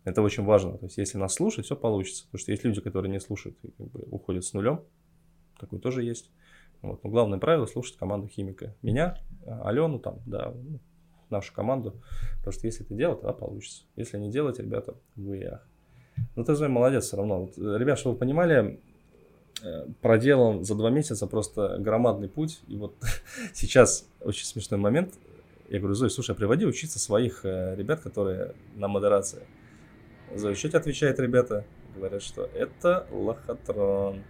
это 0.05 0.23
очень 0.23 0.45
важно. 0.45 0.79
То 0.79 0.87
есть 0.87 0.99
если 0.99 1.19
нас 1.19 1.35
слушать, 1.35 1.65
все 1.65 1.77
получится. 1.77 2.25
Потому 2.25 2.41
что 2.41 2.51
есть 2.51 2.65
люди, 2.65 2.81
которые 2.81 3.11
не 3.13 3.21
слушают 3.21 3.57
и 3.63 3.71
как 3.71 3.89
бы 3.89 4.01
уходят 4.11 4.45
с 4.45 4.53
нулем. 4.53 4.81
Такой 5.61 5.79
тоже 5.79 6.03
есть. 6.03 6.31
Вот. 6.83 7.03
Но 7.05 7.11
главное 7.11 7.39
правило 7.39 7.67
слушать 7.67 7.97
команду 7.97 8.29
химика. 8.29 8.75
Меня, 8.83 9.19
Алену, 9.47 9.99
там, 9.99 10.19
да, 10.27 10.53
ну, 10.55 10.81
нашу 11.31 11.53
команду. 11.53 11.95
Потому 12.39 12.53
что 12.53 12.67
если 12.67 12.85
это 12.85 12.95
делать, 12.95 13.21
тогда 13.21 13.33
получится. 13.33 13.85
Если 13.97 14.19
не 14.19 14.31
делать, 14.31 14.59
ребята, 14.59 14.95
вы 15.17 15.45
ах. 15.45 15.67
Ну 16.37 16.45
ты, 16.45 16.55
Зоя, 16.55 16.69
молодец 16.69 17.07
все 17.07 17.17
равно. 17.17 17.43
Вот, 17.43 17.59
ребят, 17.59 17.99
чтобы 17.99 18.15
вы 18.15 18.21
понимали, 18.21 18.81
э, 19.63 19.87
проделан 20.01 20.65
за 20.65 20.75
два 20.75 20.91
месяца 20.91 21.27
просто 21.27 21.79
громадный 21.79 22.29
путь. 22.29 22.61
И 22.69 22.77
вот 22.77 22.95
сейчас 23.55 24.07
очень 24.21 24.47
смешной 24.47 24.79
момент. 24.79 25.15
Я 25.69 25.79
говорю, 25.79 25.95
Зоя, 25.95 26.11
слушай, 26.11 26.33
а 26.33 26.35
приводи 26.35 26.67
учиться 26.67 26.99
своих 26.99 27.45
э, 27.45 27.75
ребят, 27.77 28.01
которые 28.01 28.55
на 28.75 28.89
модерации. 28.89 29.43
Зоя, 30.35 30.55
что 30.55 30.69
тебе 30.69 30.79
отвечают 30.79 31.19
ребята? 31.19 31.65
Говорят, 31.95 32.23
что 32.23 32.45
это 32.55 33.07
лохотрон. 33.11 34.23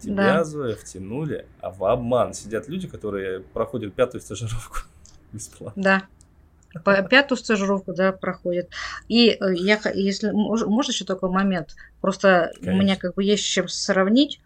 Тебя, 0.00 0.34
да. 0.34 0.44
Зоя, 0.44 0.76
втянули, 0.76 1.46
а 1.60 1.70
в 1.70 1.84
обман 1.84 2.32
сидят 2.34 2.68
люди, 2.68 2.86
которые 2.86 3.40
проходят 3.40 3.94
пятую 3.94 4.20
стажировку 4.20 4.78
бесплатно. 5.32 5.82
Да. 5.82 6.02
По 6.84 7.02
пятую 7.08 7.38
стажировку, 7.38 7.94
да, 7.94 8.12
проходят. 8.12 8.68
И 9.08 9.30
э, 9.30 9.54
я, 9.54 9.80
если 9.94 10.30
можно 10.30 10.90
еще 10.90 11.04
такой 11.04 11.30
момент, 11.30 11.74
просто 12.00 12.52
Конечно. 12.54 12.72
у 12.72 12.82
меня 12.82 12.96
как 12.96 13.14
бы 13.14 13.24
есть 13.24 13.44
с 13.44 13.46
чем 13.46 13.68
сравнить. 13.68 14.40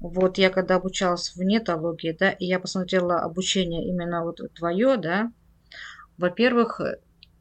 Вот 0.00 0.38
я 0.38 0.50
когда 0.50 0.76
обучалась 0.76 1.34
в 1.34 1.42
нетологии, 1.42 2.16
да, 2.18 2.30
и 2.30 2.44
я 2.46 2.60
посмотрела 2.60 3.20
обучение 3.20 3.88
именно 3.88 4.24
вот 4.24 4.40
твое, 4.54 4.96
да, 4.98 5.32
во-первых, 6.18 6.80
э, 6.80 6.98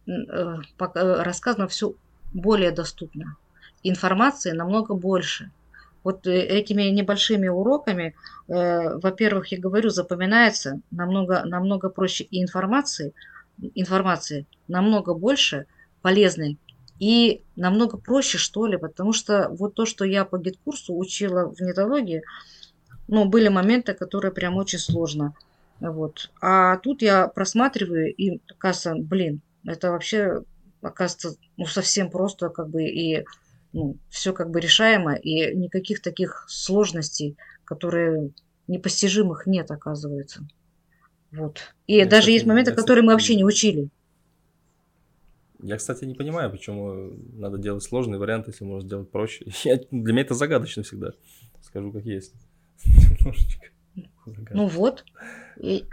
э, 0.07 0.57
рассказано 1.23 1.67
все 1.67 1.93
более 2.33 2.71
доступно. 2.71 3.37
Информации 3.83 4.51
намного 4.51 4.95
больше. 4.95 5.51
Вот 6.05 6.27
э, 6.27 6.39
этими 6.39 6.83
небольшими 6.83 7.47
уроками, 7.47 8.13
э, 8.47 8.97
во-первых, 8.99 9.47
я 9.51 9.59
говорю, 9.59 9.89
запоминается 9.89 10.79
намного, 10.91 11.43
намного 11.45 11.89
проще 11.89 12.25
и 12.25 12.43
информации, 12.43 13.13
информации 13.73 14.45
намного 14.67 15.15
больше 15.15 15.65
полезной 16.03 16.59
и 16.99 17.41
намного 17.55 17.97
проще, 17.97 18.37
что 18.37 18.67
ли, 18.67 18.77
потому 18.77 19.13
что 19.13 19.49
вот 19.49 19.73
то, 19.73 19.87
что 19.87 20.05
я 20.05 20.25
по 20.25 20.37
GetCourse 20.37 20.89
у 20.89 20.95
учила 20.95 21.49
в 21.49 21.59
Нетологии, 21.59 22.21
ну, 23.07 23.25
были 23.25 23.47
моменты, 23.47 23.95
которые 23.95 24.31
прям 24.31 24.57
очень 24.57 24.79
сложно. 24.79 25.33
Вот. 25.79 26.29
А 26.39 26.77
тут 26.77 27.01
я 27.01 27.27
просматриваю 27.27 28.13
и, 28.13 28.39
оказывается, 28.51 29.03
блин, 29.03 29.41
это 29.65 29.89
вообще, 29.89 30.43
оказывается, 30.83 31.35
ну, 31.57 31.65
совсем 31.65 32.11
просто, 32.11 32.49
как 32.49 32.69
бы, 32.69 32.83
и 32.83 33.25
ну, 33.75 33.97
все 34.09 34.31
как 34.31 34.51
бы 34.51 34.61
решаемо, 34.61 35.15
и 35.15 35.53
никаких 35.53 36.01
таких 36.01 36.45
сложностей, 36.47 37.35
которые 37.65 38.31
непостижимых 38.67 39.47
нет, 39.47 39.69
оказывается. 39.69 40.47
Вот. 41.33 41.59
И 41.85 41.97
я, 41.97 42.05
даже 42.05 42.21
кстати, 42.21 42.33
есть 42.33 42.45
моменты, 42.45 42.71
я, 42.71 42.75
которые 42.77 43.01
кстати, 43.01 43.05
мы 43.05 43.11
вообще 43.11 43.35
не 43.35 43.43
учили. 43.43 43.89
Я, 45.61 45.75
кстати, 45.75 46.05
не 46.05 46.13
понимаю, 46.13 46.49
почему 46.49 47.17
надо 47.33 47.57
делать 47.57 47.83
сложный 47.83 48.17
вариант, 48.17 48.47
если 48.47 48.63
можно 48.63 48.87
сделать 48.87 49.11
проще. 49.11 49.45
Я, 49.65 49.77
для 49.91 50.13
меня 50.13 50.21
это 50.21 50.35
загадочно 50.35 50.83
всегда. 50.83 51.11
Скажу, 51.61 51.91
как 51.91 52.05
есть. 52.05 52.33
Немножечко. 52.85 53.67
Ну 54.51 54.67
вот. 54.67 55.03
И, 55.57 55.85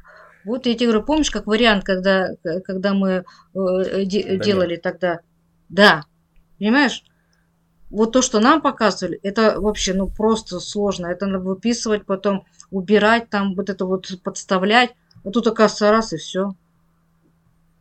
вот 0.45 0.66
я 0.66 0.74
тебе 0.74 0.87
говорю, 0.89 1.05
помнишь, 1.05 1.30
как 1.30 1.47
вариант, 1.47 1.85
когда, 1.85 2.30
когда 2.64 2.95
мы 2.95 3.24
э, 3.55 4.05
де, 4.05 4.37
да 4.37 4.45
делали 4.45 4.74
нет. 4.74 4.83
тогда? 4.83 5.20
Да. 5.68 6.05
Понимаешь? 6.59 7.03
Вот 7.93 8.12
то, 8.12 8.22
что 8.22 8.40
нам 8.40 8.62
показывали, 8.62 9.20
это 9.22 9.61
вообще, 9.61 9.93
ну, 9.93 10.09
просто 10.09 10.61
сложно. 10.61 11.07
Это 11.07 11.26
надо 11.26 11.45
выписывать, 11.45 12.07
потом 12.07 12.45
убирать, 12.70 13.28
там 13.28 13.55
вот 13.55 13.68
это 13.68 13.84
вот 13.84 14.11
подставлять. 14.24 14.90
А 15.24 15.30
тут, 15.30 15.47
оказывается, 15.47 15.90
раз 15.90 16.12
и 16.12 16.16
все. 16.16 16.55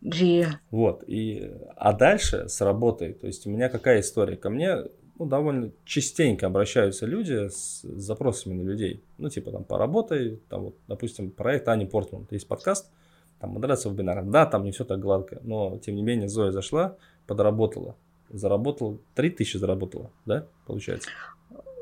И... 0.02 0.46
Вот, 0.70 1.04
и, 1.08 1.52
а 1.76 1.94
дальше 1.94 2.50
с 2.50 2.60
работой, 2.62 3.14
то 3.14 3.28
есть 3.28 3.46
у 3.46 3.50
меня 3.50 3.70
какая 3.70 4.02
история? 4.02 4.36
Ко 4.36 4.50
мне 4.50 4.78
ну, 5.18 5.26
довольно 5.28 5.72
частенько 5.86 6.48
обращаются 6.48 7.06
люди 7.06 7.48
с 7.48 7.82
запросами 7.84 8.56
на 8.56 8.64
людей. 8.64 9.04
Ну, 9.20 9.30
типа 9.30 9.52
там 9.52 9.64
поработай, 9.64 10.40
там 10.50 10.64
вот, 10.64 10.76
допустим, 10.88 11.30
проект 11.30 11.68
Ани 11.68 11.86
Портман, 11.86 12.28
есть 12.32 12.48
подкаст, 12.48 12.92
там 13.40 13.52
модерация 13.52 13.92
вебинара. 13.92 14.24
Да, 14.24 14.48
там 14.48 14.64
не 14.64 14.72
все 14.72 14.84
так 14.84 15.00
гладко, 15.00 15.40
но 15.44 15.78
тем 15.78 15.96
не 15.96 16.02
менее 16.02 16.28
Зоя 16.28 16.52
зашла, 16.52 16.98
подработала, 17.28 17.96
заработала, 18.34 18.98
3 19.16 19.30
тысячи 19.32 19.58
заработала, 19.58 20.12
да, 20.26 20.48
получается? 20.66 21.10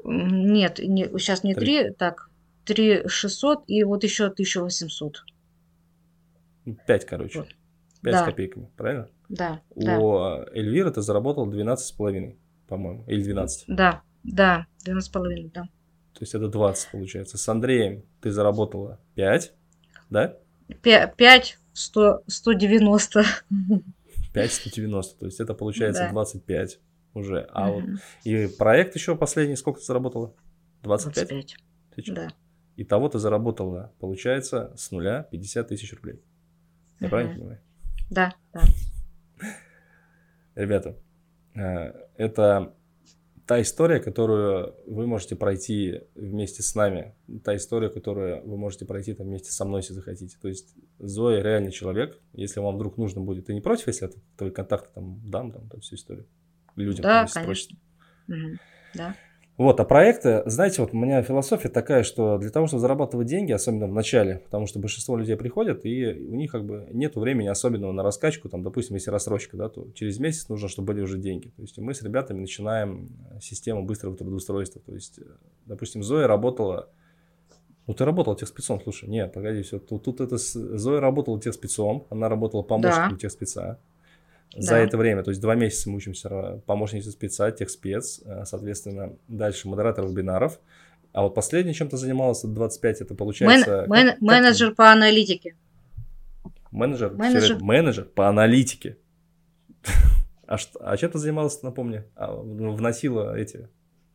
Нет, 0.03 0.79
не, 0.79 1.05
сейчас 1.19 1.43
не 1.43 1.53
3, 1.53 1.83
3 1.83 1.93
так, 1.93 2.29
3 2.65 3.07
600 3.07 3.63
и 3.67 3.83
вот 3.83 4.03
еще 4.03 4.25
1800. 4.25 5.23
5, 6.87 7.05
короче. 7.05 7.39
Вот. 7.39 7.47
5 8.01 8.13
да. 8.13 8.23
с 8.23 8.25
копейками, 8.25 8.69
правильно? 8.77 9.09
Да. 9.29 9.61
У 9.75 9.83
да. 9.83 10.45
Эльвиры 10.53 10.91
ты 10.91 11.01
заработал 11.01 11.51
12,5, 11.51 12.35
по-моему, 12.67 13.03
или 13.07 13.23
12? 13.23 13.65
Да, 13.67 14.01
да, 14.23 14.67
12,5, 14.85 15.51
да. 15.53 15.63
То 16.13 16.23
есть 16.23 16.35
это 16.35 16.47
20 16.47 16.91
получается. 16.91 17.37
С 17.37 17.47
Андреем 17.47 18.03
ты 18.21 18.31
заработала 18.31 18.99
5, 19.15 19.53
да? 20.09 20.37
5, 20.81 21.15
5 21.15 21.59
100, 21.73 22.23
190. 22.27 23.23
5 24.41 24.53
190, 24.53 25.19
то 25.19 25.25
есть 25.25 25.39
это 25.39 25.53
получается 25.53 26.03
да. 26.03 26.11
25 26.11 26.79
уже. 27.13 27.47
А 27.51 27.71
угу. 27.71 27.81
вот 27.81 27.99
и 28.23 28.47
проект 28.47 28.95
еще 28.95 29.15
последний 29.15 29.55
сколько 29.55 29.79
ты 29.79 29.85
заработала? 29.85 30.35
25? 30.83 31.27
25. 31.27 31.55
Тысяч? 31.95 32.13
Да. 32.13 32.29
И 32.75 32.83
того 32.83 33.09
ты 33.09 33.19
заработала, 33.19 33.93
получается, 33.99 34.73
с 34.77 34.91
нуля 34.91 35.23
50 35.23 35.67
тысяч 35.67 35.93
рублей. 35.93 36.21
Я 36.99 37.07
угу. 37.07 37.09
правильно 37.09 37.35
понимаю? 37.35 37.61
Да, 38.09 38.33
да. 38.53 38.61
Ребята, 40.55 40.97
э, 41.55 41.93
это 42.15 42.73
та 43.49 43.59
история, 43.63 43.99
которую 43.99 44.75
вы 44.85 45.07
можете 45.07 45.35
пройти 45.35 46.01
вместе 46.13 46.61
с 46.61 46.75
нами, 46.75 47.15
та 47.43 47.55
история, 47.55 47.89
которую 47.89 48.47
вы 48.47 48.57
можете 48.57 48.85
пройти 48.85 49.15
там 49.15 49.25
вместе 49.25 49.51
со 49.51 49.65
мной, 49.65 49.79
если 49.79 49.93
захотите. 49.93 50.37
То 50.39 50.49
есть 50.49 50.75
Зоя 50.99 51.41
реальный 51.41 51.71
человек. 51.71 52.19
Если 52.33 52.59
вам 52.59 52.75
вдруг 52.75 52.97
нужно 52.97 53.21
будет, 53.21 53.47
ты 53.47 53.55
не 53.55 53.61
против, 53.61 53.87
если 53.87 54.05
я 54.05 54.11
твои 54.37 54.51
контакты 54.51 54.89
там 54.93 55.19
дам, 55.27 55.51
там, 55.51 55.67
там 55.67 55.79
всю 55.81 55.95
историю 55.95 56.27
людям, 56.75 57.01
да, 57.01 57.25
конечно. 57.25 57.75
Мгм. 58.27 58.59
Да. 58.93 59.15
Вот, 59.59 59.77
а 59.81 59.83
проекты, 59.83 60.41
знаете, 60.45 60.81
вот 60.81 60.93
у 60.93 60.97
меня 60.97 61.21
философия 61.21 61.67
такая, 61.67 62.03
что 62.03 62.37
для 62.37 62.49
того, 62.49 62.67
чтобы 62.67 62.79
зарабатывать 62.79 63.27
деньги, 63.27 63.51
особенно 63.51 63.87
в 63.87 63.93
начале, 63.93 64.37
потому 64.45 64.67
что 64.67 64.79
большинство 64.79 65.17
людей 65.17 65.35
приходят, 65.35 65.85
и 65.85 66.05
у 66.13 66.35
них 66.35 66.49
как 66.49 66.63
бы 66.65 66.87
нет 66.93 67.17
времени 67.17 67.47
особенного 67.49 67.91
на 67.91 68.01
раскачку, 68.01 68.47
там, 68.47 68.63
допустим, 68.63 68.95
если 68.95 69.11
рассрочка, 69.11 69.57
да, 69.57 69.67
то 69.67 69.85
через 69.95 70.17
месяц 70.17 70.47
нужно, 70.47 70.69
чтобы 70.69 70.93
были 70.93 71.01
уже 71.01 71.17
деньги. 71.17 71.49
То 71.57 71.61
есть 71.61 71.77
мы 71.77 71.93
с 71.93 72.01
ребятами 72.01 72.39
начинаем 72.39 73.09
э, 73.35 73.41
систему 73.41 73.83
быстрого 73.83 74.15
трудоустройства. 74.15 74.81
То 74.85 74.93
есть, 74.93 75.19
э, 75.19 75.23
допустим, 75.65 76.03
Зоя 76.03 76.25
работала, 76.25 76.87
ну 77.85 77.93
ты 77.93 78.05
работала 78.05 78.37
техспецом, 78.37 78.79
слушай, 78.81 79.09
нет, 79.09 79.33
погоди, 79.33 79.61
все, 79.63 79.77
тут, 79.79 80.03
тут 80.05 80.21
это 80.21 80.37
с- 80.37 80.53
Зоя 80.77 81.01
работала 81.01 81.37
техспецом, 81.37 82.07
она 82.09 82.29
работала 82.29 82.61
помощником 82.61 83.11
Да. 83.15 83.17
техспеца 83.17 83.77
за 84.55 84.75
это 84.75 84.97
время. 84.97 85.23
То 85.23 85.29
есть 85.31 85.41
два 85.41 85.55
месяца 85.55 85.89
мы 85.89 85.97
учимся 85.97 86.27
ра- 86.27 86.61
помощница 86.61 87.11
спеца, 87.11 87.51
техспец, 87.51 88.21
э, 88.25 88.45
соответственно, 88.45 89.15
дальше 89.27 89.67
модератор 89.67 90.05
вебинаров. 90.05 90.59
А 91.11 91.23
вот 91.23 91.35
последнее, 91.35 91.73
чем 91.73 91.89
ты 91.89 91.97
занималась, 91.97 92.39
это 92.39 92.49
25, 92.53 93.01
это 93.01 93.13
Мен- 93.13 93.17
получается... 93.17 93.65
как- 93.65 93.87
мен- 93.89 94.09
как 94.11 94.21
менеджер 94.21 94.75
по 94.75 94.91
аналитике. 94.91 95.55
Менеджер, 96.71 97.13
менеджер. 97.13 97.57
менеджер 97.61 98.05
по 98.05 98.27
аналитике. 98.29 98.97
А, 100.45 100.57
что, 100.57 100.79
а 100.83 100.97
чем 100.97 101.11
ты 101.11 101.19
занималась, 101.19 101.61
напомни? 101.61 102.03
А, 102.15 102.27
ну, 102.35 102.71
вносила 102.73 103.37
эти... 103.37 103.69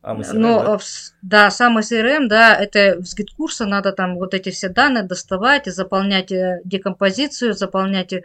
А, 0.07 0.13
мы 0.13 0.23
Ну, 0.35 0.59
да? 0.61 0.75
э, 0.75 0.79
с- 0.81 1.15
да, 1.23 1.51
самый 1.51 1.83
CRM, 1.83 2.29
да, 2.29 2.55
это 2.55 3.01
в 3.01 3.17
гид-курса 3.17 3.65
надо 3.65 3.91
там 3.93 4.17
вот 4.17 4.35
эти 4.35 4.51
все 4.51 4.69
данные 4.69 5.03
доставать, 5.05 5.65
заполнять 5.65 6.31
э, 6.31 6.61
декомпозицию, 6.67 7.55
заполнять 7.55 8.13
э, 8.13 8.23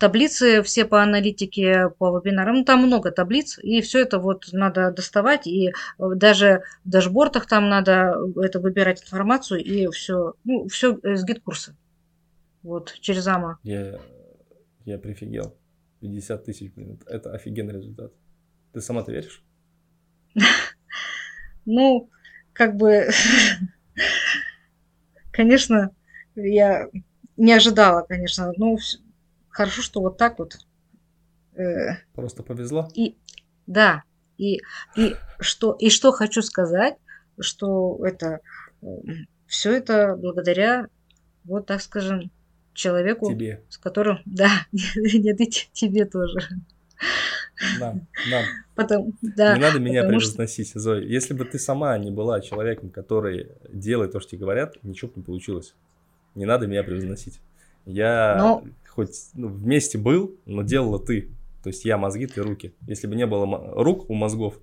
таблицы 0.00 0.62
все 0.62 0.84
по 0.86 1.00
аналитике, 1.04 1.90
по 1.98 2.18
вебинарам. 2.18 2.56
Ну, 2.56 2.64
там 2.64 2.84
много 2.84 3.12
таблиц, 3.12 3.60
и 3.62 3.80
все 3.80 4.00
это 4.00 4.18
вот 4.18 4.48
надо 4.50 4.90
доставать, 4.90 5.46
и 5.46 5.68
э, 5.68 5.72
даже 6.16 6.62
в 6.84 6.90
дашбортах 6.90 7.46
там 7.46 7.68
надо 7.68 8.16
это 8.42 8.58
выбирать 8.58 9.00
информацию, 9.04 9.62
и 9.62 9.86
все, 9.92 10.34
ну, 10.42 10.66
все 10.66 10.98
с 11.04 11.24
гид-курса. 11.24 11.76
Вот, 12.64 12.92
через 13.00 13.24
АМА. 13.28 13.58
Я, 13.62 14.00
я 14.84 14.98
прифигел. 14.98 15.54
50 16.00 16.44
тысяч, 16.44 16.72
блин, 16.74 16.98
это 17.06 17.30
офигенный 17.32 17.74
результат. 17.74 18.12
Ты 18.72 18.80
сама-то 18.80 19.12
веришь? 19.12 19.44
Ну, 21.70 22.08
как 22.54 22.76
бы, 22.76 23.08
конечно, 25.30 25.90
я 26.34 26.88
не 27.36 27.52
ожидала, 27.52 28.02
конечно. 28.02 28.52
Ну, 28.56 28.78
хорошо, 29.50 29.82
что 29.82 30.00
вот 30.00 30.16
так 30.16 30.38
вот. 30.38 30.58
Э, 31.54 31.96
Просто 32.14 32.42
повезло? 32.42 32.88
И 32.94 33.16
да, 33.66 34.02
и, 34.38 34.60
и, 34.96 35.14
что, 35.40 35.72
и 35.72 35.90
что 35.90 36.12
хочу 36.12 36.42
сказать, 36.42 36.96
что 37.38 37.98
это 38.04 38.40
все 39.46 39.72
это 39.72 40.16
благодаря, 40.16 40.88
вот 41.44 41.66
так 41.66 41.82
скажем, 41.82 42.30
человеку, 42.72 43.30
Тебе. 43.30 43.62
с 43.68 43.76
которым, 43.78 44.20
да, 44.24 44.48
нет, 44.72 45.40
и 45.40 45.46
те- 45.46 45.68
тебе 45.72 46.04
тоже. 46.04 46.38
Нам, 47.80 48.06
нам. 48.30 48.44
Потом, 48.74 49.12
да, 49.22 49.54
не 49.56 49.60
надо 49.60 49.80
меня 49.80 50.02
потому 50.02 50.20
что- 50.20 50.30
превозносить, 50.30 50.72
Зоя. 50.74 51.00
Если 51.02 51.34
бы 51.34 51.44
ты 51.44 51.58
сама 51.58 51.96
не 51.98 52.10
была 52.10 52.40
человеком, 52.40 52.90
который 52.90 53.48
делает 53.68 54.12
то, 54.12 54.20
что 54.20 54.30
тебе 54.30 54.40
говорят, 54.40 54.76
ничего 54.82 55.08
бы 55.10 55.14
не 55.16 55.22
получилось. 55.24 55.74
Не 56.34 56.44
надо 56.46 56.66
меня 56.66 56.82
превозносить. 56.84 57.40
Я 57.84 58.36
Но- 58.38 58.64
хоть 58.88 59.30
ну, 59.34 59.48
вместе 59.48 59.98
был, 59.98 60.36
но 60.46 60.62
делала 60.62 60.98
ты. 60.98 61.30
То 61.62 61.70
есть 61.70 61.84
я 61.84 61.98
мозги, 61.98 62.26
ты 62.26 62.42
руки. 62.42 62.72
Если 62.86 63.06
бы 63.06 63.16
не 63.16 63.26
было 63.26 63.72
рук 63.82 64.08
у 64.08 64.14
мозгов, 64.14 64.58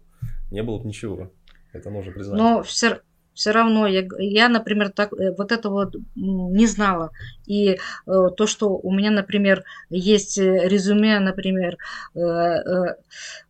не 0.51 0.63
было 0.63 0.79
бы 0.79 0.87
ничего. 0.87 1.31
Это 1.73 1.89
нужно 1.89 2.13
признать. 2.13 2.37
Но 2.37 2.63
все, 2.63 3.01
все 3.35 3.51
равно 3.51 3.85
я, 3.85 4.03
я, 4.17 4.49
например, 4.49 4.89
так, 4.89 5.13
э, 5.13 5.35
вот 5.37 5.51
этого 5.51 5.91
не 6.15 6.65
знала. 6.67 7.11
И 7.45 7.71
э, 7.73 7.77
то, 8.05 8.47
что 8.47 8.69
у 8.69 8.91
меня, 8.91 9.11
например, 9.11 9.63
есть 9.89 10.37
э, 10.39 10.67
резюме, 10.67 11.19
например, 11.19 11.77
э, 12.15 12.19
э, 12.19 12.95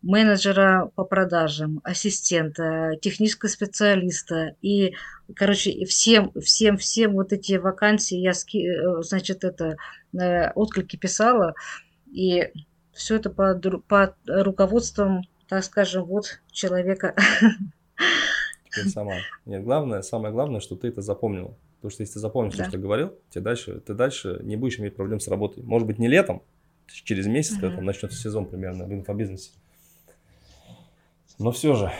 менеджера 0.01 0.91
по 0.95 1.03
продажам, 1.03 1.81
ассистента, 1.83 2.95
технического 3.01 3.49
специалиста. 3.49 4.55
И, 4.61 4.93
короче, 5.35 5.85
всем, 5.85 6.31
всем, 6.41 6.77
всем 6.77 7.13
вот 7.13 7.33
эти 7.33 7.53
вакансии 7.53 8.17
я, 8.17 8.33
ски- 8.33 8.67
э, 8.67 9.01
значит, 9.03 9.43
это 9.43 9.77
э, 10.13 10.51
отклики 10.51 10.95
писала. 10.95 11.53
И 12.11 12.51
все 12.93 13.15
это 13.17 13.29
под, 13.29 13.85
под 13.87 14.15
руководством, 14.27 15.21
так 15.47 15.63
скажем, 15.63 16.05
вот 16.05 16.39
человека. 16.51 17.15
Ты 18.75 18.89
сама. 18.89 19.17
Нет, 19.45 19.63
главное, 19.63 20.01
самое 20.01 20.33
главное, 20.33 20.59
что 20.59 20.75
ты 20.75 20.89
это 20.89 21.01
запомнила. 21.01 21.55
Потому 21.77 21.91
что 21.91 22.01
если 22.03 22.13
ты 22.15 22.19
запомнишь 22.19 22.55
Да. 22.55 22.63
то, 22.63 22.69
что 22.69 22.77
говорил, 22.77 23.13
тебе 23.29 23.41
дальше, 23.43 23.79
ты 23.79 23.93
дальше 23.93 24.39
не 24.43 24.55
будешь 24.55 24.79
иметь 24.79 24.95
проблем 24.95 25.19
с 25.19 25.27
работой. 25.27 25.63
Может 25.63 25.87
быть, 25.87 25.99
не 25.99 26.07
летом, 26.07 26.41
через 26.87 27.27
месяц, 27.27 27.53
когда 27.53 27.67
Мгм. 27.67 27.75
там 27.77 27.85
начнется 27.85 28.17
сезон 28.17 28.45
примерно 28.45 28.85
в 28.85 28.93
инфобизнесе. 28.93 29.51
Но 31.37 31.51
все 31.51 31.73
же, 31.75 31.91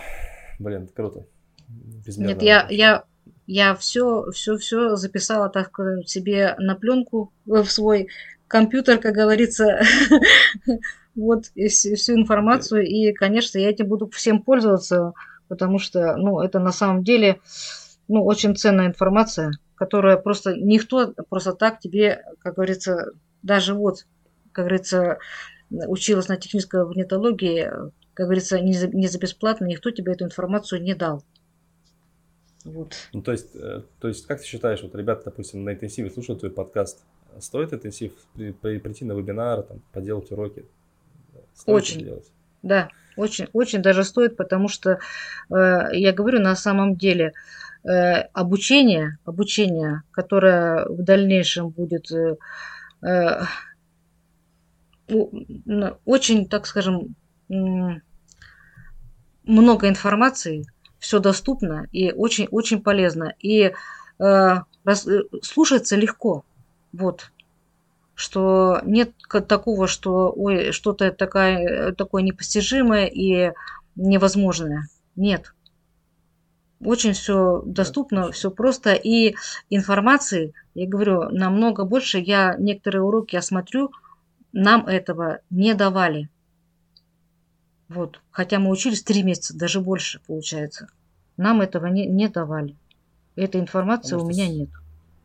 блин, 0.60 0.84
это 0.84 0.94
круто. 0.94 1.26
Безмерно 1.68 2.32
Нет, 2.32 2.42
я, 2.42 2.68
я, 2.70 3.04
я 3.48 3.76
все, 3.76 4.30
все, 4.32 4.58
все 4.58 4.96
записала, 4.96 5.50
так 5.50 5.68
сказать, 5.68 6.10
себе 6.10 6.56
на 6.58 6.76
пленку 6.76 7.32
э, 7.48 7.62
в 7.62 7.72
свой 7.72 8.08
компьютер, 8.48 9.00
как 9.00 9.14
говорится, 9.14 9.82
вот 11.16 11.46
всю 11.48 12.14
информацию. 12.14 12.86
И, 12.86 13.12
конечно, 13.14 13.58
я 13.58 13.70
этим 13.70 13.88
буду 13.88 14.10
всем 14.10 14.42
пользоваться, 14.42 15.14
потому 15.48 15.80
что, 15.80 16.16
ну, 16.18 16.40
это 16.40 16.60
на 16.60 16.72
самом 16.72 17.04
деле, 17.04 17.40
ну, 18.08 18.24
очень 18.24 18.56
ценная 18.56 18.88
информация, 18.88 19.52
которая 19.76 20.18
просто 20.18 20.56
никто 20.56 21.14
просто 21.30 21.54
так 21.54 21.80
тебе, 21.80 22.24
как 22.40 22.56
говорится, 22.56 23.12
даже 23.44 23.74
вот, 23.74 24.06
как 24.52 24.66
говорится, 24.66 25.20
училась 25.70 26.28
на 26.28 26.38
технической 26.38 26.88
гнетологии, 26.88 27.70
как 28.14 28.28
говорится, 28.28 28.60
не 28.60 28.74
за, 28.74 28.88
не 28.88 29.08
за 29.08 29.20
бесплатно, 29.20 29.66
никто 29.66 29.92
тебе 29.92 30.14
эту 30.14 30.26
информацию 30.26 30.82
не 30.82 30.96
дал. 30.96 31.24
Вот. 32.64 32.96
Ну, 33.14 33.22
то 33.22 33.32
есть, 33.32 33.56
э, 33.56 33.84
то 34.00 34.08
есть, 34.08 34.26
как 34.26 34.40
ты 34.40 34.46
считаешь, 34.46 34.82
вот 34.82 34.96
ребята, 34.96 35.26
допустим, 35.26 35.64
на 35.64 35.74
интенсиве 35.74 36.10
слушают 36.10 36.40
твой 36.40 36.52
подкаст, 36.52 37.04
стоит 37.40 37.74
интенсив 37.74 38.14
при- 38.34 38.54
при- 38.54 38.80
прийти 38.80 39.06
на 39.06 39.14
вебинар, 39.14 39.62
там, 39.64 39.82
поделать 39.92 40.32
уроки? 40.32 40.66
Стоит 41.54 41.76
Очень. 41.76 42.00
делать? 42.00 42.32
Да, 42.64 42.90
очень, 43.18 43.48
очень 43.54 43.82
даже 43.82 44.04
стоит, 44.04 44.38
потому 44.38 44.68
что 44.68 45.00
э, 45.50 45.88
я 45.94 46.12
говорю, 46.12 46.40
на 46.40 46.56
самом 46.56 46.96
деле 46.96 47.34
э, 47.84 48.22
обучение, 48.34 49.18
обучение, 49.26 50.04
которое 50.12 50.86
в 50.86 51.04
дальнейшем 51.04 51.70
будет 51.70 52.12
э, 52.12 52.36
очень, 56.06 56.48
так 56.48 56.66
скажем, 56.66 57.16
много 59.44 59.88
информации, 59.88 60.66
все 61.00 61.20
доступно 61.20 61.88
и 61.92 62.12
очень, 62.12 62.48
очень 62.50 62.82
полезно. 62.82 63.36
И 63.40 63.72
э, 64.20 64.56
слушается 65.44 65.96
легко. 65.96 66.44
Вот. 66.92 67.32
Что 68.16 68.82
нет 68.86 69.14
такого, 69.48 69.88
что 69.88 70.32
ой, 70.36 70.72
что-то 70.72 71.12
такое, 71.12 71.92
такое 71.94 72.24
непостижимое 72.24 73.08
и 73.08 73.52
невозможное. 73.96 74.88
Нет. 75.16 75.54
Очень 76.80 77.14
все 77.14 77.62
доступно, 77.66 78.32
все 78.32 78.52
просто. 78.52 78.94
И 78.94 79.36
информации, 79.70 80.54
я 80.74 80.88
говорю, 80.88 81.30
намного 81.30 81.84
больше. 81.84 82.20
Я 82.20 82.56
некоторые 82.58 83.02
уроки 83.02 83.36
я 83.36 83.42
смотрю, 83.42 83.92
нам 84.54 84.88
этого 84.88 85.40
не 85.50 85.74
давали. 85.74 86.30
Вот. 87.90 88.22
Хотя 88.32 88.60
мы 88.60 88.72
учились 88.72 89.04
три 89.04 89.24
месяца, 89.24 89.58
даже 89.58 89.82
больше 89.82 90.22
получается. 90.26 90.88
Нам 91.38 91.62
этого 91.62 91.88
не, 91.88 92.06
не 92.08 92.30
давали. 92.30 92.76
Этой 93.36 93.60
информации 93.60 94.12
Потому 94.12 94.26
у 94.26 94.30
меня 94.30 94.48
с- 94.48 94.52
нет. 94.52 94.70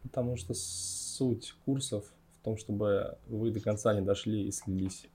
Потому 0.02 0.36
что 0.36 0.54
суть 0.54 1.54
курсов 1.64 2.04
в 2.40 2.44
том, 2.44 2.56
чтобы 2.56 3.18
вы 3.26 3.50
до 3.50 3.60
конца 3.60 3.94
не 3.94 4.00
дошли 4.00 4.46
и 4.46 4.50
слились. 4.50 5.06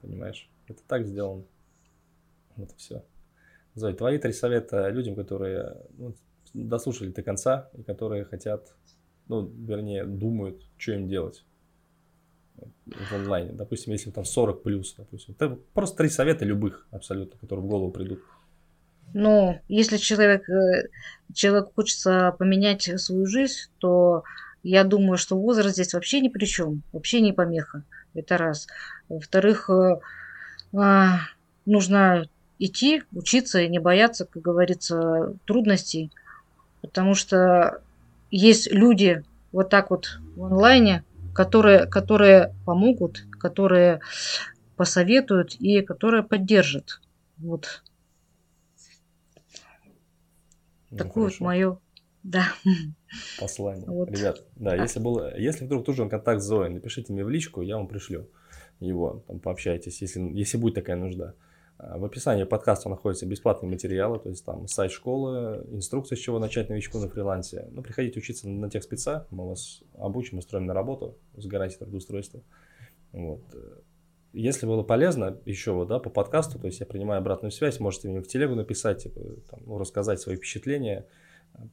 Понимаешь? 0.00 0.48
Это 0.68 0.82
так 0.86 1.06
сделано. 1.06 1.44
Вот 2.56 2.72
и 2.72 2.76
все. 2.76 3.04
Зой, 3.74 3.94
твои 3.94 4.18
три 4.18 4.32
совета 4.32 4.88
людям, 4.88 5.14
которые 5.14 5.76
ну, 5.96 6.14
дослушали 6.54 7.10
до 7.10 7.22
конца 7.22 7.68
и 7.76 7.82
которые 7.82 8.24
хотят, 8.24 8.74
ну, 9.28 9.46
вернее, 9.46 10.04
думают, 10.04 10.64
что 10.76 10.92
им 10.92 11.08
делать 11.08 11.44
в 12.86 13.12
онлайне. 13.12 13.52
Допустим, 13.52 13.92
если 13.92 14.10
там 14.10 14.24
40 14.24 14.62
плюс, 14.62 14.94
допустим. 14.96 15.34
Это 15.38 15.58
просто 15.74 15.98
три 15.98 16.08
совета 16.08 16.44
любых 16.44 16.86
абсолютно, 16.90 17.38
которые 17.38 17.64
в 17.64 17.68
голову 17.68 17.90
придут. 17.90 18.20
Но 19.14 19.60
если 19.68 19.96
человек, 19.96 20.48
э, 20.48 20.88
человек 21.32 21.72
хочется 21.74 22.34
поменять 22.38 22.82
свою 23.00 23.26
жизнь, 23.26 23.70
то 23.78 24.22
я 24.62 24.84
думаю, 24.84 25.16
что 25.16 25.38
возраст 25.38 25.74
здесь 25.74 25.94
вообще 25.94 26.20
ни 26.20 26.28
при 26.28 26.44
чем, 26.44 26.82
вообще 26.92 27.20
не 27.20 27.32
помеха. 27.32 27.84
Это 28.14 28.38
раз. 28.38 28.66
Во-вторых, 29.08 29.70
э, 29.70 30.00
а, 30.76 31.20
нужно 31.66 32.28
идти, 32.58 33.02
учиться 33.12 33.60
и 33.60 33.68
не 33.68 33.78
бояться, 33.78 34.24
как 34.24 34.42
говорится, 34.42 35.34
трудностей. 35.46 36.10
Потому 36.80 37.14
что 37.14 37.80
есть 38.30 38.70
люди 38.70 39.24
вот 39.52 39.70
так 39.70 39.90
вот 39.90 40.20
в 40.36 40.44
онлайне, 40.44 41.04
которые, 41.34 41.86
которые 41.86 42.54
помогут, 42.64 43.24
которые 43.38 44.00
посоветуют 44.76 45.54
и 45.54 45.82
которые 45.82 46.22
поддержат. 46.22 47.00
Вот. 47.38 47.82
Ну, 50.90 50.96
Такое 50.96 51.24
вот 51.24 51.40
мое, 51.40 51.78
да. 52.22 52.44
Послание. 53.40 53.86
Вот. 53.86 54.10
Ребят, 54.10 54.44
да, 54.56 54.72
а. 54.72 54.76
если, 54.76 55.00
было, 55.00 55.38
если 55.38 55.64
вдруг 55.64 55.86
нужен 55.86 56.08
контакт 56.08 56.40
с 56.42 56.44
Зоей, 56.44 56.72
напишите 56.72 57.12
мне 57.12 57.24
в 57.24 57.28
личку, 57.28 57.62
я 57.62 57.76
вам 57.76 57.88
пришлю 57.88 58.28
его, 58.80 59.24
там 59.26 59.40
пообщайтесь, 59.40 60.00
если, 60.02 60.20
если 60.20 60.56
будет 60.56 60.74
такая 60.74 60.96
нужда. 60.96 61.34
А, 61.78 61.98
в 61.98 62.04
описании 62.04 62.44
подкаста 62.44 62.88
находятся 62.88 63.26
бесплатные 63.26 63.70
материалы, 63.70 64.18
то 64.18 64.28
есть 64.28 64.44
там 64.44 64.66
сайт 64.66 64.90
школы, 64.90 65.64
инструкция, 65.70 66.16
с 66.16 66.20
чего 66.20 66.38
начать 66.38 66.68
новичку 66.68 66.98
на 66.98 67.08
фрилансе. 67.08 67.68
Ну, 67.70 67.82
приходите 67.82 68.18
учиться 68.18 68.48
на 68.48 68.68
тех 68.68 68.82
спеца, 68.82 69.26
мы 69.30 69.48
вас 69.48 69.82
обучим, 69.96 70.38
устроим 70.38 70.66
на 70.66 70.74
работу 70.74 71.16
с 71.36 71.46
гарантией 71.46 71.78
трудоустройства. 71.78 72.42
Вот. 73.12 73.42
Если 74.32 74.66
было 74.66 74.82
полезно, 74.82 75.40
еще 75.46 75.72
вот, 75.72 75.88
да, 75.88 75.98
по 75.98 76.10
подкасту, 76.10 76.58
то 76.58 76.66
есть 76.66 76.80
я 76.80 76.86
принимаю 76.86 77.20
обратную 77.20 77.50
связь, 77.50 77.80
можете 77.80 78.08
мне 78.08 78.20
в 78.20 78.28
телегу 78.28 78.54
написать, 78.54 79.04
типа, 79.04 79.20
там, 79.50 79.60
ну, 79.64 79.78
рассказать 79.78 80.20
свои 80.20 80.36
впечатления, 80.36 81.06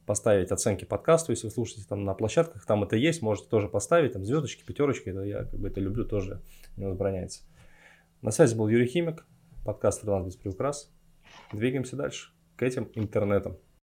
поставить 0.04 0.50
оценки 0.50 0.84
подкасту, 0.84 1.32
если 1.32 1.46
вы 1.46 1.52
слушаете 1.52 1.86
там 1.88 2.04
на 2.04 2.14
площадках, 2.14 2.64
там 2.66 2.82
это 2.84 2.96
есть, 2.96 3.22
можете 3.22 3.48
тоже 3.48 3.68
поставить, 3.68 4.12
там 4.12 4.24
звездочки, 4.24 4.64
пятерочки, 4.64 5.08
это 5.08 5.22
я 5.22 5.44
как 5.44 5.58
бы 5.58 5.68
это 5.68 5.80
люблю, 5.80 6.04
тоже 6.04 6.42
не 6.76 6.86
возбраняется. 6.86 7.42
На 8.22 8.30
связи 8.30 8.56
был 8.56 8.68
Юрий 8.68 8.86
Химик, 8.86 9.26
подкаст 9.64 10.02
«Фриланс 10.02 10.26
без 10.26 10.36
приукрас». 10.36 10.92
Двигаемся 11.52 11.96
дальше 11.96 12.30
к 12.56 12.62
этим 12.62 12.90
интернетам. 12.94 13.58